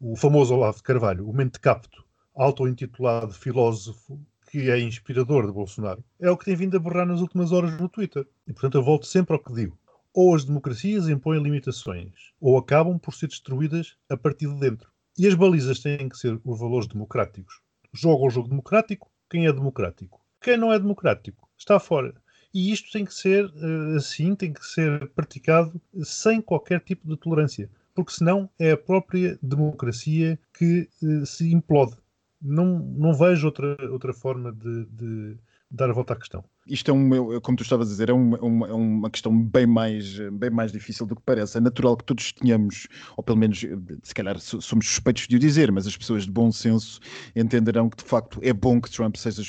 O 0.00 0.16
famoso 0.16 0.54
Olavo 0.54 0.78
de 0.78 0.82
Carvalho, 0.82 1.28
o 1.28 1.32
mentecapto, 1.32 2.04
auto-intitulado 2.34 3.32
filósofo 3.32 4.20
que 4.50 4.70
é 4.70 4.78
inspirador 4.78 5.46
de 5.46 5.52
Bolsonaro, 5.52 6.04
é 6.20 6.30
o 6.30 6.36
que 6.36 6.44
tem 6.44 6.56
vindo 6.56 6.76
a 6.76 6.80
borrar 6.80 7.06
nas 7.06 7.20
últimas 7.20 7.52
horas 7.52 7.78
no 7.80 7.88
Twitter. 7.88 8.26
E, 8.46 8.52
portanto, 8.52 8.76
eu 8.76 8.82
volto 8.82 9.06
sempre 9.06 9.34
ao 9.34 9.42
que 9.42 9.52
digo. 9.52 9.78
Ou 10.14 10.34
as 10.34 10.44
democracias 10.44 11.08
impõem 11.08 11.42
limitações, 11.42 12.32
ou 12.40 12.56
acabam 12.56 12.98
por 12.98 13.12
ser 13.12 13.26
destruídas 13.26 13.96
a 14.08 14.16
partir 14.16 14.46
de 14.46 14.58
dentro. 14.58 14.90
E 15.18 15.26
as 15.26 15.34
balizas 15.34 15.80
têm 15.80 16.08
que 16.08 16.16
ser 16.16 16.40
os 16.44 16.58
valores 16.58 16.86
democráticos. 16.86 17.60
Joga 17.92 18.24
o 18.24 18.30
jogo 18.30 18.48
democrático 18.48 19.10
quem 19.28 19.46
é 19.46 19.52
democrático. 19.52 20.20
Quem 20.40 20.56
não 20.56 20.72
é 20.72 20.78
democrático 20.78 21.48
está 21.58 21.80
fora. 21.80 22.14
E 22.56 22.72
isto 22.72 22.90
tem 22.90 23.04
que 23.04 23.12
ser 23.12 23.52
eh, 23.54 23.96
assim, 23.96 24.34
tem 24.34 24.50
que 24.50 24.64
ser 24.64 25.10
praticado 25.10 25.78
sem 26.02 26.40
qualquer 26.40 26.80
tipo 26.80 27.06
de 27.06 27.14
tolerância, 27.14 27.68
porque 27.94 28.12
senão 28.12 28.48
é 28.58 28.70
a 28.70 28.78
própria 28.78 29.38
democracia 29.42 30.38
que 30.56 30.88
eh, 31.02 31.26
se 31.26 31.52
implode. 31.52 31.98
Não, 32.40 32.78
não 32.78 33.12
vejo 33.12 33.44
outra, 33.44 33.76
outra 33.92 34.14
forma 34.14 34.54
de, 34.54 34.86
de, 34.86 35.36
dar 35.70 35.90
a 35.90 35.92
volta 35.92 36.14
à 36.14 36.16
questão. 36.16 36.42
Isto 36.66 36.92
é 36.92 36.94
um, 36.94 37.38
como 37.42 37.58
tu 37.58 37.62
estavas 37.62 37.88
a 37.88 37.90
dizer, 37.90 38.08
é 38.08 38.14
uma, 38.14 38.38
uma, 38.38 38.68
é 38.68 38.72
uma 38.72 39.10
questão 39.10 39.38
bem 39.38 39.66
mais, 39.66 40.18
bem 40.32 40.48
mais 40.48 40.72
difícil 40.72 41.04
do 41.04 41.14
que 41.14 41.22
parece. 41.26 41.58
É 41.58 41.60
natural 41.60 41.94
que 41.94 42.04
todos 42.04 42.32
tenhamos, 42.32 42.88
ou 43.18 43.22
pelo 43.22 43.36
menos, 43.36 43.66
se 44.02 44.14
calhar 44.14 44.40
somos 44.40 44.88
suspeitos 44.88 45.28
de 45.28 45.36
o 45.36 45.38
dizer, 45.38 45.70
mas 45.70 45.86
as 45.86 45.94
pessoas 45.94 46.24
de 46.24 46.30
bom 46.30 46.50
senso 46.50 47.00
entenderão 47.34 47.90
que 47.90 47.98
de 47.98 48.04
facto 48.04 48.40
é 48.42 48.54
bom 48.54 48.80
que 48.80 48.90
Trump 48.90 49.16
seja 49.16 49.42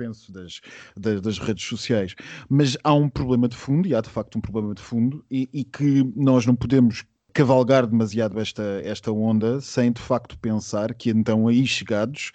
suspenso 0.00 0.32
das, 0.32 0.60
das, 0.96 1.20
das, 1.20 1.38
redes 1.38 1.64
sociais. 1.64 2.14
Mas 2.48 2.76
há 2.82 2.94
um 2.94 3.08
problema 3.08 3.48
de 3.48 3.56
fundo, 3.56 3.88
e 3.88 3.94
há 3.94 4.00
de 4.00 4.08
facto 4.08 4.38
um 4.38 4.40
problema 4.40 4.74
de 4.74 4.82
fundo, 4.82 5.24
e, 5.30 5.48
e 5.52 5.64
que 5.64 6.04
nós 6.16 6.46
não 6.46 6.54
podemos 6.54 7.04
cavalgar 7.32 7.86
demasiado 7.86 8.40
esta, 8.40 8.82
esta 8.82 9.12
onda 9.12 9.60
sem 9.60 9.92
de 9.92 10.00
facto 10.00 10.36
pensar 10.36 10.92
que 10.92 11.10
então 11.10 11.46
aí 11.46 11.64
chegados 11.64 12.32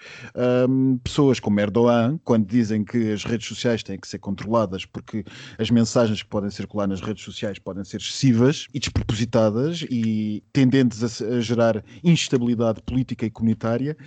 um, 0.69 0.97
pessoas 0.99 1.37
como 1.37 1.59
Erdogan, 1.59 2.17
quando 2.23 2.47
dizem 2.47 2.85
que 2.85 3.11
as 3.11 3.25
redes 3.25 3.45
sociais 3.45 3.83
têm 3.83 3.99
que 3.99 4.07
ser 4.07 4.19
controladas 4.19 4.85
porque 4.85 5.25
as 5.59 5.69
mensagens 5.69 6.23
que 6.23 6.29
podem 6.29 6.49
circular 6.49 6.87
nas 6.87 7.01
redes 7.01 7.25
sociais 7.25 7.59
podem 7.59 7.83
ser 7.83 7.97
excessivas 7.97 8.67
e 8.73 8.79
despropositadas 8.79 9.85
e 9.89 10.41
tendentes 10.53 11.03
a, 11.03 11.25
a 11.25 11.41
gerar 11.41 11.83
instabilidade 12.01 12.81
política 12.81 13.25
e 13.25 13.29
comunitária, 13.29 13.97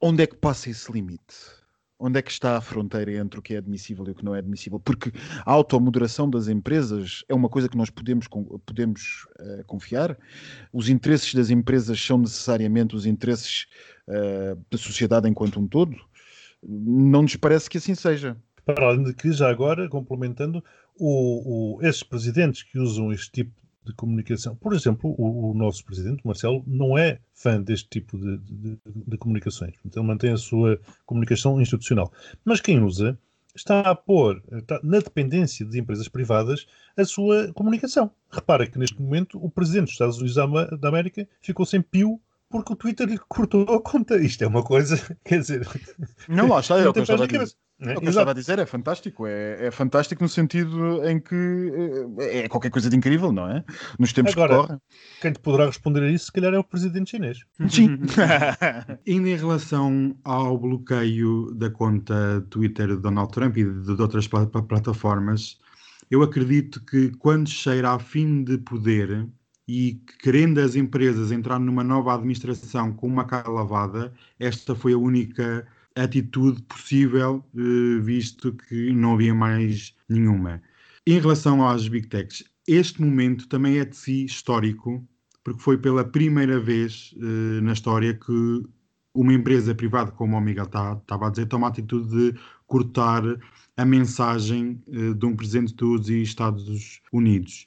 onde 0.00 0.22
é 0.22 0.26
que 0.28 0.36
passa 0.36 0.70
esse 0.70 0.92
limite? 0.92 1.61
Onde 2.04 2.18
é 2.18 2.22
que 2.22 2.32
está 2.32 2.56
a 2.56 2.60
fronteira 2.60 3.12
entre 3.12 3.38
o 3.38 3.42
que 3.42 3.54
é 3.54 3.58
admissível 3.58 4.04
e 4.08 4.10
o 4.10 4.14
que 4.16 4.24
não 4.24 4.34
é 4.34 4.40
admissível? 4.40 4.80
Porque 4.80 5.12
a 5.46 5.52
automoderação 5.52 6.28
das 6.28 6.48
empresas 6.48 7.24
é 7.28 7.34
uma 7.34 7.48
coisa 7.48 7.68
que 7.68 7.76
nós 7.76 7.90
podemos, 7.90 8.26
podemos 8.66 9.24
uh, 9.38 9.64
confiar. 9.66 10.18
Os 10.72 10.88
interesses 10.88 11.32
das 11.32 11.48
empresas 11.48 12.04
são 12.04 12.18
necessariamente 12.18 12.96
os 12.96 13.06
interesses 13.06 13.68
uh, 14.08 14.60
da 14.68 14.76
sociedade 14.76 15.28
enquanto 15.28 15.60
um 15.60 15.68
todo? 15.68 15.96
Não 16.60 17.22
nos 17.22 17.36
parece 17.36 17.70
que 17.70 17.78
assim 17.78 17.94
seja. 17.94 18.36
Para 18.64 18.84
além 18.84 19.04
de 19.04 19.14
que, 19.14 19.30
já 19.30 19.48
agora, 19.48 19.88
complementando, 19.88 20.62
o, 20.98 21.76
o, 21.76 21.82
esses 21.82 22.02
presidentes 22.02 22.64
que 22.64 22.80
usam 22.80 23.12
este 23.12 23.30
tipo 23.30 23.61
de 23.84 23.92
comunicação. 23.94 24.54
Por 24.56 24.74
exemplo, 24.74 25.14
o, 25.18 25.50
o, 25.50 25.54
nosso 25.54 25.84
presidente, 25.84 26.24
Marcelo, 26.24 26.62
não 26.66 26.96
é 26.96 27.18
fã 27.34 27.60
deste 27.60 27.88
tipo 27.88 28.16
de, 28.18 28.38
de, 28.38 28.78
de 28.84 29.18
comunicações. 29.18 29.74
Então, 29.84 30.02
ele 30.02 30.08
mantém 30.08 30.32
a 30.32 30.36
sua 30.36 30.80
comunicação 31.04 31.60
institucional. 31.60 32.12
Mas 32.44 32.60
quem 32.60 32.82
usa 32.82 33.18
está 33.54 33.80
a 33.80 33.94
pôr 33.94 34.42
está 34.52 34.80
na 34.82 34.98
dependência 34.98 35.66
de 35.66 35.78
empresas 35.78 36.08
privadas 36.08 36.66
a 36.96 37.04
sua 37.04 37.52
comunicação. 37.52 38.10
Repara 38.30 38.66
que 38.66 38.78
neste 38.78 39.00
momento 39.00 39.42
o 39.44 39.50
presidente 39.50 39.84
dos 39.84 39.92
Estados 39.92 40.18
Unidos 40.18 40.80
da 40.80 40.88
América 40.88 41.28
ficou 41.40 41.66
sem 41.66 41.82
pio 41.82 42.20
porque 42.52 42.72
o 42.74 42.76
Twitter 42.76 43.08
lhe 43.08 43.18
cortou 43.18 43.62
a 43.62 43.80
conta. 43.80 44.16
Isto 44.18 44.44
é 44.44 44.46
uma 44.46 44.62
coisa, 44.62 44.96
quer 45.24 45.40
dizer. 45.40 45.66
Não, 46.28 46.48
lá 46.48 46.60
está, 46.60 46.78
é 46.78 46.86
o 46.86 46.92
que 46.92 46.98
eu 46.98 47.02
estava 47.02 47.24
a 47.24 47.26
dizer. 47.26 47.56
É, 47.82 47.96
o 47.96 48.00
que 48.00 48.06
eu 48.06 48.10
estava 48.10 48.30
a 48.30 48.34
dizer 48.34 48.58
é 48.58 48.66
fantástico, 48.66 49.26
é, 49.26 49.66
é, 49.66 49.70
fantástico 49.70 50.22
no 50.22 50.28
sentido 50.28 51.04
em 51.04 51.18
que 51.18 51.72
é, 52.18 52.38
é, 52.40 52.48
qualquer 52.48 52.70
coisa 52.70 52.88
de 52.88 52.96
incrível, 52.96 53.32
não 53.32 53.48
é? 53.48 53.64
Nos 53.98 54.12
tempos 54.12 54.32
Agora, 54.32 54.52
que 54.52 54.66
correm. 54.66 54.80
Quem 55.20 55.32
te 55.32 55.40
poderá 55.40 55.66
responder 55.66 56.02
a 56.02 56.10
isso, 56.10 56.26
se 56.26 56.32
calhar, 56.32 56.54
é 56.54 56.58
o 56.58 56.64
presidente 56.64 57.10
chinês. 57.10 57.38
Sim. 57.68 57.98
Ainda 59.06 59.28
em 59.28 59.36
relação 59.36 60.16
ao 60.24 60.56
bloqueio 60.56 61.52
da 61.54 61.70
conta 61.70 62.46
Twitter 62.50 62.88
de 62.88 62.96
Donald 62.96 63.32
Trump 63.32 63.56
e 63.56 63.64
de, 63.64 63.96
de 63.96 64.02
outras 64.02 64.28
plataformas, 64.28 65.58
eu 66.10 66.22
acredito 66.22 66.84
que 66.84 67.10
quando 67.16 67.48
cheira 67.48 67.90
a 67.90 67.98
fim 67.98 68.44
de 68.44 68.58
poder 68.58 69.28
e 69.66 70.00
querendo 70.22 70.58
as 70.58 70.76
empresas 70.76 71.32
entrar 71.32 71.58
numa 71.58 71.82
nova 71.82 72.14
administração 72.14 72.92
com 72.92 73.06
uma 73.06 73.24
cara 73.24 73.48
lavada, 73.48 74.12
esta 74.38 74.74
foi 74.74 74.92
a 74.92 74.98
única 74.98 75.66
atitude 75.96 76.62
possível, 76.62 77.44
eh, 77.56 78.00
visto 78.00 78.52
que 78.52 78.92
não 78.92 79.14
havia 79.14 79.34
mais 79.34 79.94
nenhuma. 80.08 80.62
Em 81.06 81.18
relação 81.18 81.66
às 81.66 81.88
Big 81.88 82.08
Techs, 82.08 82.44
este 82.66 83.02
momento 83.02 83.48
também 83.48 83.78
é 83.78 83.84
de 83.84 83.96
si 83.96 84.24
histórico, 84.24 85.06
porque 85.42 85.60
foi 85.60 85.76
pela 85.76 86.04
primeira 86.04 86.60
vez 86.60 87.14
eh, 87.16 87.60
na 87.60 87.72
história 87.72 88.14
que 88.14 88.62
uma 89.14 89.32
empresa 89.32 89.74
privada, 89.74 90.10
como 90.12 90.36
o 90.36 90.40
Miguel 90.40 90.64
estava 90.64 90.96
tá, 91.06 91.26
a 91.26 91.30
dizer, 91.30 91.46
toma 91.46 91.66
a 91.66 91.70
atitude 91.70 92.08
de 92.08 92.38
cortar 92.66 93.22
a 93.76 93.84
mensagem 93.84 94.82
eh, 94.88 95.12
de 95.14 95.26
um 95.26 95.36
presidente 95.36 95.74
dos 95.74 96.08
Estados 96.08 97.00
Unidos. 97.12 97.66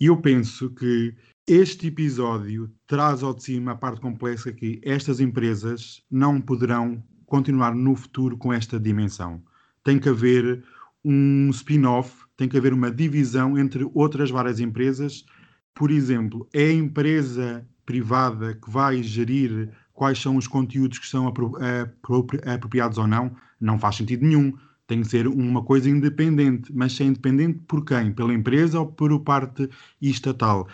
E 0.00 0.06
eu 0.06 0.16
penso 0.16 0.70
que 0.70 1.14
este 1.46 1.88
episódio 1.88 2.70
traz 2.86 3.22
ao 3.22 3.34
de 3.34 3.42
cima 3.42 3.72
a 3.72 3.76
parte 3.76 4.00
complexa 4.00 4.52
que 4.52 4.80
estas 4.82 5.20
empresas 5.20 6.02
não 6.10 6.40
poderão 6.40 7.02
continuar 7.34 7.74
no 7.74 7.96
futuro 7.96 8.36
com 8.36 8.52
esta 8.52 8.78
dimensão. 8.78 9.42
Tem 9.82 9.98
que 9.98 10.08
haver 10.08 10.62
um 11.04 11.50
spin-off, 11.50 12.14
tem 12.36 12.48
que 12.48 12.56
haver 12.56 12.72
uma 12.72 12.92
divisão 12.92 13.58
entre 13.58 13.84
outras 13.92 14.30
várias 14.30 14.60
empresas. 14.60 15.26
Por 15.74 15.90
exemplo, 15.90 16.48
é 16.54 16.66
a 16.66 16.72
empresa 16.72 17.66
privada 17.84 18.54
que 18.54 18.70
vai 18.70 19.02
gerir 19.02 19.68
quais 19.92 20.20
são 20.20 20.36
os 20.36 20.46
conteúdos 20.46 21.00
que 21.00 21.08
são 21.08 21.26
apropriados 21.26 22.98
ou 22.98 23.08
não? 23.08 23.34
Não 23.60 23.80
faz 23.80 23.96
sentido 23.96 24.24
nenhum. 24.24 24.56
Tem 24.86 25.00
que 25.00 25.08
ser 25.08 25.26
uma 25.26 25.64
coisa 25.64 25.90
independente, 25.90 26.72
mas 26.72 26.92
ser 26.92 27.02
independente 27.02 27.58
por 27.66 27.84
quem? 27.84 28.12
Pela 28.12 28.32
empresa 28.32 28.78
ou 28.78 28.86
por 28.86 29.18
parte 29.24 29.68
estatal? 30.00 30.68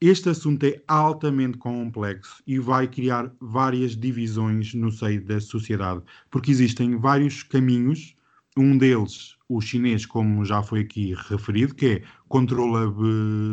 Este 0.00 0.28
assunto 0.28 0.62
é 0.66 0.82
altamente 0.86 1.56
complexo 1.56 2.42
e 2.46 2.58
vai 2.58 2.86
criar 2.86 3.32
várias 3.40 3.96
divisões 3.96 4.74
no 4.74 4.92
seio 4.92 5.24
da 5.24 5.40
sociedade, 5.40 6.02
porque 6.30 6.50
existem 6.50 6.98
vários 6.98 7.42
caminhos, 7.42 8.14
um 8.58 8.76
deles, 8.76 9.36
o 9.48 9.58
chinês, 9.58 10.04
como 10.04 10.44
já 10.44 10.62
foi 10.62 10.80
aqui 10.80 11.14
referido, 11.14 11.74
que 11.74 11.86
é 11.86 12.02
controle 12.28 12.84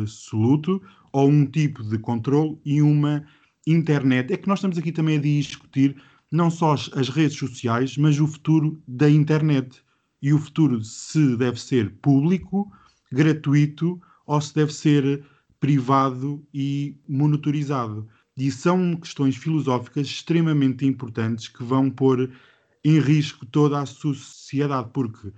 absoluto, 0.02 0.82
ou 1.12 1.30
um 1.30 1.46
tipo 1.46 1.82
de 1.82 1.98
controle 1.98 2.58
e 2.62 2.82
uma 2.82 3.24
internet. 3.66 4.30
É 4.30 4.36
que 4.36 4.46
nós 4.46 4.58
estamos 4.58 4.76
aqui 4.76 4.92
também 4.92 5.16
a 5.16 5.22
discutir 5.22 5.96
não 6.30 6.50
só 6.50 6.74
as 6.74 7.08
redes 7.08 7.38
sociais, 7.38 7.96
mas 7.96 8.20
o 8.20 8.26
futuro 8.26 8.82
da 8.86 9.08
internet. 9.08 9.82
E 10.20 10.30
o 10.30 10.38
futuro 10.38 10.84
se 10.84 11.38
deve 11.38 11.58
ser 11.58 11.90
público, 12.02 12.70
gratuito, 13.10 13.98
ou 14.26 14.40
se 14.42 14.54
deve 14.54 14.74
ser 14.74 15.24
privado 15.64 16.46
e 16.52 16.94
monitorizado. 17.08 18.06
E 18.36 18.50
são 18.50 18.96
questões 18.96 19.34
filosóficas 19.34 20.06
extremamente 20.06 20.84
importantes 20.84 21.48
que 21.48 21.64
vão 21.64 21.88
pôr 21.88 22.30
em 22.84 23.00
risco 23.00 23.46
toda 23.46 23.80
a 23.80 23.86
sociedade, 23.86 24.90
porque 24.92 25.32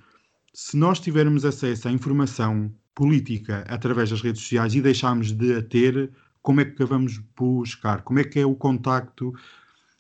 se 0.52 0.76
nós 0.76 0.98
tivermos 0.98 1.44
acesso 1.44 1.86
à 1.86 1.92
informação 1.92 2.74
política 2.92 3.64
através 3.68 4.10
das 4.10 4.20
redes 4.20 4.42
sociais 4.42 4.74
e 4.74 4.80
deixarmos 4.80 5.30
de 5.30 5.54
a 5.54 5.62
ter, 5.62 6.10
como 6.42 6.60
é 6.60 6.64
que 6.64 6.82
a 6.82 6.86
vamos 6.86 7.18
buscar? 7.36 8.02
Como 8.02 8.18
é 8.18 8.24
que 8.24 8.40
é 8.40 8.44
o 8.44 8.56
contacto? 8.56 9.32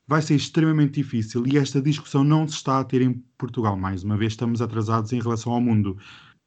Vai 0.08 0.22
ser 0.22 0.34
extremamente 0.34 0.94
difícil 0.94 1.46
e 1.46 1.56
esta 1.56 1.80
discussão 1.80 2.24
não 2.24 2.48
se 2.48 2.54
está 2.54 2.80
a 2.80 2.84
ter 2.84 3.00
em 3.00 3.12
Portugal. 3.38 3.76
Mais 3.76 4.02
uma 4.02 4.16
vez, 4.16 4.32
estamos 4.32 4.60
atrasados 4.60 5.12
em 5.12 5.20
relação 5.20 5.52
ao 5.52 5.60
mundo. 5.60 5.96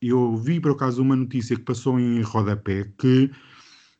Eu 0.01 0.35
vi, 0.35 0.59
por 0.59 0.71
acaso, 0.71 1.01
uma 1.01 1.15
notícia 1.15 1.55
que 1.55 1.61
passou 1.61 1.97
em 1.97 2.21
rodapé 2.21 2.91
que 2.97 3.31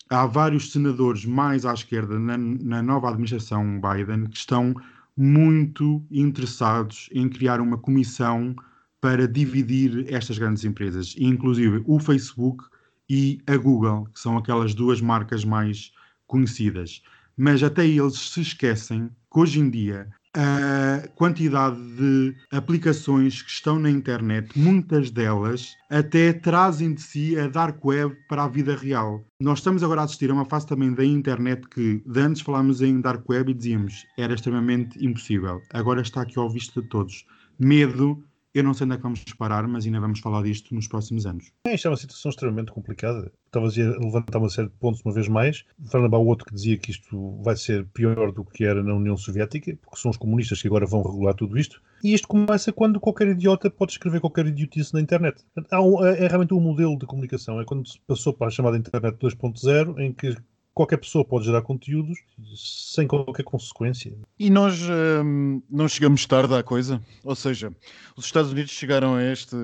há 0.10 0.26
vários 0.26 0.72
senadores 0.72 1.26
mais 1.26 1.65
à 1.65 1.74
esquerda 1.74 2.17
na, 2.17 2.38
na, 2.38 2.82
nova 2.82 3.10
administração 3.10 3.80
Biden 3.80 4.26
que 4.26 4.38
estão 4.38 4.74
muito 5.15 6.04
interessados 6.10 7.10
em 7.12 7.30
criar 7.30 7.62
uma 7.62 7.78
comissão 7.78 8.56
para 9.00 9.28
dividir 9.28 10.06
estas 10.12 10.38
grandes 10.38 10.65
empresas, 10.65 11.15
inclusive 11.17 11.84
o 11.86 12.00
Facebook 12.00 12.65
e 13.10 13.41
a 13.48 13.56
Google, 13.56 14.08
que 14.13 14.19
são 14.19 14.38
aquelas 14.38 14.74
duas 14.74 15.00
marcas 15.00 15.45
mais 15.45 15.91
conhecidas. 16.28 17.02
Mas 17.38 17.63
até 17.63 17.86
eles 17.86 18.19
se 18.19 18.41
esquecem 18.41 19.10
que 19.32 19.39
hoje 19.39 19.60
em 19.60 19.69
dia 19.69 20.10
a 20.35 21.07
quantidade 21.15 21.79
de 21.95 22.35
aplicações 22.51 23.41
que 23.41 23.49
estão 23.49 23.79
na 23.79 23.89
internet, 23.89 24.57
muitas 24.57 25.09
delas 25.09 25.75
até 25.89 26.33
trazem 26.33 26.93
de 26.93 27.01
si 27.01 27.39
a 27.39 27.47
dark 27.47 27.83
web 27.83 28.15
para 28.27 28.43
a 28.43 28.47
vida 28.47 28.75
real. 28.75 29.23
Nós 29.41 29.59
estamos 29.59 29.83
agora 29.83 30.01
a 30.01 30.03
assistir 30.03 30.30
a 30.30 30.34
uma 30.34 30.45
fase 30.45 30.67
também 30.67 30.93
da 30.93 31.03
internet 31.03 31.67
que 31.67 32.03
de 32.05 32.19
antes 32.19 32.41
falámos 32.41 32.82
em 32.82 33.01
dark 33.01 33.27
web 33.27 33.51
e 33.51 33.55
dizíamos 33.55 34.05
era 34.17 34.34
extremamente 34.34 35.03
impossível. 35.03 35.61
Agora 35.73 36.01
está 36.01 36.21
aqui 36.21 36.38
ao 36.38 36.49
visto 36.49 36.82
de 36.82 36.89
todos. 36.89 37.25
Medo 37.57 38.23
eu 38.60 38.64
não 38.64 38.74
sei 38.74 38.86
onde 38.86 38.95
é 38.95 38.97
que 38.97 39.03
vamos 39.03 39.24
parar, 39.38 39.68
mas 39.68 39.86
ainda 39.86 39.99
vamos 39.99 40.20
falar 40.20 40.43
disto 40.43 40.74
nos 40.76 40.88
próximos 40.88 41.26
anos. 41.26 41.51
É, 41.66 41.76
isto 41.76 41.88
é 41.88 41.91
uma 41.91 41.97
situação 41.97 42.30
extremamente 42.30 42.72
complicada. 42.72 43.32
Estavas 43.45 43.78
a 43.78 43.82
levantar 43.82 44.38
uma 44.38 44.49
série 44.49 44.68
de 44.68 44.76
pontos 44.76 45.01
uma 45.03 45.14
vez 45.14 45.28
mais. 45.28 45.66
Falando 45.89 46.16
ao 46.16 46.26
outro 46.26 46.45
que 46.45 46.53
dizia 46.53 46.78
que 46.78 46.91
isto 46.91 47.41
vai 47.41 47.55
ser 47.55 47.86
pior 47.88 48.32
do 48.32 48.43
que 48.43 48.64
era 48.64 48.84
na 48.84 48.93
União 48.93 49.18
Soviética, 49.18 49.78
porque 49.82 49.99
são 49.99 50.12
os 50.12 50.18
comunistas 50.18 50.62
que 50.62 50.68
agora 50.68 50.86
vão 50.86 51.01
regular 51.01 51.34
tudo 51.34 51.57
isto. 51.57 51.82
E 52.03 52.14
isto 52.14 52.28
começa 52.28 52.72
quando 52.72 52.99
qualquer 52.99 53.28
idiota 53.28 53.70
pode 53.70 53.93
escrever 53.93 54.22
qualquer 54.22 54.47
idiotice 54.47 54.93
na 54.93 55.01
internet. 55.01 55.43
Um, 55.74 56.05
é, 56.05 56.26
é 56.26 56.28
realmente 56.28 56.53
um 56.53 56.60
modelo 56.60 56.97
de 56.97 57.05
comunicação. 57.05 57.60
É 57.60 57.66
quando 57.66 57.88
se 57.88 57.99
passou 58.07 58.34
para 58.34 58.47
a 58.47 58.51
chamada 58.51 58.78
internet 58.78 59.18
2.0, 59.18 59.99
em 59.99 60.14
que 60.14 60.36
qualquer 60.80 60.95
pessoa 60.95 61.25
pode 61.25 61.43
gerar 61.43 61.61
conteúdos 61.61 62.19
sem 62.55 63.05
qualquer 63.05 63.43
consequência. 63.43 64.13
E 64.39 64.49
nós 64.49 64.80
hum, 65.25 65.61
não 65.69 65.89
chegamos 65.89 66.25
tarde 66.25 66.55
à 66.55 66.63
coisa. 66.63 67.01
Ou 67.21 67.36
seja, 67.36 67.69
os 68.15 68.23
Estados 68.23 68.53
Unidos 68.53 68.71
chegaram 68.71 69.15
a 69.15 69.21
este, 69.21 69.57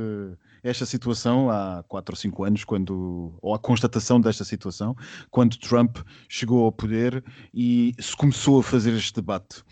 esta 0.62 0.86
situação 0.86 1.50
há 1.50 1.86
4 1.88 2.12
ou 2.12 2.18
5 2.18 2.44
anos, 2.44 2.64
quando, 2.66 3.34
ou 3.42 3.54
a 3.54 3.60
constatação 3.60 4.20
desta 4.20 4.44
situação, 4.44 4.94
quando 5.32 5.56
Trump 5.58 6.00
chegou 6.28 6.66
ao 6.66 6.72
poder 6.74 7.24
e 7.54 7.96
se 7.98 8.14
começou 8.18 8.60
a 8.60 8.64
fazer 8.64 8.92
este 8.92 9.14
debate. 9.14 9.64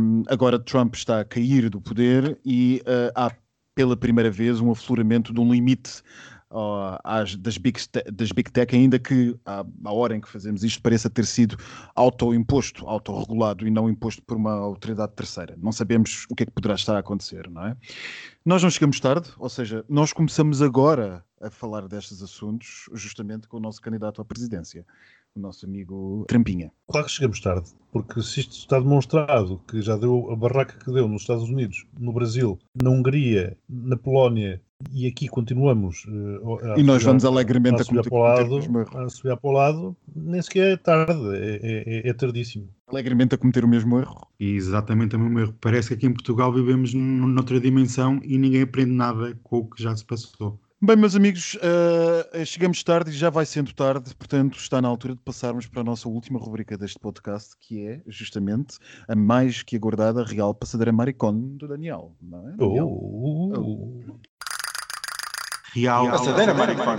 Um, 0.00 0.24
agora 0.26 0.58
Trump 0.58 0.96
está 0.96 1.20
a 1.20 1.24
cair 1.24 1.70
do 1.70 1.80
poder 1.80 2.40
e 2.44 2.82
uh, 2.82 3.12
há 3.14 3.30
pela 3.72 3.96
primeira 3.96 4.30
vez 4.32 4.58
um 4.58 4.72
afloramento 4.72 5.32
de 5.32 5.38
um 5.38 5.52
limite 5.52 6.02
uh, 6.50 6.98
às, 7.02 7.36
das, 7.36 7.58
big 7.58 7.78
das 8.12 8.32
Big 8.32 8.50
Tech, 8.50 8.74
ainda 8.74 8.98
que 8.98 9.36
à, 9.44 9.64
à, 9.84 9.92
hora 9.92 10.16
em 10.16 10.20
que 10.20 10.28
fazemos 10.28 10.64
isto 10.64 10.82
pareça 10.82 11.10
ter 11.10 11.26
sido 11.26 11.56
auto-imposto, 11.94 12.86
autorregulado 12.86 13.66
e 13.66 13.70
não 13.70 13.88
imposto 13.88 14.22
por 14.22 14.36
uma 14.36 14.52
autoridade 14.52 15.12
terceira. 15.14 15.56
Não 15.58 15.72
sabemos 15.72 16.26
o 16.30 16.34
que 16.34 16.42
é 16.44 16.46
que 16.46 16.52
poderá 16.52 16.74
estar 16.74 16.96
a 16.96 17.00
acontecer, 17.00 17.48
não 17.50 17.66
é? 17.66 17.76
Nós 18.44 18.62
não 18.62 18.70
chegamos 18.70 19.00
tarde, 19.00 19.28
ou 19.38 19.48
seja, 19.48 19.84
nós 19.88 20.12
começamos 20.12 20.62
agora 20.62 21.24
a 21.40 21.50
falar 21.50 21.86
destes 21.88 22.22
assuntos 22.22 22.88
justamente 22.92 23.48
com 23.48 23.56
o 23.56 23.60
nosso 23.60 23.80
candidato 23.80 24.20
à 24.20 24.24
presidência 24.24 24.86
o 25.36 25.40
nosso 25.40 25.66
amigo 25.66 26.24
Trampinha. 26.26 26.72
Claro 26.88 27.06
que 27.06 27.12
chegamos 27.12 27.40
tarde, 27.40 27.70
porque 27.92 28.22
se 28.22 28.40
isto 28.40 28.56
está 28.56 28.78
demonstrado 28.78 29.60
que 29.68 29.82
já 29.82 29.96
deu 29.96 30.30
a 30.30 30.36
barraca 30.36 30.78
que 30.82 30.90
deu 30.90 31.06
nos 31.06 31.22
Estados 31.22 31.48
Unidos, 31.48 31.86
no 31.98 32.12
Brasil, 32.12 32.58
na 32.74 32.90
Hungria, 32.90 33.56
na 33.68 33.96
Polónia 33.96 34.60
e 34.92 35.06
aqui 35.06 35.28
continuamos 35.28 36.04
uh, 36.04 36.78
e 36.78 36.82
nós 36.82 37.02
vamos 37.02 37.24
alegremente 37.24 37.80
a, 37.80 37.84
subir 37.84 38.02
para 38.02 38.14
o 38.14 38.20
lado, 38.20 38.56
a 38.96 39.08
subir 39.08 39.36
para 39.36 39.50
o 39.50 39.52
lado, 39.52 39.96
nem 40.14 40.40
sequer 40.42 40.72
é 40.72 40.76
tarde, 40.76 41.36
é, 41.36 41.60
é, 41.62 42.08
é, 42.08 42.12
tardíssimo. 42.12 42.68
Alegremente 42.86 43.34
a 43.34 43.38
cometer 43.38 43.64
o 43.64 43.68
mesmo 43.68 43.98
erro. 43.98 44.26
Exatamente 44.38 45.16
o 45.16 45.18
mesmo 45.18 45.40
erro. 45.40 45.54
Parece 45.60 45.88
que 45.88 45.94
aqui 45.94 46.06
em 46.06 46.12
Portugal 46.12 46.52
vivemos 46.52 46.94
noutra 46.94 47.58
dimensão 47.58 48.20
e 48.22 48.38
ninguém 48.38 48.62
aprende 48.62 48.92
nada 48.92 49.36
com 49.42 49.58
o 49.58 49.70
que 49.70 49.82
já 49.82 49.96
se 49.96 50.04
passou. 50.04 50.60
Bem, 50.80 50.94
meus 50.94 51.16
amigos, 51.16 51.54
uh, 51.54 52.44
chegamos 52.44 52.82
tarde 52.82 53.10
e 53.10 53.14
já 53.14 53.30
vai 53.30 53.46
sendo 53.46 53.72
tarde, 53.72 54.14
portanto 54.14 54.58
está 54.58 54.80
na 54.80 54.86
altura 54.86 55.14
de 55.14 55.22
passarmos 55.22 55.66
para 55.66 55.80
a 55.80 55.84
nossa 55.84 56.06
última 56.06 56.38
rubrica 56.38 56.76
deste 56.76 56.98
podcast, 56.98 57.56
que 57.58 57.86
é 57.86 58.02
justamente 58.06 58.76
a 59.08 59.16
mais 59.16 59.62
que 59.62 59.74
aguardada 59.74 60.22
Real 60.22 60.54
Passadeira 60.54 60.92
Maricón 60.92 61.56
do 61.56 61.66
Daniel. 61.66 62.14
Não 62.20 62.50
é? 62.50 62.52
Daniel? 62.56 62.88
Oh. 62.88 63.52
oh. 63.56 63.95
Real 65.76 66.10
Passadeira 66.10 66.54
Maricón. 66.54 66.96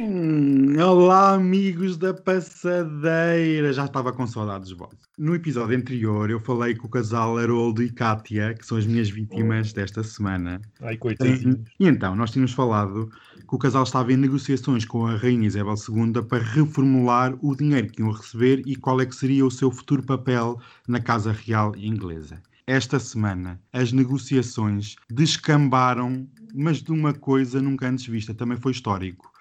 Hum, 0.00 0.74
olá, 0.80 1.34
amigos 1.34 1.96
da 1.96 2.12
Passadeira. 2.12 3.72
Já 3.72 3.84
estava 3.84 4.12
com 4.12 4.26
saudades 4.26 4.70
de 4.70 4.74
vós. 4.74 4.90
No 5.16 5.32
episódio 5.36 5.76
anterior, 5.76 6.28
eu 6.28 6.40
falei 6.40 6.74
com 6.74 6.88
o 6.88 6.90
casal 6.90 7.38
Haroldo 7.38 7.80
e 7.80 7.88
Kátia, 7.88 8.52
que 8.54 8.66
são 8.66 8.76
as 8.76 8.84
minhas 8.84 9.10
vítimas 9.10 9.72
desta 9.72 10.02
semana. 10.02 10.60
Ai, 10.80 10.96
coitadinhos. 10.96 11.60
E 11.78 11.86
então, 11.86 12.16
nós 12.16 12.32
tínhamos 12.32 12.52
falado 12.52 13.08
que 13.36 13.54
o 13.54 13.58
casal 13.58 13.84
estava 13.84 14.12
em 14.12 14.16
negociações 14.16 14.84
com 14.84 15.06
a 15.06 15.14
Rainha 15.14 15.46
Isabel 15.46 15.76
II 15.76 16.20
para 16.24 16.42
reformular 16.42 17.32
o 17.40 17.54
dinheiro 17.54 17.86
que 17.92 18.02
iam 18.02 18.10
receber 18.10 18.60
e 18.66 18.74
qual 18.74 19.00
é 19.00 19.06
que 19.06 19.14
seria 19.14 19.46
o 19.46 19.50
seu 19.52 19.70
futuro 19.70 20.02
papel 20.02 20.60
na 20.88 20.98
Casa 20.98 21.30
Real 21.30 21.76
Inglesa. 21.76 22.42
Esta 22.66 23.00
semana, 23.00 23.60
as 23.72 23.92
negociações 23.92 24.96
descambaram, 25.10 26.28
mas 26.54 26.82
de 26.82 26.92
uma 26.92 27.12
coisa 27.12 27.60
nunca 27.60 27.88
antes 27.88 28.06
vista, 28.06 28.32
também 28.32 28.56
foi 28.56 28.72
histórico 28.72 29.32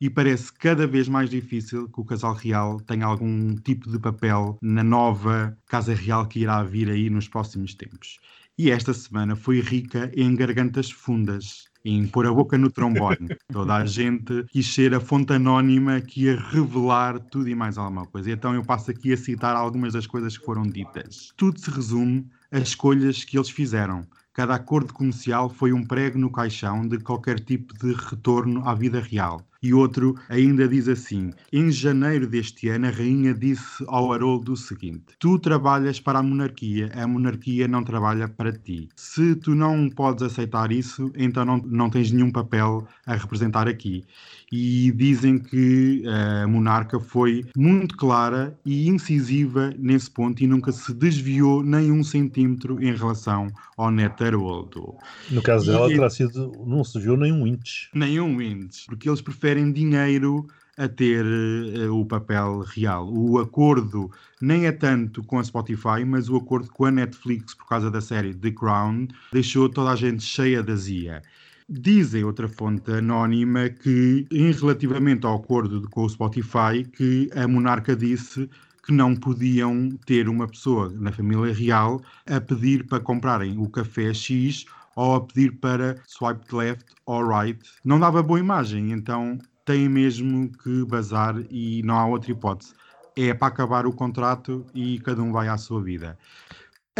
e 0.00 0.08
parece 0.08 0.50
cada 0.52 0.86
vez 0.86 1.08
mais 1.08 1.28
difícil 1.28 1.88
que 1.88 2.00
o 2.00 2.04
casal 2.04 2.32
real 2.32 2.80
tenha 2.80 3.04
algum 3.04 3.54
tipo 3.56 3.90
de 3.90 3.98
papel 3.98 4.58
na 4.62 4.82
nova 4.82 5.56
Casa 5.66 5.94
Real 5.94 6.26
que 6.26 6.40
irá 6.40 6.62
vir 6.62 6.88
aí 6.88 7.10
nos 7.10 7.28
próximos 7.28 7.74
tempos. 7.74 8.18
E 8.56 8.70
esta 8.70 8.94
semana 8.94 9.36
foi 9.36 9.60
rica 9.60 10.10
em 10.16 10.34
gargantas 10.34 10.90
fundas, 10.90 11.64
em 11.84 12.06
pôr 12.06 12.26
a 12.26 12.32
boca 12.32 12.56
no 12.56 12.70
trombone. 12.70 13.28
Toda 13.52 13.76
a 13.76 13.86
gente 13.86 14.44
quis 14.48 14.66
ser 14.66 14.94
a 14.94 15.00
fonte 15.00 15.34
anónima 15.34 16.00
que 16.00 16.24
ia 16.24 16.38
revelar 16.38 17.18
tudo 17.18 17.48
e 17.48 17.54
mais 17.54 17.76
alguma 17.78 18.06
coisa. 18.06 18.30
E 18.30 18.32
então 18.32 18.54
eu 18.54 18.62
passo 18.62 18.90
aqui 18.90 19.12
a 19.12 19.16
citar 19.16 19.54
algumas 19.54 19.92
das 19.92 20.06
coisas 20.06 20.36
que 20.36 20.44
foram 20.44 20.62
ditas. 20.62 21.32
Tudo 21.36 21.58
se 21.60 21.70
resume 21.70 22.26
às 22.50 22.68
escolhas 22.68 23.24
que 23.24 23.36
eles 23.36 23.50
fizeram. 23.50 24.06
Cada 24.32 24.54
acordo 24.54 24.92
comercial 24.92 25.50
foi 25.50 25.72
um 25.72 25.84
prego 25.84 26.18
no 26.18 26.30
caixão 26.32 26.86
de 26.86 26.98
qualquer 26.98 27.40
tipo 27.40 27.74
de 27.74 27.92
retorno 27.92 28.66
à 28.68 28.74
vida 28.74 29.00
real. 29.00 29.49
E 29.62 29.74
outro 29.74 30.14
ainda 30.30 30.66
diz 30.66 30.88
assim: 30.88 31.32
Em 31.52 31.70
janeiro 31.70 32.26
deste 32.26 32.68
ano, 32.68 32.86
a 32.86 32.90
rainha 32.90 33.34
disse 33.34 33.84
ao 33.88 34.10
Haroldo 34.10 34.52
o 34.52 34.56
seguinte: 34.56 35.14
Tu 35.18 35.38
trabalhas 35.38 36.00
para 36.00 36.18
a 36.18 36.22
monarquia, 36.22 36.90
a 36.94 37.06
monarquia 37.06 37.68
não 37.68 37.84
trabalha 37.84 38.26
para 38.26 38.52
ti. 38.52 38.88
Se 38.96 39.34
tu 39.36 39.54
não 39.54 39.90
podes 39.90 40.22
aceitar 40.22 40.72
isso, 40.72 41.12
então 41.14 41.44
não, 41.44 41.58
não 41.58 41.90
tens 41.90 42.10
nenhum 42.10 42.32
papel 42.32 42.88
a 43.04 43.14
representar 43.14 43.68
aqui 43.68 44.02
e 44.50 44.90
dizem 44.92 45.38
que 45.38 46.02
a 46.06 46.46
monarca 46.46 46.98
foi 46.98 47.44
muito 47.56 47.96
clara 47.96 48.58
e 48.64 48.88
incisiva 48.88 49.72
nesse 49.78 50.10
ponto 50.10 50.42
e 50.42 50.46
nunca 50.46 50.72
se 50.72 50.92
desviou 50.94 51.62
nem 51.62 51.92
um 51.92 52.02
centímetro 52.02 52.82
em 52.82 52.94
relação 52.94 53.48
ao 53.76 53.90
neto 53.90 54.24
Haroldo. 54.24 54.96
No 55.30 55.42
caso 55.42 55.66
dela, 55.66 55.88
terá 55.88 56.10
sido, 56.10 56.52
não 56.66 56.82
se 56.82 56.94
desviou 56.94 57.16
nem 57.16 57.32
um 57.32 57.46
inch. 57.46 57.90
Nem 57.94 58.18
um 58.20 58.40
inch, 58.40 58.86
porque 58.86 59.08
eles 59.08 59.20
preferem 59.20 59.49
dinheiro 59.72 60.46
a 60.76 60.88
ter 60.88 61.24
uh, 61.24 61.94
o 61.94 62.06
papel 62.06 62.60
real. 62.60 63.12
O 63.12 63.38
acordo 63.38 64.10
nem 64.40 64.66
é 64.66 64.72
tanto 64.72 65.22
com 65.22 65.38
a 65.38 65.44
Spotify, 65.44 66.04
mas 66.06 66.28
o 66.28 66.36
acordo 66.36 66.70
com 66.70 66.86
a 66.86 66.90
Netflix 66.90 67.54
por 67.54 67.68
causa 67.68 67.90
da 67.90 68.00
série 68.00 68.34
The 68.34 68.50
Crown 68.50 69.06
deixou 69.32 69.68
toda 69.68 69.90
a 69.90 69.96
gente 69.96 70.22
cheia 70.22 70.62
de 70.62 70.72
azia. 70.72 71.22
Dizem 71.68 72.24
outra 72.24 72.48
fonte 72.48 72.90
anónima 72.90 73.68
que, 73.68 74.26
em 74.30 74.50
relativamente 74.50 75.26
ao 75.26 75.36
acordo 75.36 75.88
com 75.90 76.04
o 76.04 76.08
Spotify, 76.08 76.84
que 76.90 77.30
a 77.34 77.46
monarca 77.46 77.94
disse 77.94 78.48
que 78.82 78.92
não 78.92 79.14
podiam 79.14 79.90
ter 80.06 80.28
uma 80.28 80.48
pessoa 80.48 80.88
na 80.88 81.12
família 81.12 81.52
real 81.52 82.00
a 82.26 82.40
pedir 82.40 82.86
para 82.86 82.98
comprarem 82.98 83.58
o 83.58 83.68
café 83.68 84.12
X 84.12 84.64
ou 84.96 85.14
a 85.14 85.20
pedir 85.20 85.58
para 85.58 85.96
swipe 86.06 86.54
left 86.54 86.86
or 87.06 87.28
right. 87.28 87.60
Não 87.84 87.98
dava 87.98 88.22
boa 88.22 88.38
imagem, 88.38 88.92
então 88.92 89.38
têm 89.64 89.88
mesmo 89.88 90.50
que 90.50 90.84
bazar 90.84 91.36
e 91.50 91.82
não 91.82 91.96
há 91.96 92.06
outra 92.06 92.30
hipótese. 92.30 92.74
É 93.16 93.34
para 93.34 93.48
acabar 93.48 93.86
o 93.86 93.92
contrato 93.92 94.64
e 94.74 94.98
cada 95.00 95.22
um 95.22 95.32
vai 95.32 95.48
à 95.48 95.58
sua 95.58 95.82
vida 95.82 96.16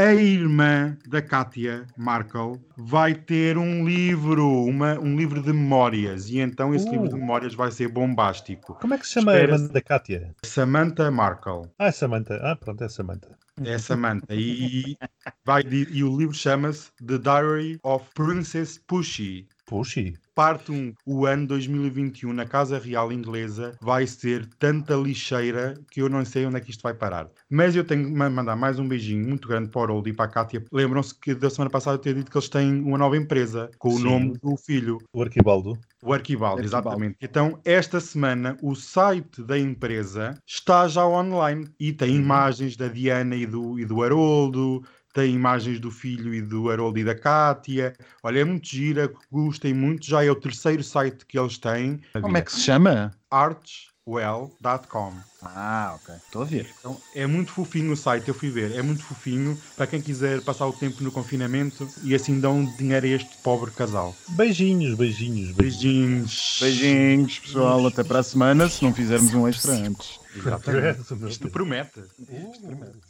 a 0.01 0.15
irmã 0.15 0.97
da 1.07 1.21
Katia 1.21 1.87
Markle 1.97 2.59
vai 2.77 3.15
ter 3.15 3.59
um 3.59 3.85
livro, 3.87 4.47
uma, 4.65 4.99
um 4.99 5.17
livro 5.17 5.43
de 5.43 5.53
memórias, 5.53 6.31
e 6.31 6.39
então 6.39 6.75
esse 6.75 6.89
uh. 6.89 6.93
livro 6.93 7.09
de 7.09 7.17
memórias 7.17 7.55
vai 7.55 7.71
ser 7.71 7.89
bombástico. 7.89 8.75
Como 8.81 8.95
é 8.95 8.99
que 8.99 9.07
se 9.07 9.15
chama 9.15 9.33
a 9.33 9.39
irmã 9.39 9.67
da 9.67 9.81
Katia? 9.81 10.35
Samantha 10.45 11.11
Markle. 11.11 11.69
Ah, 11.79 11.87
é 11.87 11.93
Samantha. 11.93 12.37
Ah, 12.43 12.57
pronto, 12.57 12.83
é 12.83 12.89
Samantha. 12.89 13.29
É 13.65 13.79
Samantha. 13.79 14.35
E, 14.35 14.97
vai, 15.45 15.63
e 15.63 16.03
o 16.03 16.17
livro 16.17 16.35
chama-se 16.35 16.91
The 17.07 17.19
Diary 17.19 17.79
of 17.83 18.09
Princess 18.15 18.79
Pushy. 18.79 19.49
Pushy? 19.71 20.15
Parte 20.35 20.73
1. 20.73 20.95
O 21.07 21.27
ano 21.27 21.47
2021 21.47 22.33
na 22.33 22.45
Casa 22.45 22.77
Real 22.77 23.13
Inglesa 23.13 23.77
vai 23.81 24.05
ser 24.05 24.45
tanta 24.59 24.97
lixeira 24.97 25.75
que 25.93 26.03
eu 26.03 26.09
não 26.09 26.25
sei 26.25 26.45
onde 26.45 26.57
é 26.57 26.61
que 26.61 26.73
isto 26.73 26.83
vai 26.83 26.93
parar. 26.93 27.29
Mas 27.49 27.77
eu 27.77 27.85
tenho 27.85 28.05
que 28.05 28.11
mandar 28.11 28.57
mais 28.57 28.81
um 28.81 28.89
beijinho 28.89 29.29
muito 29.29 29.47
grande 29.47 29.71
para 29.71 29.81
o 29.81 29.85
Harold 29.85 30.11
e 30.11 30.13
para 30.13 30.25
a 30.25 30.29
Kátia. 30.29 30.65
Lembram-se 30.73 31.15
que 31.15 31.35
da 31.37 31.49
semana 31.49 31.71
passada 31.71 31.97
eu 31.97 32.01
tinha 32.01 32.15
dito 32.15 32.33
que 32.33 32.37
eles 32.37 32.49
têm 32.49 32.81
uma 32.83 32.99
nova 32.99 33.17
empresa 33.17 33.71
com 33.79 33.91
o 33.91 33.99
Sim. 33.99 34.05
nome 34.05 34.39
do 34.43 34.57
filho. 34.57 34.99
O 35.13 35.23
Arquibaldo. 35.23 35.79
O 36.03 36.13
Arquibaldo, 36.13 36.63
exatamente. 36.63 37.17
Então, 37.21 37.61
esta 37.65 38.01
semana, 38.01 38.57
o 38.63 38.75
site 38.75 39.43
da 39.43 39.59
empresa 39.59 40.37
está 40.47 40.89
já 40.89 41.07
online 41.07 41.69
e 41.79 41.93
tem 41.93 42.17
uhum. 42.17 42.23
imagens 42.23 42.77
da 42.77 42.89
Diana 42.89 43.37
e 43.37 43.47
do, 43.47 43.79
e 43.79 43.85
do 43.85 44.03
Haroldo, 44.03 44.83
tem 45.21 45.35
imagens 45.35 45.79
do 45.79 45.91
filho 45.91 46.33
e 46.33 46.41
do 46.41 46.71
Harold 46.71 46.99
e 46.99 47.05
da 47.05 47.15
Kátia. 47.15 47.95
Olha, 48.23 48.41
é 48.41 48.45
muito 48.45 48.67
gira, 48.67 49.13
gostem 49.31 49.75
muito. 49.75 50.07
Já 50.07 50.25
é 50.25 50.31
o 50.31 50.35
terceiro 50.35 50.83
site 50.83 51.27
que 51.27 51.39
eles 51.39 51.59
têm. 51.59 52.01
Como 52.23 52.39
é 52.39 52.41
que 52.41 52.51
se 52.51 52.61
chama? 52.61 53.13
archwell.com. 53.31 55.13
Ah, 55.43 55.93
ok. 55.97 56.15
Estou 56.15 56.41
a 56.41 56.45
ver. 56.47 56.67
Então, 56.79 56.97
é 57.15 57.27
muito 57.27 57.53
fofinho 57.53 57.93
o 57.93 57.97
site, 57.97 58.29
eu 58.29 58.35
fui 58.35 58.49
ver. 58.49 58.73
É 58.73 58.81
muito 58.81 59.03
fofinho 59.03 59.61
para 59.77 59.87
quem 59.87 60.01
quiser 60.01 60.41
passar 60.41 60.67
o 60.67 60.73
tempo 60.73 61.05
no 61.05 61.13
confinamento 61.13 61.87
e 62.03 62.15
assim 62.15 62.41
dão 62.41 62.65
dinheiro 62.79 63.05
a 63.05 63.11
este 63.11 63.37
pobre 63.43 63.71
casal. 63.73 64.17
Beijinhos, 64.31 64.95
beijinhos, 64.95 65.53
beijinhos. 65.53 66.59
Beijinhos, 66.63 67.41
pessoal. 67.41 67.87
Até 67.87 68.03
para 68.03 68.21
a 68.21 68.23
semana, 68.23 68.71
se 68.71 68.83
não 68.83 68.95
fizermos 68.95 69.35
um 69.35 69.47
extra 69.47 69.73
antes. 69.73 70.19
Exatamente. 70.35 71.01
Isto 71.29 71.51
promete. 71.51 72.01
Isto 72.01 72.61
promete. 72.67 73.10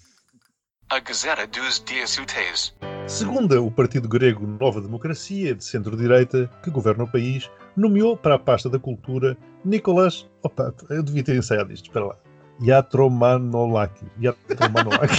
A 0.91 0.99
Gazeta 0.99 1.47
dos 1.47 1.78
Dias 1.84 2.18
Úteis. 2.18 2.74
Segunda, 3.07 3.62
o 3.62 3.70
partido 3.70 4.09
grego 4.09 4.45
Nova 4.45 4.80
Democracia, 4.80 5.55
de 5.55 5.64
centro-direita, 5.64 6.51
que 6.64 6.70
governa 6.70 7.05
o 7.05 7.09
país, 7.09 7.49
nomeou 7.76 8.16
para 8.16 8.34
a 8.34 8.38
pasta 8.41 8.68
da 8.68 8.76
cultura 8.76 9.36
Nicolas. 9.64 10.28
Opa, 10.43 10.74
eu 10.91 11.05
devia 11.05 11.22
ter 11.22 11.36
ensaiado 11.36 11.72
isto, 11.72 11.84
espera 11.84 12.07
lá. 12.07 12.16
Yatromanolaki. 12.61 14.05
Yatromanolaki. 14.20 15.14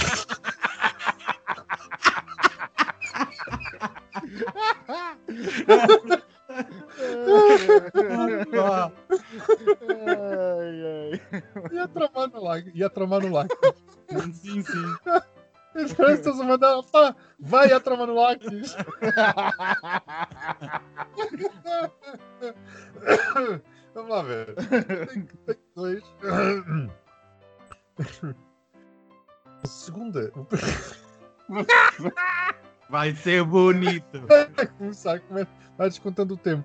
Yatromanolaki. 11.72 12.72
Yatromanolaki. 12.74 13.56
Sim, 14.34 14.62
sim. 14.62 14.96
Parece 15.96 16.22
que 16.22 16.28
estás 16.28 16.40
a 16.40 16.44
mandar. 16.44 16.82
Pá, 16.84 17.14
vai 17.38 17.68
Yatromanolaki. 17.70 18.46
Vamos 23.94 24.10
lá 24.10 24.22
ver. 24.22 24.54
Dois. 25.74 26.02
Segunda. 29.64 30.32
Vai 32.88 33.14
ser 33.14 33.44
bonito. 33.44 34.20
Vai 34.26 34.66
começar, 34.78 35.20
come- 35.20 35.46
vai 35.78 35.88
descontando 35.88 36.34
o 36.34 36.36
tempo. 36.36 36.64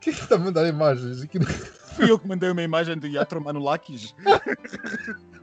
Quem 0.00 0.12
é 0.12 0.16
que 0.16 0.22
está 0.22 0.36
a 0.36 0.38
mandar 0.38 0.66
imagens? 0.68 1.22
Aqui 1.22 1.38
no... 1.38 1.46
Fui 1.96 2.10
eu 2.10 2.18
que 2.18 2.28
mandei 2.28 2.50
uma 2.50 2.62
imagem 2.62 2.98
do 2.98 3.06
Yatro 3.06 3.40
Manulakis. 3.40 4.14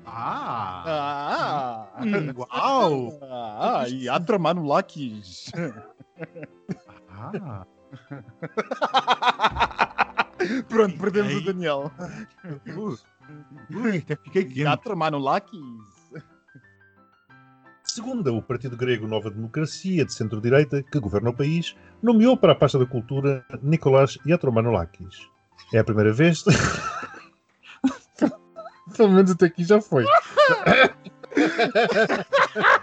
Ah! 0.06 0.84
Ah! 0.86 1.88
Hum, 2.04 2.32
Uau! 2.38 3.20
Ah, 3.24 3.86
Yatro 3.88 4.40
Manulakis. 4.40 5.52
Ah! 7.10 7.66
Pronto, 10.70 10.98
perdemos 11.00 11.34
o. 11.36 11.42
Daniel. 11.46 11.92
Ui, 12.68 12.98
ui, 13.72 13.98
até 13.98 14.16
fiquei 14.16 14.46
quente. 14.46 14.62
Yatro 14.62 14.96
Manulakis. 14.96 15.93
Segunda, 17.94 18.34
o 18.34 18.42
Partido 18.42 18.76
Grego 18.76 19.08
Nova 19.08 19.30
Democracia, 19.30 20.04
de 20.04 20.12
centro-direita, 20.12 20.82
que 20.82 21.00
governa 21.00 21.30
o 21.30 21.36
país, 21.36 21.76
nomeou 22.02 22.36
para 22.36 22.54
a 22.54 22.56
pasta 22.56 22.80
da 22.80 22.88
cultura 22.88 23.46
Nicolás 23.62 24.18
Yatromanolakis. 24.26 25.30
É 25.72 25.78
a 25.78 25.84
primeira 25.84 26.12
vez. 26.12 26.44
Pelo 28.98 29.12
menos 29.12 29.30
até 29.30 29.46
aqui 29.46 29.64
já 29.64 29.80
foi. 29.80 30.06